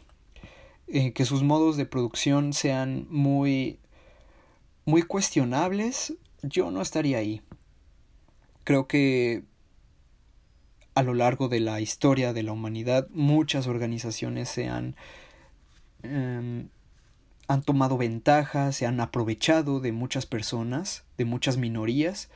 Eh, 0.92 1.14
que 1.14 1.26
sus 1.26 1.44
modos 1.44 1.78
de 1.78 1.86
producción 1.86 2.54
sean 2.54 3.06
muy 3.10 3.80
muy 4.86 5.04
cuestionables, 5.04 6.16
yo 6.42 6.72
no 6.72 6.82
estaría 6.82 7.20
ahí. 7.20 7.42
Creo 8.64 8.88
que 8.88 9.44
a 10.96 11.04
lo 11.04 11.14
largo 11.14 11.48
de 11.48 11.60
la 11.60 11.80
historia 11.80 12.34
de 12.34 12.44
la 12.44 12.54
humanidad 12.54 13.08
muchas 13.12 13.68
organizaciones 13.68 14.50
se 14.50 14.68
han 14.68 14.96
em, 16.02 16.70
han 17.48 17.62
tomado 17.64 17.98
ventaja, 17.98 18.72
se 18.72 18.86
han 18.86 19.00
aprovechado 19.00 19.80
de 19.80 19.92
muchas 19.92 20.26
personas, 20.26 21.04
de 21.18 21.26
muchas 21.26 21.58
minorías 21.58 22.30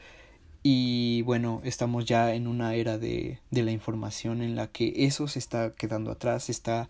y 0.64 1.24
bueno, 1.24 1.62
estamos 1.64 2.06
ya 2.06 2.34
en 2.36 2.48
una 2.48 2.76
era 2.76 2.98
de, 2.98 3.40
de 3.52 3.64
la 3.64 3.72
información 3.72 4.42
en 4.42 4.56
la 4.56 4.68
que 4.68 5.06
eso 5.06 5.28
se 5.28 5.40
está 5.40 5.72
quedando 5.74 6.12
atrás, 6.12 6.46
se 6.46 6.52
está 6.52 6.90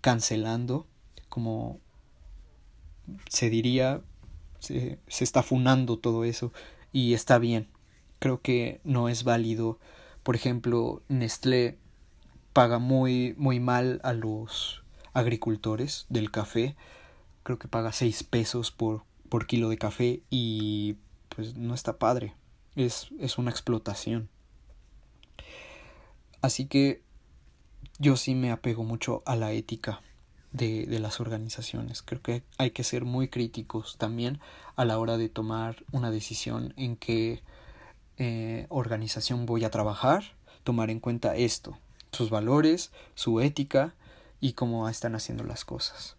cancelando, 0.00 0.86
como 1.32 1.80
se 3.30 3.48
diría, 3.48 4.02
se, 4.58 4.98
se 5.08 5.24
está 5.24 5.42
funando 5.42 5.98
todo 5.98 6.24
eso 6.24 6.52
y 6.92 7.14
está 7.14 7.38
bien. 7.38 7.68
Creo 8.18 8.42
que 8.42 8.82
no 8.84 9.08
es 9.08 9.24
válido. 9.24 9.78
Por 10.22 10.36
ejemplo, 10.36 11.02
Nestlé 11.08 11.78
paga 12.52 12.78
muy, 12.78 13.34
muy 13.38 13.60
mal 13.60 13.98
a 14.04 14.12
los 14.12 14.84
agricultores 15.14 16.04
del 16.10 16.30
café 16.30 16.76
creo 17.42 17.58
que 17.58 17.68
paga 17.68 17.92
6 17.92 18.22
pesos 18.24 18.70
por, 18.70 19.04
por 19.28 19.46
kilo 19.46 19.68
de 19.68 19.78
café 19.78 20.22
y 20.30 20.96
pues 21.34 21.56
no 21.56 21.74
está 21.74 21.98
padre. 21.98 22.34
Es, 22.76 23.08
es 23.18 23.38
una 23.38 23.50
explotación. 23.50 24.28
Así 26.40 26.66
que 26.66 27.02
yo 27.98 28.16
sí 28.16 28.34
me 28.34 28.50
apego 28.50 28.84
mucho 28.84 29.22
a 29.26 29.36
la 29.36 29.52
ética 29.52 30.02
de, 30.52 30.86
de, 30.86 30.98
las 30.98 31.20
organizaciones. 31.20 32.02
Creo 32.02 32.20
que 32.20 32.42
hay 32.58 32.70
que 32.70 32.84
ser 32.84 33.04
muy 33.04 33.28
críticos 33.28 33.96
también 33.98 34.40
a 34.76 34.84
la 34.84 34.98
hora 34.98 35.16
de 35.16 35.28
tomar 35.28 35.84
una 35.92 36.10
decisión 36.10 36.74
en 36.76 36.96
qué 36.96 37.42
eh, 38.18 38.66
organización 38.68 39.46
voy 39.46 39.64
a 39.64 39.70
trabajar, 39.70 40.22
tomar 40.64 40.90
en 40.90 41.00
cuenta 41.00 41.34
esto, 41.34 41.78
sus 42.12 42.30
valores, 42.30 42.92
su 43.14 43.40
ética 43.40 43.94
y 44.40 44.52
cómo 44.52 44.88
están 44.88 45.14
haciendo 45.14 45.44
las 45.44 45.64
cosas. 45.64 46.16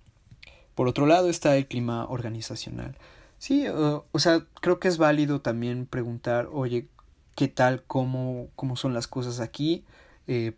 Por 0.75 0.87
otro 0.87 1.05
lado 1.05 1.29
está 1.29 1.55
el 1.55 1.67
clima 1.67 2.05
organizacional. 2.05 2.97
Sí, 3.37 3.67
o 3.67 4.19
sea, 4.19 4.45
creo 4.59 4.79
que 4.79 4.87
es 4.87 4.97
válido 4.97 5.41
también 5.41 5.85
preguntar, 5.85 6.49
oye, 6.51 6.87
¿qué 7.35 7.47
tal, 7.47 7.83
cómo, 7.83 8.47
cómo 8.55 8.75
son 8.75 8.93
las 8.93 9.07
cosas 9.07 9.39
aquí? 9.39 9.85
Eh, 10.27 10.53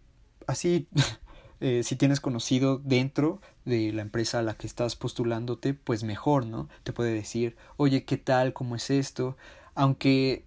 así, 0.47 0.87
eh, 1.61 1.83
si 1.83 1.95
tienes 1.95 2.19
conocido 2.19 2.79
dentro 2.79 3.41
de 3.65 3.91
la 3.93 4.01
empresa 4.01 4.39
a 4.39 4.43
la 4.43 4.55
que 4.55 4.67
estás 4.67 4.95
postulándote, 4.95 5.73
pues 5.73 6.03
mejor, 6.03 6.45
¿no? 6.45 6.69
Te 6.83 6.93
puede 6.93 7.13
decir, 7.13 7.55
oye, 7.77 8.03
¿qué 8.05 8.17
tal, 8.17 8.53
cómo 8.53 8.75
es 8.75 8.89
esto? 8.89 9.37
Aunque 9.73 10.45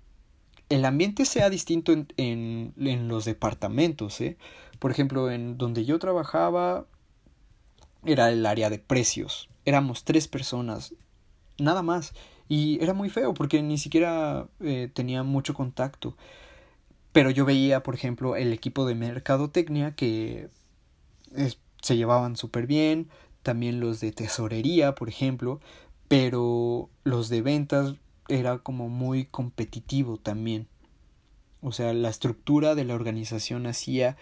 el 0.68 0.84
ambiente 0.84 1.24
sea 1.24 1.50
distinto 1.50 1.92
en, 1.92 2.08
en, 2.16 2.74
en 2.78 3.08
los 3.08 3.24
departamentos, 3.24 4.20
¿eh? 4.20 4.36
Por 4.78 4.90
ejemplo, 4.90 5.30
en 5.30 5.58
donde 5.58 5.84
yo 5.84 5.98
trabajaba 5.98 6.86
era 8.04 8.30
el 8.30 8.46
área 8.46 8.70
de 8.70 8.78
precios 8.78 9.48
éramos 9.68 10.04
tres 10.04 10.28
personas, 10.28 10.94
nada 11.58 11.82
más. 11.82 12.14
Y 12.48 12.82
era 12.82 12.94
muy 12.94 13.10
feo 13.10 13.34
porque 13.34 13.62
ni 13.62 13.76
siquiera 13.76 14.48
eh, 14.60 14.90
tenía 14.92 15.22
mucho 15.22 15.52
contacto. 15.52 16.16
Pero 17.12 17.30
yo 17.30 17.44
veía, 17.44 17.82
por 17.82 17.94
ejemplo, 17.94 18.36
el 18.36 18.52
equipo 18.52 18.86
de 18.86 18.94
mercadotecnia 18.94 19.94
que 19.94 20.48
se 21.82 21.96
llevaban 21.96 22.36
súper 22.36 22.66
bien, 22.66 23.08
también 23.42 23.80
los 23.80 24.00
de 24.00 24.12
tesorería, 24.12 24.94
por 24.94 25.08
ejemplo, 25.08 25.60
pero 26.08 26.90
los 27.04 27.28
de 27.28 27.42
ventas 27.42 27.94
era 28.28 28.58
como 28.58 28.88
muy 28.88 29.26
competitivo 29.26 30.18
también. 30.18 30.68
O 31.60 31.72
sea, 31.72 31.92
la 31.92 32.08
estructura 32.08 32.74
de 32.74 32.84
la 32.84 32.94
organización 32.94 33.66
hacía 33.66 34.16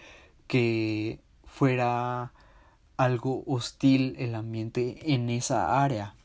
que 0.47 1.19
fuera 1.45 2.33
algo 2.97 3.43
hostil 3.45 4.15
el 4.17 4.33
ambiente 4.33 5.13
en 5.13 5.29
esa 5.29 5.83
área. 5.83 6.15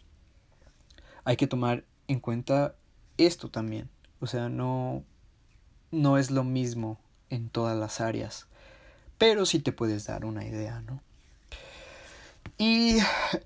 Hay 1.24 1.36
que 1.36 1.46
tomar 1.46 1.84
en 2.08 2.20
cuenta 2.20 2.76
esto 3.18 3.50
también. 3.50 3.90
O 4.20 4.26
sea, 4.26 4.48
no, 4.48 5.04
no 5.90 6.18
es 6.18 6.30
lo 6.30 6.44
mismo 6.44 6.98
en 7.30 7.50
todas 7.50 7.76
las 7.76 8.00
áreas. 8.00 8.48
Pero 9.22 9.46
sí 9.46 9.60
te 9.60 9.70
puedes 9.70 10.06
dar 10.08 10.24
una 10.24 10.44
idea, 10.44 10.80
¿no? 10.80 11.00
Y 12.58 12.96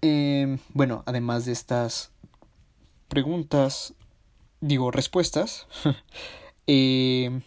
em, 0.01 0.59
bueno, 0.73 1.03
además 1.05 1.45
de 1.45 1.53
estas 1.53 2.13
preguntas, 3.09 3.93
digo 4.63 4.91
respuestas, 4.91 5.67
eh, 6.67 7.43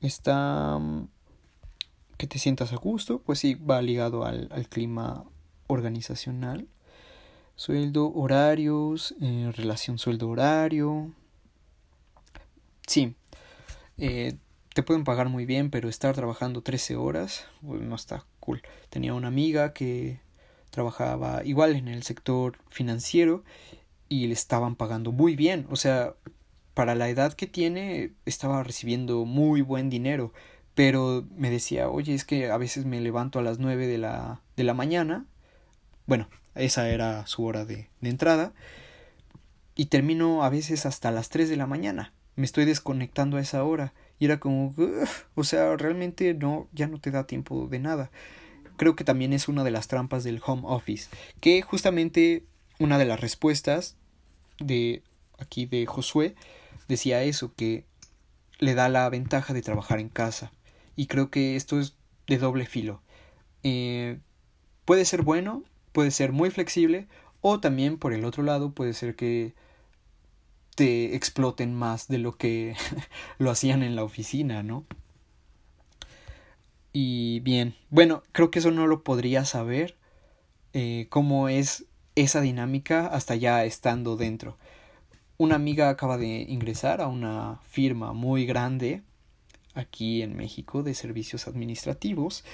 está 0.00 0.78
que 2.18 2.28
te 2.28 2.38
sientas 2.38 2.72
a 2.72 2.76
gusto, 2.76 3.18
pues 3.18 3.40
sí, 3.40 3.56
va 3.56 3.82
ligado 3.82 4.24
al, 4.24 4.68
clima 4.68 5.24
organizacional. 5.66 6.68
Sueldo, 7.56 8.12
horarios, 8.14 9.16
eh, 9.20 9.52
relación 9.56 9.98
sueldo-horario. 9.98 11.10
Sí, 12.86 13.16
eh, 13.98 14.36
te 14.76 14.82
pueden 14.82 15.04
pagar 15.04 15.30
muy 15.30 15.46
bien, 15.46 15.70
pero 15.70 15.88
estar 15.88 16.14
trabajando 16.14 16.60
13 16.60 16.96
horas 16.96 17.46
no 17.62 17.94
está 17.94 18.26
cool. 18.40 18.60
Tenía 18.90 19.14
una 19.14 19.28
amiga 19.28 19.72
que 19.72 20.20
trabajaba 20.68 21.42
igual 21.46 21.76
en 21.76 21.88
el 21.88 22.02
sector 22.02 22.58
financiero 22.68 23.42
y 24.10 24.26
le 24.26 24.34
estaban 24.34 24.76
pagando 24.76 25.12
muy 25.12 25.34
bien. 25.34 25.66
O 25.70 25.76
sea, 25.76 26.14
para 26.74 26.94
la 26.94 27.08
edad 27.08 27.32
que 27.32 27.46
tiene, 27.46 28.12
estaba 28.26 28.62
recibiendo 28.64 29.24
muy 29.24 29.62
buen 29.62 29.88
dinero 29.88 30.34
pero 30.74 31.26
me 31.34 31.48
decía, 31.48 31.88
oye, 31.88 32.12
es 32.12 32.26
que 32.26 32.50
a 32.50 32.58
veces 32.58 32.84
me 32.84 33.00
levanto 33.00 33.38
a 33.38 33.42
las 33.42 33.58
nueve 33.58 33.86
de 33.86 33.96
la, 33.96 34.42
de 34.58 34.62
la 34.62 34.74
mañana, 34.74 35.24
bueno, 36.04 36.28
esa 36.54 36.90
era 36.90 37.26
su 37.26 37.46
hora 37.46 37.64
de, 37.64 37.88
de 38.02 38.10
entrada, 38.10 38.52
y 39.74 39.86
termino 39.86 40.44
a 40.44 40.50
veces 40.50 40.84
hasta 40.84 41.10
las 41.10 41.30
tres 41.30 41.48
de 41.48 41.56
la 41.56 41.66
mañana, 41.66 42.12
me 42.34 42.44
estoy 42.44 42.66
desconectando 42.66 43.38
a 43.38 43.40
esa 43.40 43.64
hora, 43.64 43.94
y 44.18 44.24
era 44.26 44.40
como, 44.40 44.74
o 45.34 45.44
sea, 45.44 45.76
realmente 45.76 46.34
no, 46.34 46.68
ya 46.72 46.86
no 46.86 47.00
te 47.00 47.10
da 47.10 47.26
tiempo 47.26 47.68
de 47.68 47.78
nada. 47.78 48.10
Creo 48.76 48.94
que 48.94 49.04
también 49.04 49.32
es 49.32 49.48
una 49.48 49.64
de 49.64 49.70
las 49.70 49.88
trampas 49.88 50.24
del 50.24 50.40
home 50.44 50.62
office, 50.64 51.08
que 51.40 51.62
justamente 51.62 52.44
una 52.78 52.98
de 52.98 53.06
las 53.06 53.20
respuestas 53.20 53.96
de 54.58 55.02
aquí 55.38 55.66
de 55.66 55.86
Josué 55.86 56.34
decía 56.88 57.22
eso, 57.22 57.54
que 57.54 57.84
le 58.58 58.74
da 58.74 58.88
la 58.88 59.08
ventaja 59.08 59.52
de 59.54 59.62
trabajar 59.62 59.98
en 59.98 60.08
casa 60.08 60.52
y 60.94 61.06
creo 61.06 61.30
que 61.30 61.56
esto 61.56 61.78
es 61.78 61.94
de 62.26 62.38
doble 62.38 62.66
filo. 62.66 63.02
Eh, 63.62 64.18
puede 64.84 65.04
ser 65.04 65.22
bueno, 65.22 65.62
puede 65.92 66.10
ser 66.10 66.32
muy 66.32 66.50
flexible 66.50 67.06
o 67.40 67.60
también 67.60 67.98
por 67.98 68.12
el 68.12 68.24
otro 68.24 68.42
lado 68.42 68.72
puede 68.72 68.94
ser 68.94 69.14
que 69.14 69.54
te 70.76 71.16
exploten 71.16 71.74
más 71.74 72.06
de 72.06 72.18
lo 72.18 72.36
que 72.36 72.76
lo 73.38 73.50
hacían 73.50 73.82
en 73.82 73.96
la 73.96 74.04
oficina, 74.04 74.62
¿no? 74.62 74.84
Y 76.92 77.40
bien, 77.40 77.74
bueno, 77.90 78.22
creo 78.32 78.50
que 78.50 78.60
eso 78.60 78.70
no 78.70 78.86
lo 78.86 79.02
podría 79.02 79.44
saber 79.44 79.96
eh, 80.72 81.08
cómo 81.10 81.48
es 81.48 81.86
esa 82.14 82.40
dinámica 82.40 83.06
hasta 83.08 83.34
ya 83.34 83.64
estando 83.64 84.16
dentro. 84.16 84.56
Una 85.38 85.56
amiga 85.56 85.90
acaba 85.90 86.16
de 86.16 86.46
ingresar 86.48 87.00
a 87.00 87.08
una 87.08 87.60
firma 87.64 88.12
muy 88.12 88.46
grande 88.46 89.02
aquí 89.74 90.22
en 90.22 90.36
México 90.36 90.82
de 90.82 90.94
servicios 90.94 91.46
administrativos 91.46 92.44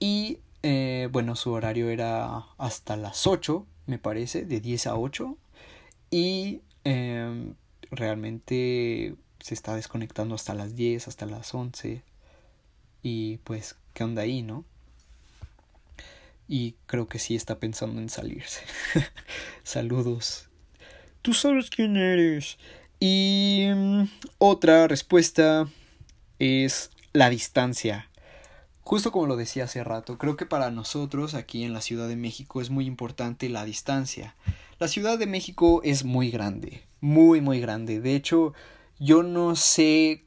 y 0.00 0.40
eh, 0.62 1.08
bueno 1.12 1.36
su 1.36 1.52
horario 1.52 1.88
era 1.88 2.46
hasta 2.58 2.96
las 2.96 3.26
8 3.28 3.64
me 3.86 3.98
parece 3.98 4.44
de 4.44 4.60
10 4.60 4.88
a 4.88 4.96
8 4.96 5.36
y 6.10 6.62
em, 6.82 7.54
realmente 7.96 9.16
se 9.40 9.54
está 9.54 9.74
desconectando 9.74 10.34
hasta 10.34 10.54
las 10.54 10.74
10, 10.74 11.08
hasta 11.08 11.26
las 11.26 11.54
11. 11.54 12.02
Y 13.02 13.38
pues, 13.38 13.76
¿qué 13.92 14.04
onda 14.04 14.22
ahí, 14.22 14.42
no? 14.42 14.64
Y 16.48 16.74
creo 16.86 17.08
que 17.08 17.18
sí 17.18 17.34
está 17.34 17.58
pensando 17.58 18.00
en 18.00 18.08
salirse. 18.08 18.62
Saludos. 19.62 20.48
Tú 21.22 21.32
sabes 21.34 21.70
quién 21.70 21.96
eres. 21.96 22.58
Y 23.00 23.66
mm, 23.74 24.04
otra 24.38 24.88
respuesta 24.88 25.68
es 26.38 26.90
la 27.12 27.30
distancia. 27.30 28.08
Justo 28.82 29.12
como 29.12 29.26
lo 29.26 29.36
decía 29.36 29.64
hace 29.64 29.82
rato, 29.82 30.18
creo 30.18 30.36
que 30.36 30.44
para 30.44 30.70
nosotros 30.70 31.34
aquí 31.34 31.64
en 31.64 31.72
la 31.72 31.80
Ciudad 31.80 32.08
de 32.08 32.16
México 32.16 32.60
es 32.60 32.68
muy 32.68 32.86
importante 32.86 33.48
la 33.48 33.64
distancia. 33.64 34.36
La 34.78 34.88
Ciudad 34.88 35.18
de 35.18 35.26
México 35.26 35.80
es 35.84 36.04
muy 36.04 36.30
grande, 36.30 36.82
muy 37.04 37.40
muy 37.40 37.60
grande. 37.60 38.00
De 38.00 38.14
hecho, 38.16 38.54
yo 38.98 39.22
no 39.22 39.56
sé 39.56 40.24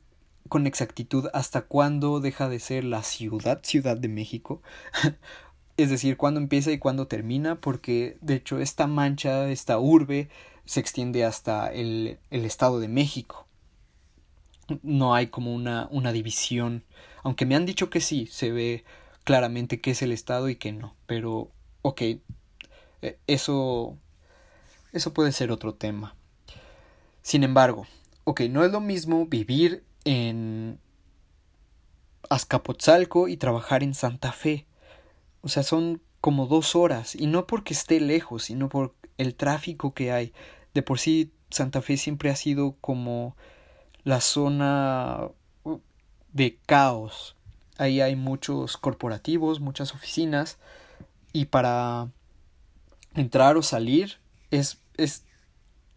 con 0.49 0.67
exactitud 0.67 1.28
hasta 1.34 1.63
cuándo 1.63 2.19
deja 2.19 2.47
de 2.49 2.59
ser 2.59 2.84
la 2.84 3.03
ciudad, 3.03 3.59
Ciudad 3.63 3.97
de 3.97 4.07
México. 4.07 4.61
es 5.78 5.89
decir, 5.89 6.17
cuándo 6.17 6.39
empieza 6.39 6.71
y 6.71 6.80
cuándo 6.80 7.07
termina, 7.07 7.59
porque 7.59 8.17
de 8.21 8.36
hecho 8.36 8.59
esta 8.59 8.88
mancha, 8.88 9.49
esta 9.49 9.78
urbe, 9.80 10.30
se 10.65 10.80
extiende 10.80 11.23
hasta 11.25 11.71
el, 11.71 12.19
el 12.32 12.45
Estado 12.45 12.80
de 12.80 12.88
México. 12.88 13.47
No 14.84 15.15
hay 15.15 15.28
como 15.28 15.53
una, 15.53 15.88
una 15.91 16.11
división 16.11 16.84
aunque 17.28 17.45
me 17.45 17.55
han 17.55 17.65
dicho 17.65 17.89
que 17.89 17.99
sí, 17.99 18.28
se 18.28 18.51
ve 18.51 18.86
claramente 19.25 19.82
que 19.82 19.91
es 19.91 20.01
el 20.01 20.13
Estado 20.13 20.47
y 20.47 20.55
que 20.55 20.71
no. 20.71 20.95
Pero, 21.07 21.51
ok, 21.82 22.01
eh, 23.01 23.19
eso, 23.28 23.97
eso 24.93 25.13
puede 25.13 25.34
ser 25.34 25.51
otro 25.51 25.73
tema. 25.73 26.15
Sin 27.28 27.43
embargo, 27.43 27.86
ok, 28.23 28.43
no 28.49 28.63
es 28.63 28.71
lo 28.71 28.80
mismo 28.80 29.25
vivir 29.25 29.84
en 30.05 30.80
Azcapotzalco 32.30 33.28
y 33.28 33.36
trabajar 33.36 33.84
en 33.84 33.93
Santa 33.95 34.32
Fe. 34.32 34.65
O 35.41 35.49
sea, 35.49 35.63
son 35.63 36.01
como 36.21 36.47
dos 36.47 36.73
horas. 36.73 37.15
Y 37.15 37.28
no 37.28 37.45
porque 37.45 37.73
esté 37.73 37.99
lejos, 37.99 38.43
sino 38.43 38.69
por 38.69 38.95
el 39.17 39.36
tráfico 39.36 39.93
que 39.93 40.13
hay. 40.13 40.32
De 40.73 40.84
por 40.84 40.99
sí, 40.99 41.34
Santa 41.49 41.82
Fe 41.82 41.97
siempre 41.97 42.30
ha 42.30 42.36
sido 42.38 42.78
como 42.80 43.36
la 44.05 44.21
zona 44.21 45.28
de 46.32 46.57
caos. 46.65 47.36
Ahí 47.78 47.99
hay 47.99 48.15
muchos 48.15 48.78
corporativos, 48.78 49.59
muchas 49.59 49.93
oficinas 49.93 50.59
y 51.34 51.47
para 51.47 52.09
entrar 53.15 53.57
o 53.57 53.63
salir 53.63 54.19
es, 54.49 54.80
es 54.95 55.25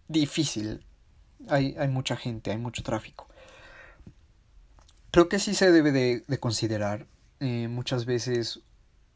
difícil. 0.08 0.84
Hay, 1.48 1.74
hay, 1.78 1.88
mucha 1.88 2.16
gente, 2.16 2.50
hay 2.50 2.58
mucho 2.58 2.82
tráfico. 2.82 3.28
Creo 5.10 5.28
que 5.28 5.38
sí 5.38 5.54
se 5.54 5.72
debe 5.72 5.92
de, 5.92 6.22
de 6.26 6.40
considerar. 6.40 7.06
Eh, 7.40 7.68
muchas 7.68 8.04
veces 8.04 8.60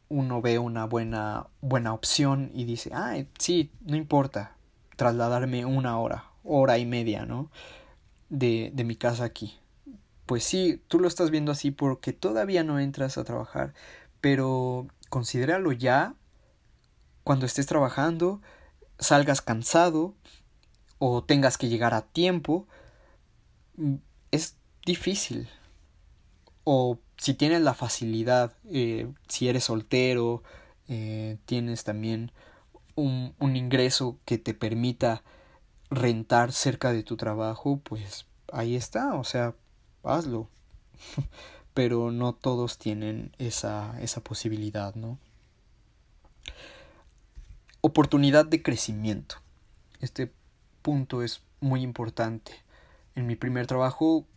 uno 0.09 0.41
ve 0.41 0.59
una 0.59 0.85
buena, 0.85 1.47
buena 1.61 1.93
opción 1.93 2.51
y 2.53 2.65
dice, 2.65 2.91
ah, 2.93 3.15
sí, 3.39 3.71
no 3.81 3.95
importa 3.95 4.55
trasladarme 4.95 5.65
una 5.65 5.99
hora, 5.99 6.25
hora 6.43 6.77
y 6.77 6.85
media, 6.85 7.25
¿no? 7.25 7.51
De, 8.29 8.71
de 8.73 8.83
mi 8.83 8.95
casa 8.95 9.25
aquí 9.25 9.59
pues 10.25 10.43
sí, 10.43 10.81
tú 10.87 10.99
lo 10.99 11.07
estás 11.07 11.29
viendo 11.31 11.51
así 11.51 11.71
porque 11.71 12.13
todavía 12.13 12.63
no 12.63 12.79
entras 12.79 13.17
a 13.17 13.23
trabajar, 13.23 13.73
pero 14.21 14.87
considéralo 15.09 15.71
ya 15.71 16.15
cuando 17.23 17.45
estés 17.45 17.67
trabajando, 17.67 18.41
salgas 18.99 19.41
cansado 19.41 20.15
o 21.07 21.23
tengas 21.23 21.57
que 21.57 21.69
llegar 21.69 21.93
a 21.93 22.01
tiempo, 22.01 22.67
mm, 23.77 23.95
es 24.31 24.57
difícil. 24.85 25.47
O 26.63 26.99
si 27.17 27.35
tienes 27.35 27.61
la 27.61 27.73
facilidad, 27.75 28.53
eh, 28.65 29.07
si 29.27 29.47
eres 29.47 29.65
soltero, 29.65 30.43
eh, 30.87 31.37
tienes 31.45 31.83
también 31.83 32.31
un, 32.95 33.35
un 33.39 33.55
ingreso 33.55 34.17
que 34.25 34.37
te 34.39 34.53
permita 34.53 35.23
rentar 35.91 36.51
cerca 36.51 36.91
de 36.91 37.03
tu 37.03 37.17
trabajo, 37.17 37.79
pues 37.83 38.25
ahí 38.51 38.75
está, 38.75 39.13
o 39.15 39.23
sea, 39.23 39.55
hazlo. 40.03 40.49
Pero 41.75 42.11
no 42.11 42.33
todos 42.33 42.79
tienen 42.79 43.35
esa, 43.37 43.99
esa 44.01 44.23
posibilidad, 44.23 44.95
¿no? 44.95 45.19
Oportunidad 47.81 48.45
de 48.45 48.63
crecimiento. 48.63 49.35
Este 49.99 50.31
punto 50.85 51.23
es 51.23 51.41
muy 51.61 51.81
importante. 51.81 52.51
En 53.15 53.25
mi 53.25 53.35
primer 53.35 53.65
trabajo 53.65 54.27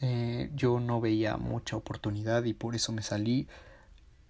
eh, 0.00 0.50
yo 0.54 0.80
no 0.80 0.98
veía 0.98 1.36
mucha 1.36 1.76
oportunidad 1.76 2.44
y 2.44 2.54
por 2.54 2.74
eso 2.74 2.90
me 2.90 3.02
salí. 3.02 3.48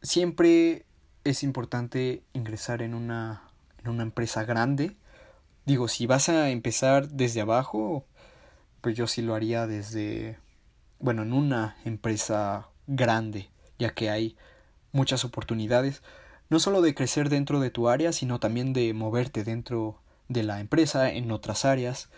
Siempre 0.03 0.84
es 1.22 1.45
importante 1.45 2.24
ingresar 2.32 2.82
en 2.82 2.93
una, 2.93 3.45
en 3.84 3.91
una 3.91 4.03
empresa 4.03 4.43
grande. 4.43 4.97
Digo, 5.64 5.86
si 5.86 6.07
vas 6.07 6.28
a 6.28 6.51
empezar 6.51 7.09
desde 7.09 7.41
abajo, 7.41 8.05
pues 8.80 8.97
yo 8.97 9.07
sí 9.07 9.22
lo 9.22 9.36
haría 9.36 9.68
desde 9.68 10.39
bueno, 10.99 11.22
en 11.22 11.32
una 11.32 11.76
empresa 11.84 12.66
grande, 12.89 13.49
ya 13.78 13.95
que 13.95 14.11
hay 14.11 14.36
muchas 14.91 15.24
oportunidades, 15.24 16.03
no 16.51 16.59
solo 16.59 16.82
de 16.82 16.97
crecer 16.97 17.28
dentro 17.28 17.61
de 17.61 17.70
tu 17.70 17.89
área, 17.89 18.11
sino 18.11 18.41
también 18.41 18.72
de 18.72 18.93
moverte 18.93 19.45
dentro 19.45 20.01
de 20.29 20.43
la 20.43 20.61
empresa 20.61 21.11
en 21.11 21.31
otras 21.31 21.64
áreas, 21.64 22.11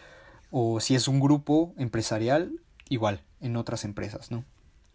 o 0.51 0.81
si 0.81 0.95
es 0.95 1.09
un 1.09 1.21
grupo 1.21 1.75
empresarial, 1.79 2.53
igual, 2.89 3.23
en 3.41 3.57
otras 3.57 3.85
empresas, 3.85 4.31
¿no? 4.31 4.45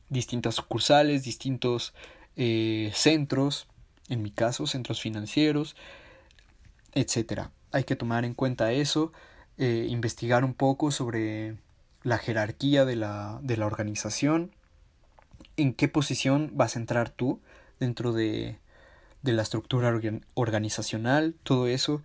Distintas 0.09 0.55
sucursales, 0.55 1.23
distintos 1.23 1.93
eh, 2.35 2.91
centros, 2.93 3.67
en 4.09 4.21
mi 4.21 4.31
caso, 4.31 4.67
centros 4.67 5.01
financieros, 5.01 5.75
etcétera. 6.93 7.51
Hay 7.71 7.85
que 7.85 7.95
tomar 7.95 8.25
en 8.25 8.33
cuenta 8.33 8.71
eso, 8.71 9.11
eh, 9.57 9.87
investigar 9.89 10.43
un 10.43 10.53
poco 10.53 10.91
sobre 10.91 11.57
la 12.03 12.17
jerarquía 12.17 12.85
de 12.85 12.95
la, 12.95 13.39
de 13.41 13.57
la 13.57 13.65
organización, 13.65 14.51
en 15.57 15.73
qué 15.73 15.87
posición 15.87 16.51
vas 16.53 16.75
a 16.75 16.79
entrar 16.79 17.09
tú 17.09 17.41
dentro 17.79 18.13
de, 18.13 18.59
de 19.21 19.33
la 19.33 19.41
estructura 19.41 19.93
organizacional, 20.35 21.35
todo 21.43 21.67
eso 21.67 22.03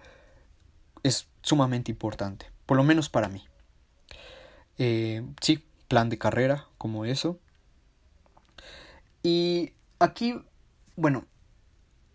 es 1.03 1.29
sumamente 1.43 1.91
importante, 1.91 2.47
por 2.67 2.77
lo 2.77 2.85
menos 2.85 3.09
para 3.09 3.29
mí. 3.29 3.45
Eh, 4.79 5.23
sí, 5.41 5.63
plan 5.89 6.09
de 6.09 6.19
carrera, 6.19 6.67
como 6.79 7.05
eso. 7.05 7.39
Y 9.23 9.73
aquí, 9.99 10.35
bueno, 10.97 11.27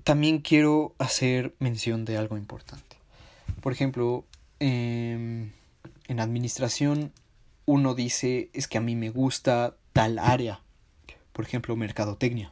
también 0.04 0.40
quiero 0.40 0.96
hacer 0.98 1.56
mención 1.60 2.06
de 2.06 2.18
algo 2.18 2.38
importante. 2.38 2.98
Por 3.62 3.74
ejemplo, 3.74 4.26
em, 4.60 5.52
en 6.08 6.20
administración 6.20 7.12
uno 7.66 7.96
dice 7.96 8.50
es 8.54 8.68
que 8.68 8.78
a 8.78 8.82
mí 8.82 8.96
me 8.96 9.10
gusta 9.10 9.76
tal 9.94 10.20
área, 10.20 10.62
por 11.34 11.46
ejemplo, 11.46 11.76
mercadotecnia, 11.76 12.52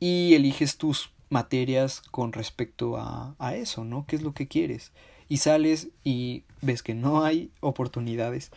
y 0.00 0.34
eliges 0.34 0.76
tus 0.76 1.12
materias 1.30 2.02
con 2.10 2.32
respecto 2.32 2.96
a, 2.96 3.34
a 3.38 3.54
eso, 3.54 3.84
¿no? 3.84 4.04
¿Qué 4.06 4.16
es 4.16 4.22
lo 4.22 4.34
que 4.34 4.48
quieres? 4.48 4.92
Y 5.32 5.38
sales 5.38 5.88
y 6.04 6.44
ves 6.60 6.82
que 6.82 6.92
no 6.92 7.24
hay 7.24 7.50
oportunidades. 7.60 8.50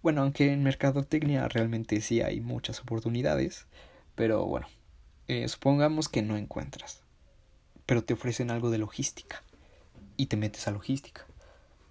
Bueno, 0.00 0.22
aunque 0.22 0.52
en 0.52 0.62
mercadotecnia 0.62 1.48
realmente 1.48 2.00
sí 2.00 2.20
hay 2.20 2.40
muchas 2.40 2.78
oportunidades, 2.78 3.66
pero 4.14 4.46
bueno, 4.46 4.68
eh, 5.26 5.48
supongamos 5.48 6.08
que 6.08 6.22
no 6.22 6.36
encuentras, 6.36 7.02
pero 7.84 8.04
te 8.04 8.14
ofrecen 8.14 8.52
algo 8.52 8.70
de 8.70 8.78
logística 8.78 9.42
y 10.16 10.26
te 10.26 10.36
metes 10.36 10.68
a 10.68 10.70
logística. 10.70 11.26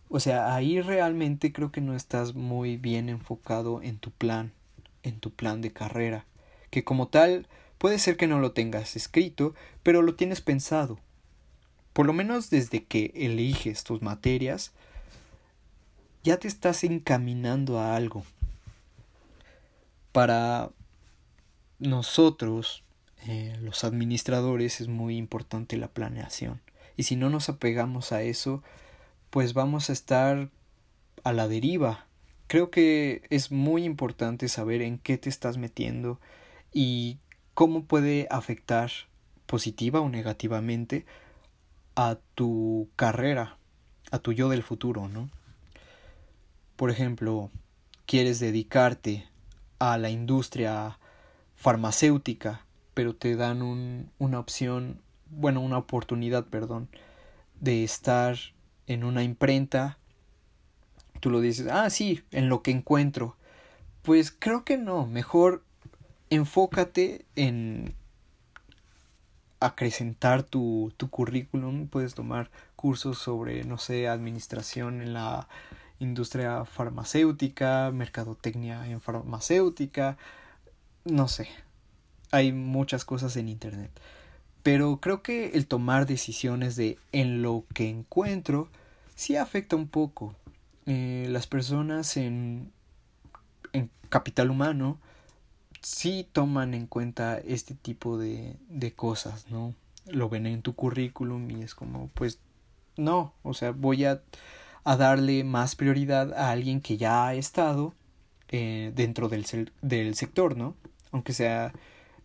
O 0.08 0.22
sea, 0.22 0.56
ahí 0.56 0.80
realmente 0.80 1.52
creo 1.52 1.74
que 1.74 1.82
no 1.82 1.94
estás 1.94 2.34
muy 2.34 2.78
bien 2.78 3.10
enfocado 3.10 3.82
en 3.82 3.98
tu 3.98 4.12
plan, 4.12 4.54
en 5.04 5.20
tu 5.20 5.32
plan 5.32 5.60
de 5.60 5.74
carrera, 5.74 6.26
que 6.70 6.86
como 6.86 7.10
tal 7.10 7.50
puede 7.78 8.00
ser 8.00 8.16
que 8.16 8.28
no 8.28 8.40
lo 8.40 8.54
tengas 8.54 8.96
escrito, 8.96 9.54
pero 9.84 10.02
lo 10.02 10.16
tienes 10.16 10.40
pensado. 10.40 10.98
Por 11.94 12.08
lo 12.08 12.14
menos 12.14 12.50
desde 12.50 12.84
que 12.84 13.12
eliges 13.16 13.84
tus 13.84 14.02
materias, 14.02 14.72
ya 16.24 16.38
te 16.38 16.48
estás 16.48 16.84
encaminando 16.84 17.80
a 17.80 17.96
algo. 17.96 18.24
Para 20.12 20.72
nosotros, 21.80 22.84
eh, 23.28 23.56
los 23.62 23.84
administradores, 23.84 24.82
es 24.82 24.88
muy 24.88 25.18
importante 25.18 25.78
la 25.78 25.88
planeación. 25.88 26.62
Y 26.98 27.04
si 27.04 27.16
no 27.16 27.30
nos 27.30 27.50
apegamos 27.50 28.12
a 28.12 28.24
eso, 28.24 28.64
pues 29.30 29.54
vamos 29.54 29.90
a 29.90 29.94
estar 29.94 30.50
a 31.24 31.34
la 31.34 31.48
deriva. 31.48 32.06
Creo 32.48 32.70
que 32.70 33.24
es 33.30 33.52
muy 33.52 33.84
importante 33.84 34.48
saber 34.48 34.82
en 34.82 34.98
qué 34.98 35.18
te 35.18 35.30
estás 35.30 35.58
metiendo 35.58 36.20
y 36.72 37.18
cómo 37.54 37.86
puede 37.86 38.28
afectar 38.30 38.92
positiva 39.46 40.02
o 40.02 40.10
negativamente 40.10 41.06
a 41.96 42.18
tu 42.36 42.90
carrera, 42.96 43.58
a 44.12 44.20
tu 44.20 44.34
yo 44.34 44.50
del 44.50 44.64
futuro, 44.64 45.08
¿no? 45.08 45.30
Por 46.76 46.90
ejemplo, 46.90 47.52
quieres 48.06 48.40
dedicarte 48.40 49.28
a 49.80 49.98
la 49.98 50.10
industria 50.10 50.98
farmacéutica, 51.56 52.66
pero 52.94 53.16
te 53.16 53.36
dan 53.36 53.62
un, 53.62 54.12
una 54.20 54.40
opción, 54.40 55.02
bueno, 55.30 55.62
una 55.62 55.78
oportunidad, 55.78 56.46
perdón, 56.46 56.90
de 57.60 57.84
estar 57.84 58.38
en 58.88 59.04
una 59.04 59.24
imprenta, 59.24 59.98
tú 61.20 61.30
lo 61.30 61.40
dices, 61.40 61.68
ah, 61.72 61.90
sí, 61.90 62.24
en 62.32 62.50
lo 62.50 62.62
que 62.62 62.72
encuentro. 62.72 63.38
Pues 64.02 64.36
creo 64.38 64.66
que 64.66 64.78
no, 64.78 65.08
mejor 65.08 65.64
enfócate 66.30 67.26
en 67.36 67.96
acrecentar 69.66 70.44
tu, 70.44 70.94
tu 70.98 71.10
currículum, 71.10 71.88
puedes 71.88 72.14
tomar 72.16 72.50
cursos 72.76 73.18
sobre, 73.18 73.64
no 73.64 73.78
sé, 73.78 74.08
administración 74.08 75.02
en 75.02 75.14
la 75.14 75.48
industria 76.00 76.66
farmacéutica, 76.66 77.92
mercadotecnia 77.92 78.88
en 78.88 79.02
farmacéutica, 79.02 80.18
no 81.06 81.28
sé, 81.28 81.48
hay 82.32 82.52
muchas 82.52 83.06
cosas 83.06 83.36
en 83.38 83.50
Internet. 83.50 83.92
Pero 84.64 84.98
creo 85.02 85.22
que 85.22 85.52
el 85.52 85.68
tomar 85.68 86.06
decisiones 86.06 86.76
de 86.76 86.98
en 87.12 87.42
lo 87.42 87.66
que 87.74 87.90
encuentro 87.90 88.70
sí 89.16 89.36
afecta 89.36 89.76
un 89.76 89.88
poco. 89.88 90.36
Eh, 90.86 91.28
las 91.30 91.48
personas 91.48 92.18
en, 92.18 92.72
en 93.74 93.90
capital 94.10 94.50
humano 94.50 94.98
sí 95.84 96.28
toman 96.32 96.74
en 96.74 96.88
cuenta 96.88 97.38
este 97.38 97.76
tipo 97.76 98.18
de, 98.18 98.56
de 98.70 98.94
cosas, 98.94 99.50
¿no? 99.52 99.76
Lo 100.08 100.30
ven 100.30 100.48
en 100.48 100.62
tu 100.62 100.74
currículum 100.76 101.50
y 101.52 101.62
es 101.62 101.76
como, 101.76 102.10
pues, 102.14 102.40
no, 102.98 103.34
o 103.44 103.54
sea, 103.54 103.72
voy 103.72 104.06
a, 104.06 104.22
a 104.84 104.98
darle 104.98 105.44
más 105.44 105.76
prioridad 105.76 106.34
a 106.34 106.52
alguien 106.52 106.82
que 106.82 106.98
ya 106.98 107.28
ha 107.28 107.36
estado 107.36 107.94
eh, 108.50 108.92
dentro 108.96 109.30
del, 109.30 109.46
del 109.82 110.16
sector, 110.16 110.58
¿no? 110.58 110.76
Aunque 111.12 111.34
sea 111.34 111.74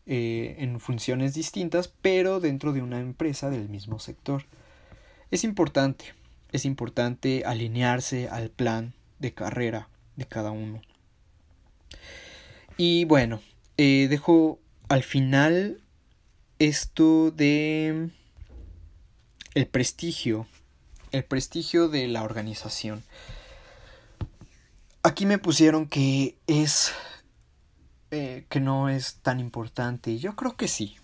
eh, 0.07 0.57
en 0.59 0.81
funciones 0.81 1.35
distintas, 1.35 1.89
pero 1.89 2.41
dentro 2.41 2.73
de 2.73 2.83
una 2.83 3.01
empresa 3.01 3.51
del 3.51 3.69
mismo 3.69 3.99
sector. 3.99 4.45
Es 5.31 5.45
importante, 5.45 6.15
es 6.53 6.65
importante 6.65 7.45
alinearse 7.45 8.29
al 8.29 8.51
plan 8.51 8.95
de 9.19 9.35
carrera 9.35 9.89
de 10.17 10.27
cada 10.27 10.51
uno. 10.51 10.81
Y 12.77 13.05
bueno, 13.05 13.41
eh, 13.79 14.09
dejo 14.11 14.59
al 14.89 15.05
final 15.05 15.81
esto 16.59 17.31
de 17.31 18.11
el 19.55 19.66
prestigio, 19.68 20.49
el 21.12 21.24
prestigio 21.24 21.89
de 21.89 22.09
la 22.09 22.24
organización. 22.24 23.05
Aquí 25.05 25.26
me 25.26 25.39
pusieron 25.39 25.87
que 25.87 26.37
es 26.49 26.93
eh, 28.11 28.47
que 28.49 28.59
no 28.59 28.89
es 28.89 29.16
tan 29.22 29.39
importante. 29.39 30.18
Yo 30.18 30.35
creo 30.35 30.57
que 30.57 30.66
sí. 30.66 30.97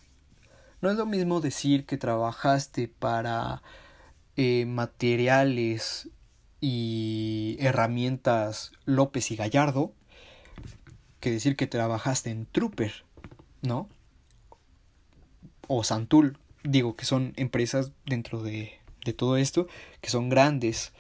No 0.81 0.91
es 0.91 0.97
lo 0.97 1.07
mismo 1.07 1.41
decir 1.41 1.87
que 1.87 1.97
trabajaste 1.97 2.89
para 2.89 3.63
eh, 4.37 4.67
materiales 4.67 6.09
y 6.61 7.57
herramientas 7.61 8.73
López 8.85 9.31
y 9.31 9.37
Gallardo 9.37 9.93
que 11.25 11.31
decir 11.31 11.57
que 11.57 11.67
trabajaste 11.67 12.29
en 12.29 12.45
Trooper, 12.45 12.93
¿no? 13.63 13.89
O 15.69 15.83
Santul, 15.83 16.37
digo 16.65 16.97
que 16.97 17.07
son 17.07 17.33
empresas 17.37 17.93
dentro 18.05 18.43
de, 18.43 18.75
de 19.07 19.15
todo 19.15 19.39
esto 19.39 19.67
que 20.03 20.11
son 20.11 20.29
grandes. 20.29 20.93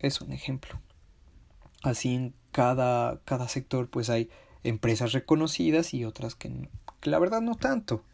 Es 0.00 0.20
un 0.20 0.32
ejemplo. 0.32 0.78
Así 1.82 2.14
en 2.14 2.34
cada, 2.52 3.22
cada 3.24 3.48
sector 3.48 3.88
pues 3.88 4.10
hay 4.10 4.28
empresas 4.64 5.12
reconocidas 5.12 5.94
y 5.94 6.04
otras 6.04 6.34
que, 6.34 6.68
que 7.00 7.08
la 7.08 7.18
verdad 7.18 7.40
no 7.40 7.54
tanto. 7.54 8.04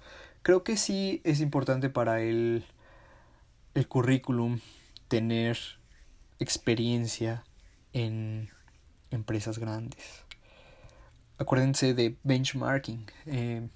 Creo 0.42 0.62
que 0.62 0.76
sí 0.76 1.20
es 1.24 1.40
importante 1.40 1.90
para 1.90 2.22
el, 2.22 2.64
el 3.74 3.88
currículum 3.88 4.60
tener 5.08 5.58
experiencia 6.38 7.42
en 7.92 8.50
empresas 9.12 9.58
grandes. 9.58 10.24
Acuérdense 11.38 11.94
de 11.94 12.16
benchmarking. 12.22 13.06
Eh, 13.26 13.68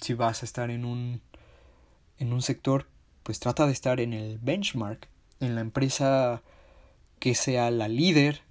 si 0.00 0.14
vas 0.14 0.42
a 0.42 0.46
estar 0.46 0.70
en 0.70 0.84
un, 0.84 1.20
en 2.18 2.32
un 2.32 2.42
sector, 2.42 2.86
pues 3.22 3.40
trata 3.40 3.66
de 3.66 3.72
estar 3.72 4.00
en 4.00 4.12
el 4.12 4.38
benchmark, 4.38 5.08
en 5.40 5.54
la 5.54 5.60
empresa 5.60 6.42
que 7.18 7.34
sea 7.34 7.70
la 7.70 7.88
líder 7.88 8.42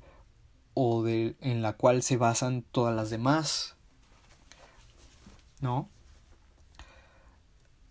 o 0.73 1.03
de, 1.03 1.35
en 1.41 1.61
la 1.61 1.73
cual 1.73 2.03
se 2.03 2.17
basan 2.17 2.63
todas 2.71 2.95
las 2.95 3.09
demás. 3.09 3.75
¿No? 5.59 5.89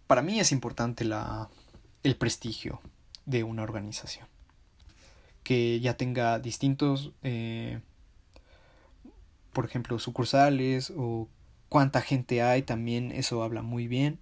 Para 0.06 0.22
mí 0.22 0.40
es 0.40 0.52
importante 0.52 1.04
la, 1.04 1.50
el 2.02 2.16
prestigio 2.16 2.80
de 3.26 3.44
una 3.44 3.62
organización. 3.62 4.26
Que 5.42 5.80
ya 5.80 5.96
tenga 5.96 6.38
distintos 6.38 7.12
eh, 7.22 7.80
por 9.58 9.64
ejemplo, 9.64 9.98
sucursales 9.98 10.92
o 10.96 11.28
cuánta 11.68 12.00
gente 12.00 12.42
hay, 12.42 12.62
también 12.62 13.10
eso 13.10 13.42
habla 13.42 13.60
muy 13.60 13.88
bien. 13.88 14.20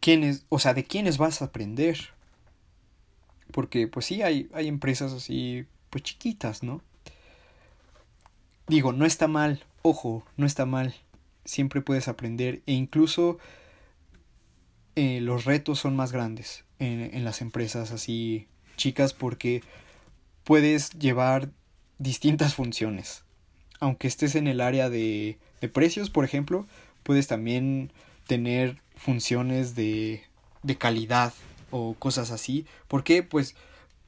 ¿Quiénes, 0.00 0.44
o 0.48 0.58
sea, 0.58 0.74
de 0.74 0.82
quiénes 0.82 1.18
vas 1.18 1.40
a 1.40 1.44
aprender? 1.44 1.96
Porque 3.52 3.86
pues 3.86 4.06
sí 4.06 4.22
hay, 4.22 4.50
hay 4.52 4.66
empresas 4.66 5.12
así 5.12 5.66
pues 5.88 6.02
chiquitas, 6.02 6.64
¿no? 6.64 6.82
Digo, 8.66 8.92
no 8.92 9.06
está 9.06 9.28
mal, 9.28 9.64
ojo, 9.82 10.24
no 10.36 10.44
está 10.44 10.66
mal. 10.66 10.96
Siempre 11.44 11.80
puedes 11.80 12.08
aprender 12.08 12.62
e 12.66 12.72
incluso 12.72 13.38
eh, 14.96 15.20
los 15.20 15.44
retos 15.44 15.78
son 15.78 15.94
más 15.94 16.10
grandes 16.10 16.64
en, 16.80 17.14
en 17.14 17.22
las 17.22 17.40
empresas 17.40 17.92
así 17.92 18.48
chicas 18.76 19.14
porque 19.14 19.62
puedes 20.42 20.90
llevar 20.98 21.52
distintas 21.98 22.56
funciones. 22.56 23.27
Aunque 23.80 24.08
estés 24.08 24.34
en 24.34 24.48
el 24.48 24.60
área 24.60 24.90
de, 24.90 25.38
de 25.60 25.68
precios, 25.68 26.10
por 26.10 26.24
ejemplo, 26.24 26.66
puedes 27.02 27.26
también 27.26 27.92
tener 28.26 28.80
funciones 28.96 29.74
de, 29.74 30.22
de 30.62 30.76
calidad 30.76 31.32
o 31.70 31.94
cosas 31.94 32.30
así. 32.30 32.66
¿Por 32.88 33.04
qué? 33.04 33.22
Pues 33.22 33.54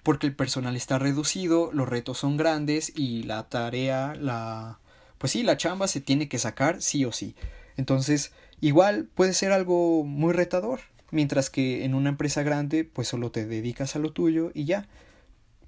porque 0.02 0.26
el 0.26 0.34
personal 0.34 0.76
está 0.76 0.98
reducido, 0.98 1.70
los 1.72 1.88
retos 1.88 2.18
son 2.18 2.36
grandes 2.36 2.92
y 2.96 3.22
la 3.24 3.48
tarea, 3.48 4.14
la... 4.14 4.78
Pues 5.18 5.32
sí, 5.32 5.42
la 5.42 5.58
chamba 5.58 5.86
se 5.88 6.00
tiene 6.00 6.28
que 6.28 6.38
sacar 6.38 6.80
sí 6.80 7.04
o 7.04 7.12
sí. 7.12 7.34
Entonces, 7.76 8.32
igual 8.60 9.08
puede 9.14 9.34
ser 9.34 9.52
algo 9.52 10.02
muy 10.04 10.32
retador, 10.32 10.80
mientras 11.10 11.50
que 11.50 11.84
en 11.84 11.94
una 11.94 12.08
empresa 12.08 12.42
grande, 12.42 12.84
pues 12.84 13.08
solo 13.08 13.30
te 13.30 13.44
dedicas 13.44 13.96
a 13.96 13.98
lo 13.98 14.12
tuyo 14.12 14.50
y 14.54 14.64
ya. 14.64 14.88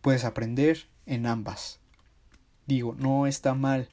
Puedes 0.00 0.24
aprender 0.24 0.86
en 1.04 1.26
ambas. 1.26 1.81
Digo, 2.66 2.94
no 2.98 3.26
está 3.26 3.54
mal. 3.54 3.88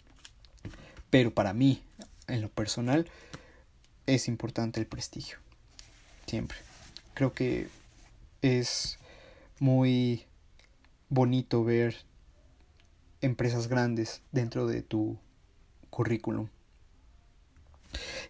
Pero 1.10 1.34
para 1.34 1.54
mí, 1.54 1.82
en 2.28 2.42
lo 2.42 2.50
personal, 2.50 3.08
es 4.06 4.28
importante 4.28 4.80
el 4.80 4.88
prestigio. 4.88 5.38
Siempre. 6.26 6.58
Creo 7.14 7.34
que 7.34 7.68
es 8.42 9.00
muy 9.60 10.26
bonito 11.10 11.64
ver 11.64 11.96
empresas 13.22 13.68
grandes 13.68 14.22
dentro 14.32 14.68
de 14.68 14.82
tu 14.82 15.18
currículum. 15.90 16.48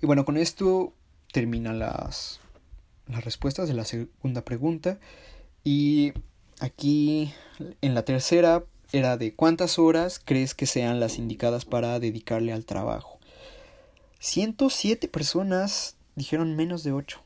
Y 0.02 0.06
bueno, 0.06 0.26
con 0.26 0.38
esto 0.38 0.94
termina 1.32 1.74
las, 1.74 2.40
las 3.08 3.24
respuestas 3.26 3.68
de 3.68 3.74
la 3.74 3.86
segunda 3.86 4.44
pregunta. 4.44 5.00
Y 5.64 6.14
aquí 6.60 7.34
en 7.82 7.94
la 7.94 8.04
tercera 8.06 8.64
era 8.92 9.18
de 9.18 9.36
cuántas 9.36 9.80
horas 9.80 10.22
crees 10.24 10.56
que 10.56 10.66
sean 10.66 11.00
las 11.00 11.18
indicadas 11.18 11.66
para 11.66 12.00
dedicarle 12.00 12.54
al 12.54 12.66
trabajo. 12.66 13.20
107 14.20 15.08
personas 15.08 15.96
dijeron 16.16 16.56
menos 16.56 16.84
de 16.84 16.92
8. 16.92 17.22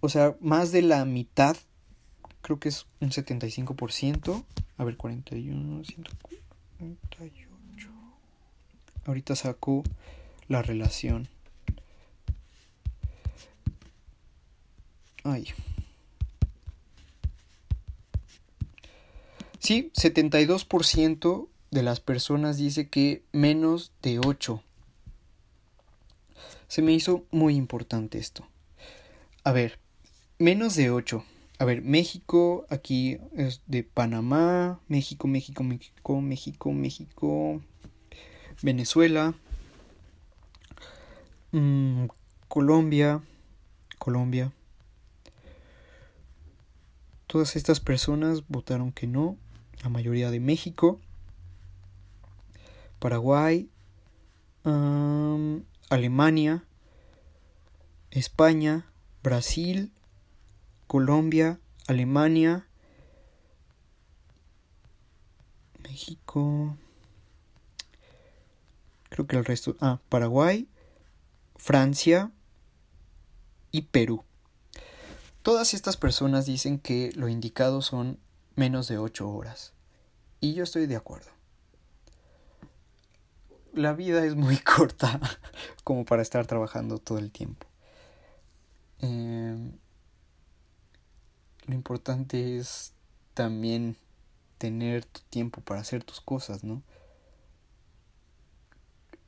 O 0.00 0.08
sea, 0.08 0.36
más 0.40 0.72
de 0.72 0.82
la 0.82 1.04
mitad, 1.04 1.56
creo 2.40 2.58
que 2.58 2.68
es 2.68 2.86
un 3.00 3.10
75%. 3.10 4.44
A 4.76 4.84
ver, 4.84 4.96
41, 4.96 5.84
148. 5.84 7.88
Ahorita 9.04 9.36
saco 9.36 9.84
la 10.48 10.62
relación. 10.62 11.28
Ay. 15.24 15.46
Sí, 19.62 19.92
72% 19.94 21.48
de 21.70 21.82
las 21.84 22.00
personas 22.00 22.56
dice 22.56 22.88
que 22.88 23.22
menos 23.30 23.92
de 24.02 24.18
8. 24.18 24.60
Se 26.66 26.82
me 26.82 26.92
hizo 26.92 27.24
muy 27.30 27.54
importante 27.54 28.18
esto. 28.18 28.44
A 29.44 29.52
ver, 29.52 29.78
menos 30.40 30.74
de 30.74 30.90
8. 30.90 31.24
a 31.60 31.64
ver, 31.64 31.80
México, 31.80 32.66
aquí 32.70 33.18
es 33.36 33.62
de 33.68 33.84
Panamá, 33.84 34.80
México, 34.88 35.28
México, 35.28 35.62
México, 35.62 36.20
México, 36.20 36.72
México, 36.72 37.62
Venezuela, 38.62 39.32
mm, 41.52 42.06
Colombia, 42.48 43.22
Colombia. 43.98 44.50
Todas 47.28 47.54
estas 47.54 47.78
personas 47.78 48.48
votaron 48.48 48.90
que 48.90 49.06
no, 49.06 49.36
la 49.82 49.88
mayoría 49.88 50.30
de 50.30 50.40
México, 50.40 51.00
Paraguay, 52.98 53.68
Alemania, 55.90 56.64
España, 58.10 58.86
Brasil, 59.22 59.92
Colombia, 60.86 61.58
Alemania, 61.88 62.66
México, 65.82 66.76
creo 69.08 69.26
que 69.26 69.36
el 69.36 69.44
resto, 69.44 69.76
ah, 69.80 70.00
Paraguay, 70.08 70.68
Francia 71.56 72.30
y 73.72 73.82
Perú. 73.82 74.24
Todas 75.42 75.74
estas 75.74 75.96
personas 75.96 76.46
dicen 76.46 76.78
que 76.78 77.10
lo 77.16 77.28
indicado 77.28 77.82
son 77.82 78.18
menos 78.56 78.88
de 78.88 78.98
8 78.98 79.28
horas. 79.28 79.72
Y 80.40 80.54
yo 80.54 80.64
estoy 80.64 80.86
de 80.86 80.96
acuerdo. 80.96 81.30
La 83.72 83.92
vida 83.92 84.24
es 84.24 84.34
muy 84.34 84.56
corta 84.76 85.20
como 85.84 86.04
para 86.04 86.22
estar 86.22 86.46
trabajando 86.46 86.98
todo 86.98 87.18
el 87.18 87.30
tiempo. 87.30 87.66
Em, 88.98 89.72
lo 91.66 91.74
importante 91.74 92.58
es 92.58 92.92
también 93.34 93.96
tener 94.58 95.04
tu 95.04 95.20
tiempo 95.30 95.60
para 95.60 95.80
hacer 95.80 96.04
tus 96.04 96.20
cosas, 96.20 96.64
¿no? 96.64 96.82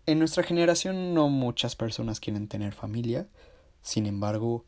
En 0.06 0.18
nuestra 0.18 0.42
generación 0.42 1.14
no 1.14 1.28
muchas 1.28 1.76
personas 1.76 2.20
quieren 2.20 2.46
tener 2.46 2.74
familia, 2.74 3.26
sin 3.82 4.06
embargo, 4.06 4.64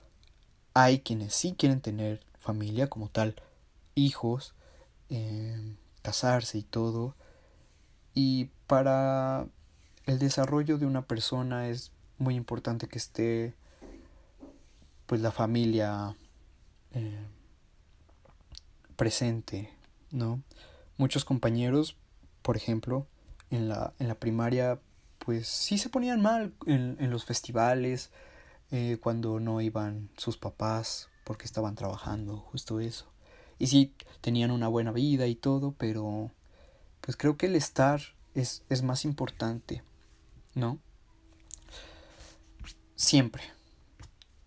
hay 0.75 1.01
quienes 1.01 1.35
sí 1.35 1.55
quieren 1.57 1.81
tener 1.81 2.25
familia 2.39 2.89
como 2.89 3.09
tal, 3.09 3.35
hijos, 3.97 4.55
em, 5.09 5.77
casarse 6.03 6.59
y 6.59 6.63
todo. 6.63 7.17
Y 8.15 8.51
para 8.69 9.49
el 10.07 10.21
desarrollo 10.21 10.79
de 10.79 10.87
una 10.87 11.03
persona 11.03 11.69
es 11.69 11.91
muy 12.19 12.37
importante 12.37 12.87
que 12.87 12.99
esté 12.99 13.55
pues 15.07 15.21
la 15.21 15.33
familia 15.33 16.17
eh, 16.93 17.27
presente, 18.97 19.73
¿no? 20.11 20.43
Muchos 20.97 21.25
compañeros, 21.25 21.97
por 22.43 22.57
ejemplo, 22.57 23.07
en 23.51 23.69
la, 23.69 23.93
en 23.99 24.09
la 24.09 24.15
primaria, 24.15 24.81
pues 25.19 25.49
sí 25.49 25.79
se 25.79 25.89
ponían 25.91 26.23
mal 26.23 26.55
en, 26.67 26.97
en 27.01 27.11
los 27.11 27.25
festivales, 27.25 28.11
eh, 28.73 28.99
cuando 29.01 29.39
no 29.39 29.61
iban 29.61 30.11
sus 30.17 30.37
papás 30.37 31.09
porque 31.25 31.45
estaban 31.45 31.77
trabajando, 31.77 32.39
justo 32.39 32.81
eso. 32.81 33.07
Y 33.59 33.69
sí, 33.69 33.93
tenían 34.21 34.51
una 34.51 34.69
buena 34.69 34.93
vida 34.93 35.27
y 35.27 35.35
todo, 35.35 35.75
pero 35.79 36.31
pues 37.01 37.17
creo 37.17 37.37
que 37.37 37.47
el 37.47 37.57
estar 37.57 38.01
es, 38.35 38.63
es 38.69 38.83
más 38.83 39.05
importante, 39.05 39.83
¿no? 40.55 40.79
Siempre. 42.97 43.43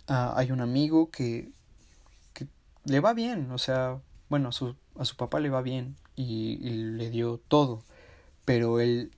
Ah, 0.08 0.34
hay 0.36 0.52
un 0.52 0.62
amigo 0.62 1.10
que, 1.12 1.52
que 2.34 2.48
le 2.86 3.00
va 3.00 3.14
bien, 3.14 3.52
o 3.52 3.58
sea, 3.58 4.02
bueno, 4.30 4.50
a 4.50 4.52
su, 4.52 4.76
a 4.98 5.06
su 5.06 5.16
papá 5.16 5.40
le 5.40 5.50
va 5.50 5.62
bien 5.62 5.96
y, 6.16 6.60
y 6.62 6.70
le 6.70 7.10
dio 7.10 7.40
todo, 7.48 7.84
pero 8.46 8.80
él 8.80 9.12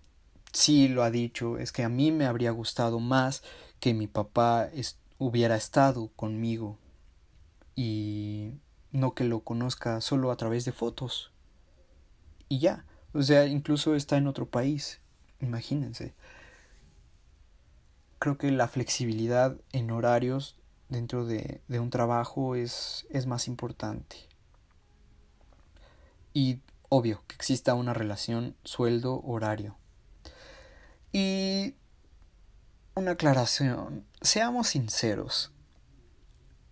sí 0.52 0.88
lo 0.88 1.04
ha 1.04 1.12
dicho, 1.12 1.58
es 1.58 1.72
que 1.72 1.84
a 1.84 1.90
mí 1.90 2.12
me 2.12 2.26
habría 2.26 2.52
gustado 2.52 3.00
más 3.00 3.44
que 3.80 3.94
mi 3.94 4.08
papá 4.08 4.70
hubiera 5.18 5.56
estado 5.56 6.10
conmigo 6.16 6.78
y 7.76 8.54
no 8.92 9.14
que 9.14 9.24
lo 9.24 9.42
conozca 9.42 10.02
solo 10.02 10.32
a 10.32 10.38
través 10.38 10.66
de 10.66 10.72
fotos. 10.72 11.32
Y 12.50 12.60
ya, 12.60 12.86
o 13.14 13.22
sea, 13.24 13.46
incluso 13.46 13.96
está 13.96 14.18
en 14.18 14.28
otro 14.28 14.50
país, 14.50 15.00
imagínense. 15.40 16.14
Creo 18.20 18.38
que 18.38 18.52
la 18.52 18.68
flexibilidad 18.68 19.58
en 19.72 19.92
horarios 19.92 20.56
dentro 20.90 21.26
de, 21.26 21.62
de 21.68 21.80
un 21.80 21.90
trabajo 21.90 22.56
es, 22.56 23.08
es 23.10 23.26
más 23.26 23.48
importante. 23.48 24.18
Y 26.34 26.60
obvio 26.90 27.24
que 27.28 27.36
exista 27.36 27.74
una 27.74 27.94
relación 27.94 28.56
sueldo-horario. 28.64 29.78
Y 31.14 31.76
una 32.96 33.12
aclaración. 33.12 34.06
Seamos 34.22 34.68
sinceros. 34.68 35.52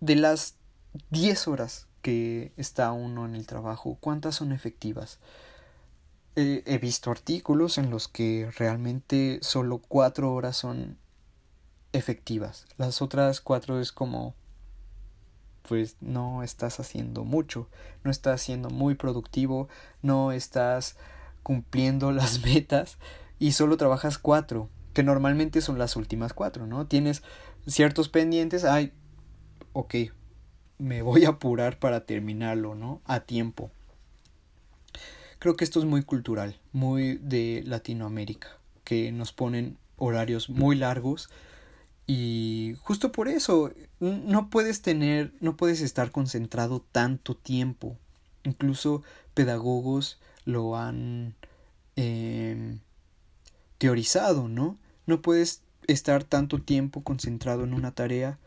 De 0.00 0.16
las 0.16 0.56
10 1.10 1.48
horas 1.48 1.88
que 2.02 2.52
está 2.56 2.92
uno 2.92 3.26
en 3.26 3.34
el 3.34 3.46
trabajo, 3.46 3.98
¿cuántas 4.00 4.36
son 4.36 4.52
efectivas? 4.52 5.18
he 6.36 6.78
visto 6.78 7.10
artículos 7.10 7.76
en 7.76 7.90
los 7.90 8.08
que 8.08 8.50
realmente 8.56 9.40
solo 9.42 9.78
4 9.78 10.32
horas 10.32 10.56
son 10.56 10.96
efectivas. 11.92 12.66
Las 12.78 13.02
otras 13.02 13.40
4 13.42 13.80
es 13.80 13.92
como 13.92 14.34
pues 15.68 15.96
no 16.00 16.42
estás 16.42 16.80
haciendo 16.80 17.24
mucho, 17.24 17.68
no 18.04 18.10
estás 18.10 18.40
siendo 18.40 18.70
muy 18.70 18.94
productivo, 18.94 19.68
no 20.02 20.32
estás 20.32 20.96
cumpliendo 21.42 22.10
las 22.12 22.42
metas 22.42 22.96
y 23.38 23.52
solo 23.52 23.76
trabajas 23.76 24.16
4 24.16 24.70
que 24.92 25.02
normalmente 25.02 25.60
son 25.60 25.78
las 25.78 25.96
últimas 25.96 26.32
cuatro, 26.32 26.66
¿no? 26.66 26.86
Tienes 26.86 27.22
ciertos 27.66 28.08
pendientes, 28.08 28.64
ay, 28.64 28.92
ok, 29.72 29.94
me 30.80 31.02
voy 31.02 31.26
a 31.26 31.30
apurar 31.30 31.78
para 31.78 32.06
terminarlo, 32.06 32.74
¿no? 32.74 33.00
A 33.04 33.20
tiempo. 33.20 33.70
Creo 35.38 35.56
que 35.56 35.64
esto 35.64 35.78
es 35.78 35.84
muy 35.84 36.02
cultural, 36.02 36.58
muy 36.72 37.18
de 37.18 37.62
Latinoamérica, 37.64 38.58
que 38.84 39.12
nos 39.12 39.32
ponen 39.32 39.78
horarios 39.96 40.48
muy 40.48 40.76
largos 40.76 41.30
y 42.06 42.74
justo 42.80 43.12
por 43.12 43.28
eso 43.28 43.72
no 44.00 44.50
puedes 44.50 44.82
tener, 44.82 45.32
no 45.40 45.56
puedes 45.56 45.80
estar 45.80 46.10
concentrado 46.10 46.84
tanto 46.92 47.36
tiempo. 47.36 47.96
Incluso 48.42 49.02
pedagogos 49.34 50.18
lo 50.44 50.76
han 50.76 51.34
eh, 51.96 52.78
teorizado, 53.78 54.48
¿no? 54.48 54.76
No 55.06 55.22
puedes 55.22 55.62
estar 55.86 56.24
tanto 56.24 56.60
tiempo 56.60 57.02
concentrado 57.02 57.64
en 57.64 57.74
una 57.74 57.94
tarea. 57.94 58.38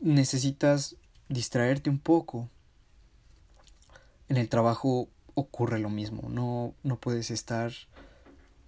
Necesitas 0.00 0.96
distraerte 1.28 1.90
un 1.90 1.98
poco. 1.98 2.48
En 4.28 4.36
el 4.36 4.48
trabajo 4.48 5.08
ocurre 5.34 5.78
lo 5.78 5.90
mismo. 5.90 6.28
No, 6.28 6.74
no 6.82 6.98
puedes 6.98 7.30
estar 7.30 7.72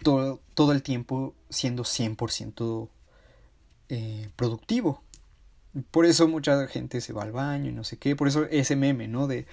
todo, 0.03 0.39
todo 0.53 0.71
el 0.71 0.83
tiempo 0.83 1.33
siendo 1.49 1.83
100% 1.83 2.89
eh, 3.89 4.29
productivo. 4.35 5.03
Por 5.91 6.05
eso 6.05 6.27
mucha 6.27 6.67
gente 6.67 7.01
se 7.01 7.13
va 7.13 7.23
al 7.23 7.31
baño 7.31 7.69
y 7.69 7.73
no 7.73 7.83
sé 7.83 7.97
qué. 7.97 8.15
Por 8.15 8.27
eso 8.27 8.45
ese 8.45 8.75
meme, 8.75 9.07
¿no? 9.07 9.27
De 9.27 9.45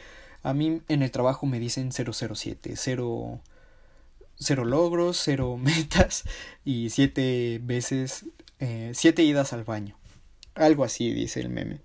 a 0.42 0.54
mí 0.54 0.80
en 0.88 1.02
el 1.02 1.10
trabajo 1.10 1.46
me 1.46 1.58
dicen 1.58 1.90
007, 1.92 2.74
0 2.76 3.40
cero 4.38 4.64
logros, 4.64 5.20
cero 5.22 5.56
metas 5.60 6.24
y 6.64 6.90
siete 6.90 7.60
veces, 7.62 8.26
eh, 8.60 8.92
siete 8.94 9.22
idas 9.22 9.52
al 9.52 9.64
baño. 9.64 9.96
Algo 10.54 10.84
así 10.84 11.12
dice 11.12 11.40
el 11.40 11.48
meme. 11.48 11.80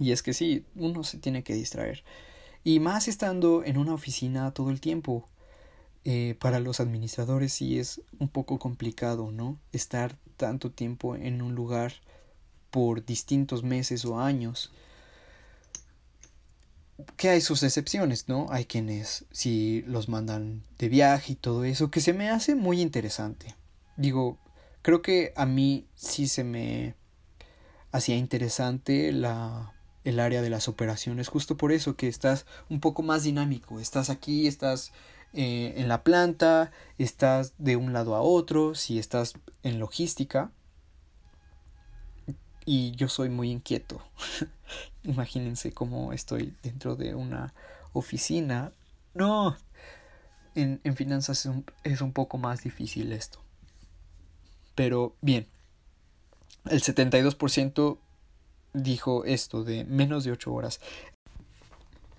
Y 0.00 0.12
es 0.12 0.22
que 0.22 0.32
sí, 0.32 0.64
uno 0.74 1.04
se 1.04 1.18
tiene 1.18 1.44
que 1.44 1.54
distraer. 1.54 2.02
Y 2.64 2.80
más 2.80 3.06
estando 3.06 3.62
en 3.62 3.78
una 3.78 3.94
oficina 3.94 4.52
todo 4.52 4.70
el 4.70 4.80
tiempo. 4.80 5.28
Eh, 6.04 6.34
para 6.40 6.60
los 6.60 6.80
administradores 6.80 7.52
sí 7.52 7.78
es 7.78 8.00
un 8.18 8.28
poco 8.28 8.58
complicado, 8.58 9.30
¿no? 9.30 9.58
Estar 9.72 10.16
tanto 10.38 10.70
tiempo 10.70 11.14
en 11.14 11.42
un 11.42 11.54
lugar 11.54 11.92
por 12.70 13.04
distintos 13.04 13.62
meses 13.62 14.06
o 14.06 14.18
años 14.18 14.72
que 17.16 17.28
hay 17.28 17.40
sus 17.40 17.62
excepciones, 17.62 18.28
¿no? 18.28 18.46
Hay 18.50 18.64
quienes 18.64 19.24
si 19.30 19.82
los 19.82 20.08
mandan 20.08 20.62
de 20.78 20.88
viaje 20.88 21.32
y 21.32 21.36
todo 21.36 21.64
eso, 21.64 21.90
que 21.90 22.00
se 22.00 22.12
me 22.12 22.30
hace 22.30 22.54
muy 22.54 22.80
interesante. 22.80 23.54
Digo, 23.96 24.38
creo 24.82 25.02
que 25.02 25.32
a 25.36 25.46
mí 25.46 25.86
sí 25.94 26.28
se 26.28 26.44
me 26.44 26.94
hacía 27.92 28.16
interesante 28.16 29.12
la 29.12 29.74
el 30.04 30.20
área 30.20 30.42
de 30.42 30.50
las 30.50 30.68
operaciones, 30.68 31.28
justo 31.28 31.56
por 31.56 31.72
eso 31.72 31.96
que 31.96 32.08
estás 32.08 32.46
un 32.68 32.80
poco 32.80 33.02
más 33.02 33.24
dinámico, 33.24 33.80
estás 33.80 34.10
aquí, 34.10 34.46
estás 34.46 34.92
eh, 35.32 35.74
en 35.76 35.88
la 35.88 36.02
planta, 36.02 36.72
estás 36.98 37.52
de 37.58 37.76
un 37.76 37.92
lado 37.92 38.14
a 38.14 38.22
otro, 38.22 38.74
si 38.74 38.98
estás 38.98 39.34
en 39.62 39.78
logística, 39.78 40.50
y 42.64 42.92
yo 42.92 43.08
soy 43.08 43.28
muy 43.28 43.50
inquieto. 43.50 44.02
Imagínense 45.02 45.72
cómo 45.72 46.12
estoy 46.12 46.54
dentro 46.62 46.96
de 46.96 47.14
una 47.14 47.52
oficina. 47.92 48.72
No, 49.14 49.56
en, 50.54 50.80
en 50.84 50.96
finanzas 50.96 51.40
es 51.40 51.46
un, 51.46 51.64
es 51.84 52.00
un 52.00 52.12
poco 52.12 52.38
más 52.38 52.62
difícil 52.62 53.12
esto. 53.12 53.40
Pero 54.74 55.16
bien, 55.20 55.46
el 56.66 56.82
72% 56.82 57.98
dijo 58.72 59.24
esto 59.24 59.64
de 59.64 59.84
menos 59.84 60.24
de 60.24 60.32
8 60.32 60.52
horas. 60.52 60.80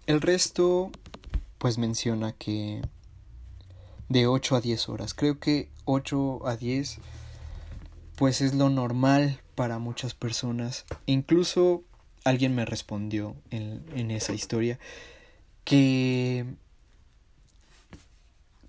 El 0.07 0.21
resto 0.21 0.91
pues 1.57 1.77
menciona 1.77 2.33
que 2.33 2.81
de 4.09 4.27
8 4.27 4.55
a 4.55 4.61
10 4.61 4.89
horas. 4.89 5.13
Creo 5.13 5.39
que 5.39 5.69
8 5.85 6.47
a 6.47 6.55
10 6.57 6.97
pues 8.15 8.41
es 8.41 8.53
lo 8.53 8.69
normal 8.69 9.39
para 9.55 9.79
muchas 9.79 10.13
personas. 10.13 10.85
Incluso 11.05 11.83
alguien 12.23 12.53
me 12.55 12.65
respondió 12.65 13.35
en, 13.49 13.83
en 13.95 14.11
esa 14.11 14.33
historia 14.33 14.79
que 15.63 16.45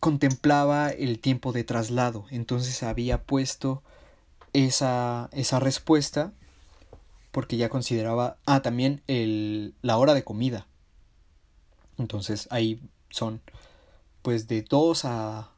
contemplaba 0.01 0.91
el 0.91 1.21
tiempo 1.21 1.53
de 1.53 1.65
traslado. 1.65 2.27
Entonces 2.31 2.83
había 2.83 3.23
puesto 3.23 3.83
esa, 4.53 5.29
esa 5.33 5.61
respuesta 5.61 6.33
porque 7.33 7.57
ya 7.57 7.69
consideraba, 7.69 8.39
ah, 8.47 8.63
también 8.63 9.03
el, 9.09 9.75
la 9.83 9.97
hora 9.97 10.15
de 10.15 10.23
comida. 10.23 10.69
Entonces 11.99 12.47
ahí 12.51 12.81
son 13.11 13.41
pues 14.23 14.47
de 14.47 14.63
dos 14.63 15.05
a, 15.05 15.51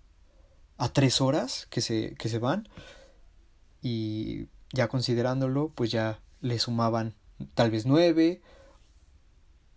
a 0.78 0.88
tres 0.92 1.20
horas 1.20 1.66
que 1.70 1.80
se, 1.82 2.14
que 2.14 2.28
se 2.28 2.38
van. 2.38 2.68
Y 3.82 4.46
ya 4.72 4.88
considerándolo 4.88 5.70
pues 5.74 5.90
ya 5.90 6.20
le 6.40 6.58
sumaban 6.58 7.14
tal 7.54 7.70
vez 7.70 7.84
nueve 7.84 8.40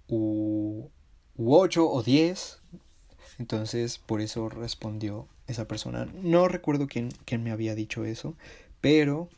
u, 0.07 0.89
u 1.35 1.55
ocho 1.55 1.89
o 1.89 2.01
diez. 2.03 2.61
Entonces 3.39 3.97
por 3.97 4.21
eso 4.21 4.47
respondió 4.47 5.27
esa 5.47 5.67
persona. 5.67 6.05
No 6.05 6.47
recuerdo 6.47 6.87
quién, 6.87 7.09
quién 7.25 7.43
me 7.43 7.51
había 7.51 7.75
dicho 7.75 8.05
eso 8.05 8.35
pero 8.81 9.29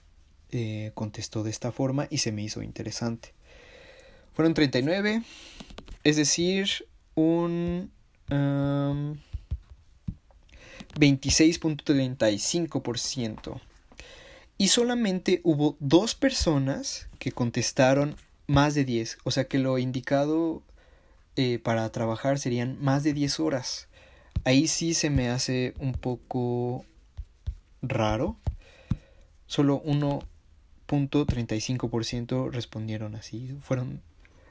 eh, 0.52 0.92
contestó 0.94 1.44
de 1.44 1.52
esta 1.52 1.72
forma 1.72 2.08
y 2.10 2.20
se 2.20 2.32
me 2.32 2.42
hizo 2.42 2.62
interesante 2.62 3.34
fueron 4.34 4.54
39 4.54 5.24
es 6.04 6.16
decir 6.16 6.88
un 7.16 7.92
26.35%. 10.96 13.60
Y 14.58 14.70
solamente 14.70 15.42
hubo 15.44 15.76
dos 15.80 16.16
personas 16.16 17.10
que 17.18 17.32
contestaron 17.32 18.16
más 18.48 18.74
de 18.76 18.86
10. 18.86 19.18
O 19.24 19.32
sea 19.32 19.46
que 19.46 19.58
lo 19.60 19.78
indicado 19.78 20.64
eh, 21.36 21.60
para 21.60 21.92
trabajar 21.92 22.40
serían 22.40 22.82
más 22.82 23.04
de 23.04 23.14
10 23.14 23.40
horas. 23.40 23.88
Ahí 24.44 24.68
sí 24.68 24.94
se 24.94 25.10
me 25.10 25.30
hace 25.30 25.74
un 25.80 25.94
poco 25.94 26.86
raro. 27.82 28.38
Solo 29.48 29.78
1.35% 30.90 32.52
respondieron 32.52 33.16
así. 33.16 33.56
Fueron 33.62 34.02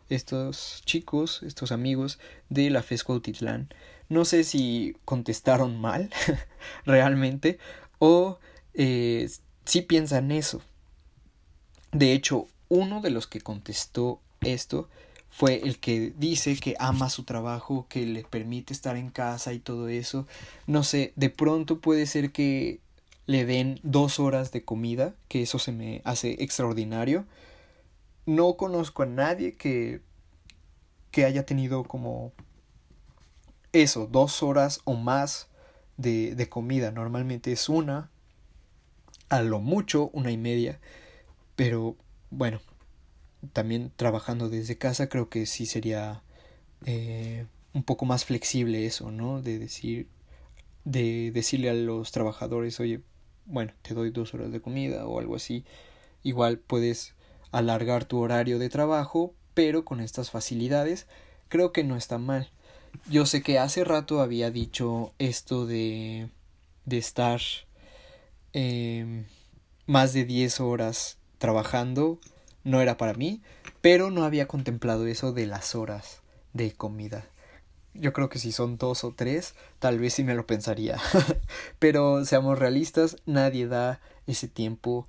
estos 0.09 0.83
chicos, 0.85 1.43
estos 1.43 1.73
amigos 1.73 2.19
de 2.49 2.71
la 2.71 2.83
FESCO 2.83 3.15
Autitlán. 3.15 3.69
No 4.09 4.25
sé 4.25 4.45
si 4.45 4.97
contestaron 5.05 5.79
mal 5.79 6.11
realmente 6.87 7.59
o 7.99 8.39
eh, 8.75 9.29
si 9.65 9.83
piensan 9.83 10.31
eso. 10.31 10.63
De 11.93 12.13
hecho, 12.13 12.47
uno 12.69 13.01
de 13.01 13.11
los 13.11 13.27
que 13.27 13.41
contestó 13.41 14.21
esto 14.41 14.89
fue 15.29 15.61
el 15.63 15.79
que 15.79 16.13
dice 16.17 16.57
que 16.57 16.75
ama 16.79 17.11
su 17.11 17.25
trabajo, 17.25 17.87
que 17.89 18.07
le 18.07 18.25
permite 18.25 18.73
estar 18.73 18.97
en 18.97 19.11
casa 19.11 19.53
y 19.53 19.59
todo 19.59 19.89
eso. 19.89 20.27
No 20.67 20.83
sé, 20.85 21.13
de 21.17 21.31
pronto 21.31 21.81
puede 21.81 22.07
ser 22.07 22.33
que 22.33 22.81
le 23.29 23.45
den 23.45 23.79
dos 23.83 24.21
horas 24.21 24.53
de 24.53 24.65
comida, 24.65 25.15
que 25.29 25.43
eso 25.43 25.59
se 25.59 25.71
me 25.71 26.01
hace 26.05 26.43
extraordinario. 26.43 27.27
No 28.25 28.57
conozco 28.57 29.03
a 29.03 29.07
nadie 29.07 29.55
que, 29.55 30.01
que 31.11 31.27
haya 31.27 31.45
tenido 31.45 31.85
como 31.85 32.33
eso, 33.75 34.07
dos 34.07 34.43
horas 34.43 34.81
o 34.85 34.95
más 34.95 35.49
de, 35.99 36.37
de 36.37 36.49
comida. 36.49 36.91
Normalmente 36.91 37.53
es 37.53 37.69
una, 37.69 38.11
a 39.29 39.43
lo 39.43 39.61
mucho 39.61 40.09
una 40.15 40.31
y 40.31 40.39
media. 40.39 40.81
Pero 41.55 41.97
bueno, 42.31 42.63
también 43.53 43.93
trabajando 43.95 44.49
desde 44.49 44.79
casa 44.79 45.11
creo 45.11 45.29
que 45.29 45.45
sí 45.45 45.67
sería 45.67 46.23
eh, 46.87 47.45
un 47.75 47.83
poco 47.83 48.07
más 48.07 48.25
flexible 48.25 48.87
eso, 48.87 49.11
¿no? 49.11 49.43
De 49.43 49.59
decir, 49.59 50.09
de 50.85 51.31
decirle 51.31 51.69
a 51.69 51.75
los 51.75 52.11
trabajadores, 52.11 52.81
oye, 52.81 53.03
bueno, 53.49 53.73
te 53.83 53.95
doy 53.95 54.11
dos 54.11 54.35
horas 54.35 54.53
de 54.53 54.61
comida 54.61 55.07
o 55.07 55.19
algo 55.19 55.37
así. 55.37 55.65
Igual 56.23 56.59
puedes 56.59 57.15
alargar 57.51 58.05
tu 58.05 58.19
horario 58.19 58.59
de 58.59 58.69
trabajo, 58.69 59.35
pero 59.55 59.85
con 59.85 60.01
estas 60.01 60.31
facilidades 60.31 61.07
creo 61.49 61.73
que 61.73 61.83
no 61.83 61.97
está 61.97 62.19
mal. 62.19 62.51
Yo 63.11 63.27
sé 63.27 63.43
que 63.43 63.59
hace 63.59 63.85
rato 63.85 64.21
había 64.21 64.51
dicho 64.51 65.13
esto 65.19 65.67
de, 65.67 66.29
de 66.85 66.99
estar 66.99 67.41
eh, 68.53 69.25
más 69.87 70.13
de 70.13 70.25
10 70.25 70.61
horas 70.61 71.19
trabajando, 71.39 72.19
no 72.65 72.81
era 72.81 72.97
para 72.97 73.15
mí, 73.15 73.41
pero 73.81 74.11
no 74.11 74.25
había 74.25 74.47
contemplado 74.47 75.07
eso 75.07 75.33
de 75.33 75.47
las 75.47 75.75
horas 75.75 76.21
de 76.53 76.73
comida. 76.73 77.27
Yo 77.99 78.13
creo 78.13 78.29
que 78.29 78.39
si 78.39 78.53
son 78.53 78.79
dos 78.79 79.05
o 79.05 79.13
tres, 79.13 79.55
tal 79.79 79.99
vez 79.99 80.15
sí 80.15 80.25
me 80.25 80.35
lo 80.35 80.47
pensaría. 80.47 80.99
pero 81.79 82.25
seamos 82.25 82.59
realistas, 82.59 83.17
nadie 83.27 83.67
da 83.67 84.01
ese 84.27 84.49
tiempo 84.49 85.07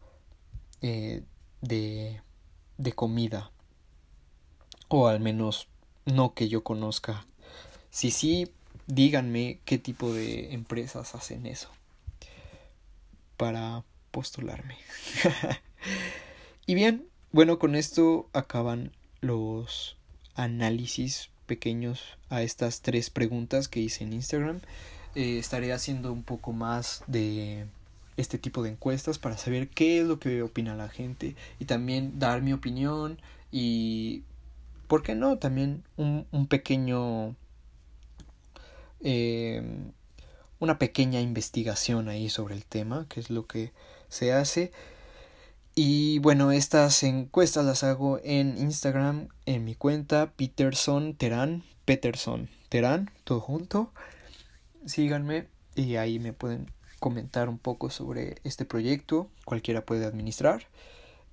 eh, 0.81 1.23
de, 1.61 2.21
de 2.77 2.91
comida. 2.93 3.51
O 4.87 5.07
al 5.07 5.19
menos 5.19 5.67
no 6.05 6.33
que 6.33 6.49
yo 6.49 6.63
conozca 6.63 7.25
si 7.91 8.11
sí, 8.11 8.51
díganme 8.87 9.59
qué 9.65 9.77
tipo 9.77 10.13
de 10.13 10.53
empresas 10.53 11.15
hacen 11.15 11.45
eso 11.45 11.69
para 13.35 13.83
postularme. 14.11 14.77
y 16.65 16.75
bien, 16.75 17.07
bueno, 17.31 17.57
con 17.57 17.75
esto 17.75 18.29
acaban 18.33 18.91
los 19.21 19.97
análisis 20.35 21.29
pequeños 21.49 22.01
a 22.29 22.41
estas 22.41 22.79
tres 22.79 23.09
preguntas 23.09 23.67
que 23.67 23.81
hice 23.81 24.05
en 24.05 24.13
Instagram. 24.13 24.61
Eh, 25.15 25.37
estaré 25.37 25.73
haciendo 25.73 26.13
un 26.13 26.23
poco 26.23 26.53
más 26.53 27.03
de 27.07 27.65
este 28.15 28.37
tipo 28.37 28.63
de 28.63 28.69
encuestas 28.69 29.17
para 29.17 29.37
saber 29.37 29.67
qué 29.67 29.99
es 29.99 30.07
lo 30.07 30.19
que 30.19 30.41
opina 30.41 30.75
la 30.75 30.87
gente 30.87 31.35
y 31.59 31.65
también 31.65 32.19
dar 32.19 32.41
mi 32.41 32.53
opinión 32.53 33.19
y, 33.51 34.23
¿por 34.87 35.03
qué 35.03 35.15
no? 35.15 35.37
También 35.37 35.83
un, 35.97 36.27
un 36.31 36.47
pequeño 36.47 37.35
eh, 39.01 39.63
una 40.59 40.77
pequeña 40.77 41.21
investigación 41.21 42.09
ahí 42.09 42.29
sobre 42.29 42.55
el 42.55 42.65
tema, 42.65 43.05
que 43.09 43.19
es 43.19 43.29
lo 43.29 43.47
que 43.47 43.71
se 44.09 44.33
hace. 44.33 44.71
Y 45.81 46.19
bueno, 46.19 46.51
estas 46.51 47.03
encuestas 47.03 47.63
las 47.63 47.85
hago 47.85 48.19
en 48.25 48.57
Instagram, 48.57 49.29
en 49.45 49.63
mi 49.63 49.75
cuenta 49.75 50.33
Peterson 50.35 51.13
Terán, 51.13 51.63
Peterson 51.85 52.49
Terán, 52.67 53.11
todo 53.23 53.39
junto. 53.39 53.93
Síganme 54.85 55.47
y 55.75 55.95
ahí 55.95 56.19
me 56.19 56.33
pueden 56.33 56.69
comentar 56.99 57.47
un 57.47 57.57
poco 57.57 57.89
sobre 57.89 58.41
este 58.43 58.65
proyecto, 58.65 59.29
cualquiera 59.45 59.85
puede 59.85 60.05
administrar. 60.05 60.67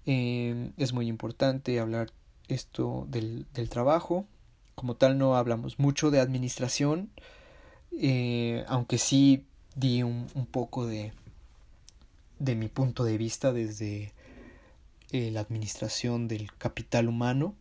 Eh, 0.06 0.70
es 0.76 0.92
muy 0.92 1.08
importante 1.08 1.80
hablar 1.80 2.12
esto 2.46 3.04
del, 3.10 3.46
del 3.52 3.68
trabajo. 3.68 4.26
Como 4.76 4.94
tal 4.94 5.18
no 5.18 5.34
hablamos 5.34 5.80
mucho 5.80 6.12
de 6.12 6.20
administración, 6.20 7.10
eh, 8.00 8.64
aunque 8.68 8.98
sí 8.98 9.44
di 9.74 10.04
un, 10.04 10.28
un, 10.36 10.46
poco 10.46 10.86
de, 10.86 11.12
de 12.38 12.54
mi 12.54 12.68
punto 12.68 13.02
de 13.02 13.18
vista 13.18 13.52
desde 13.52 14.14
eh, 15.12 15.30
la 15.30 15.40
administración 15.40 16.28
del 16.28 16.52
capital 16.56 17.08
humano, 17.08 17.54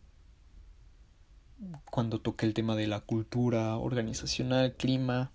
cuando 1.90 2.20
toqué 2.20 2.46
el 2.46 2.54
tema 2.54 2.76
de 2.76 2.86
la 2.86 3.00
cultura 3.00 3.76
organizacional, 3.76 4.74
clima 4.74 5.30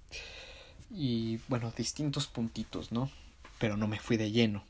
y 0.91 1.39
bueno, 1.47 1.71
distintos 1.75 2.27
puntitos, 2.27 2.91
¿no? 2.91 3.09
Pero 3.59 3.77
no 3.77 3.87
me 3.87 3.99
fui 3.99 4.17
de 4.17 4.31
lleno. 4.31 4.63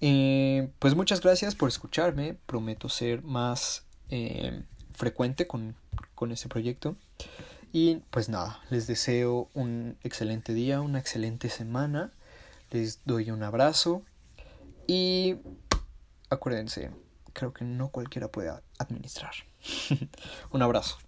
Eh, 0.00 0.70
pues 0.78 0.94
muchas 0.94 1.20
gracias 1.20 1.54
por 1.54 1.68
escucharme, 1.68 2.34
prometo 2.46 2.88
ser 2.88 3.22
más 3.22 3.84
eh, 4.08 4.62
frecuente 4.92 5.46
con, 5.46 5.76
con 6.14 6.32
ese 6.32 6.48
proyecto. 6.48 6.96
Y 7.72 7.96
pues 8.10 8.28
nada, 8.28 8.60
les 8.70 8.86
deseo 8.86 9.48
un 9.54 9.96
excelente 10.02 10.54
día, 10.54 10.80
una 10.80 10.98
excelente 10.98 11.48
semana. 11.48 12.12
Les 12.70 13.04
doy 13.04 13.30
un 13.30 13.42
abrazo 13.42 14.02
y 14.90 15.36
acuérdense, 16.30 16.90
creo 17.32 17.52
que 17.52 17.64
no 17.64 17.90
cualquiera 17.90 18.26
puede 18.26 18.50
administrar. 18.76 19.32
Un 20.50 20.62
abrazo. 20.62 20.98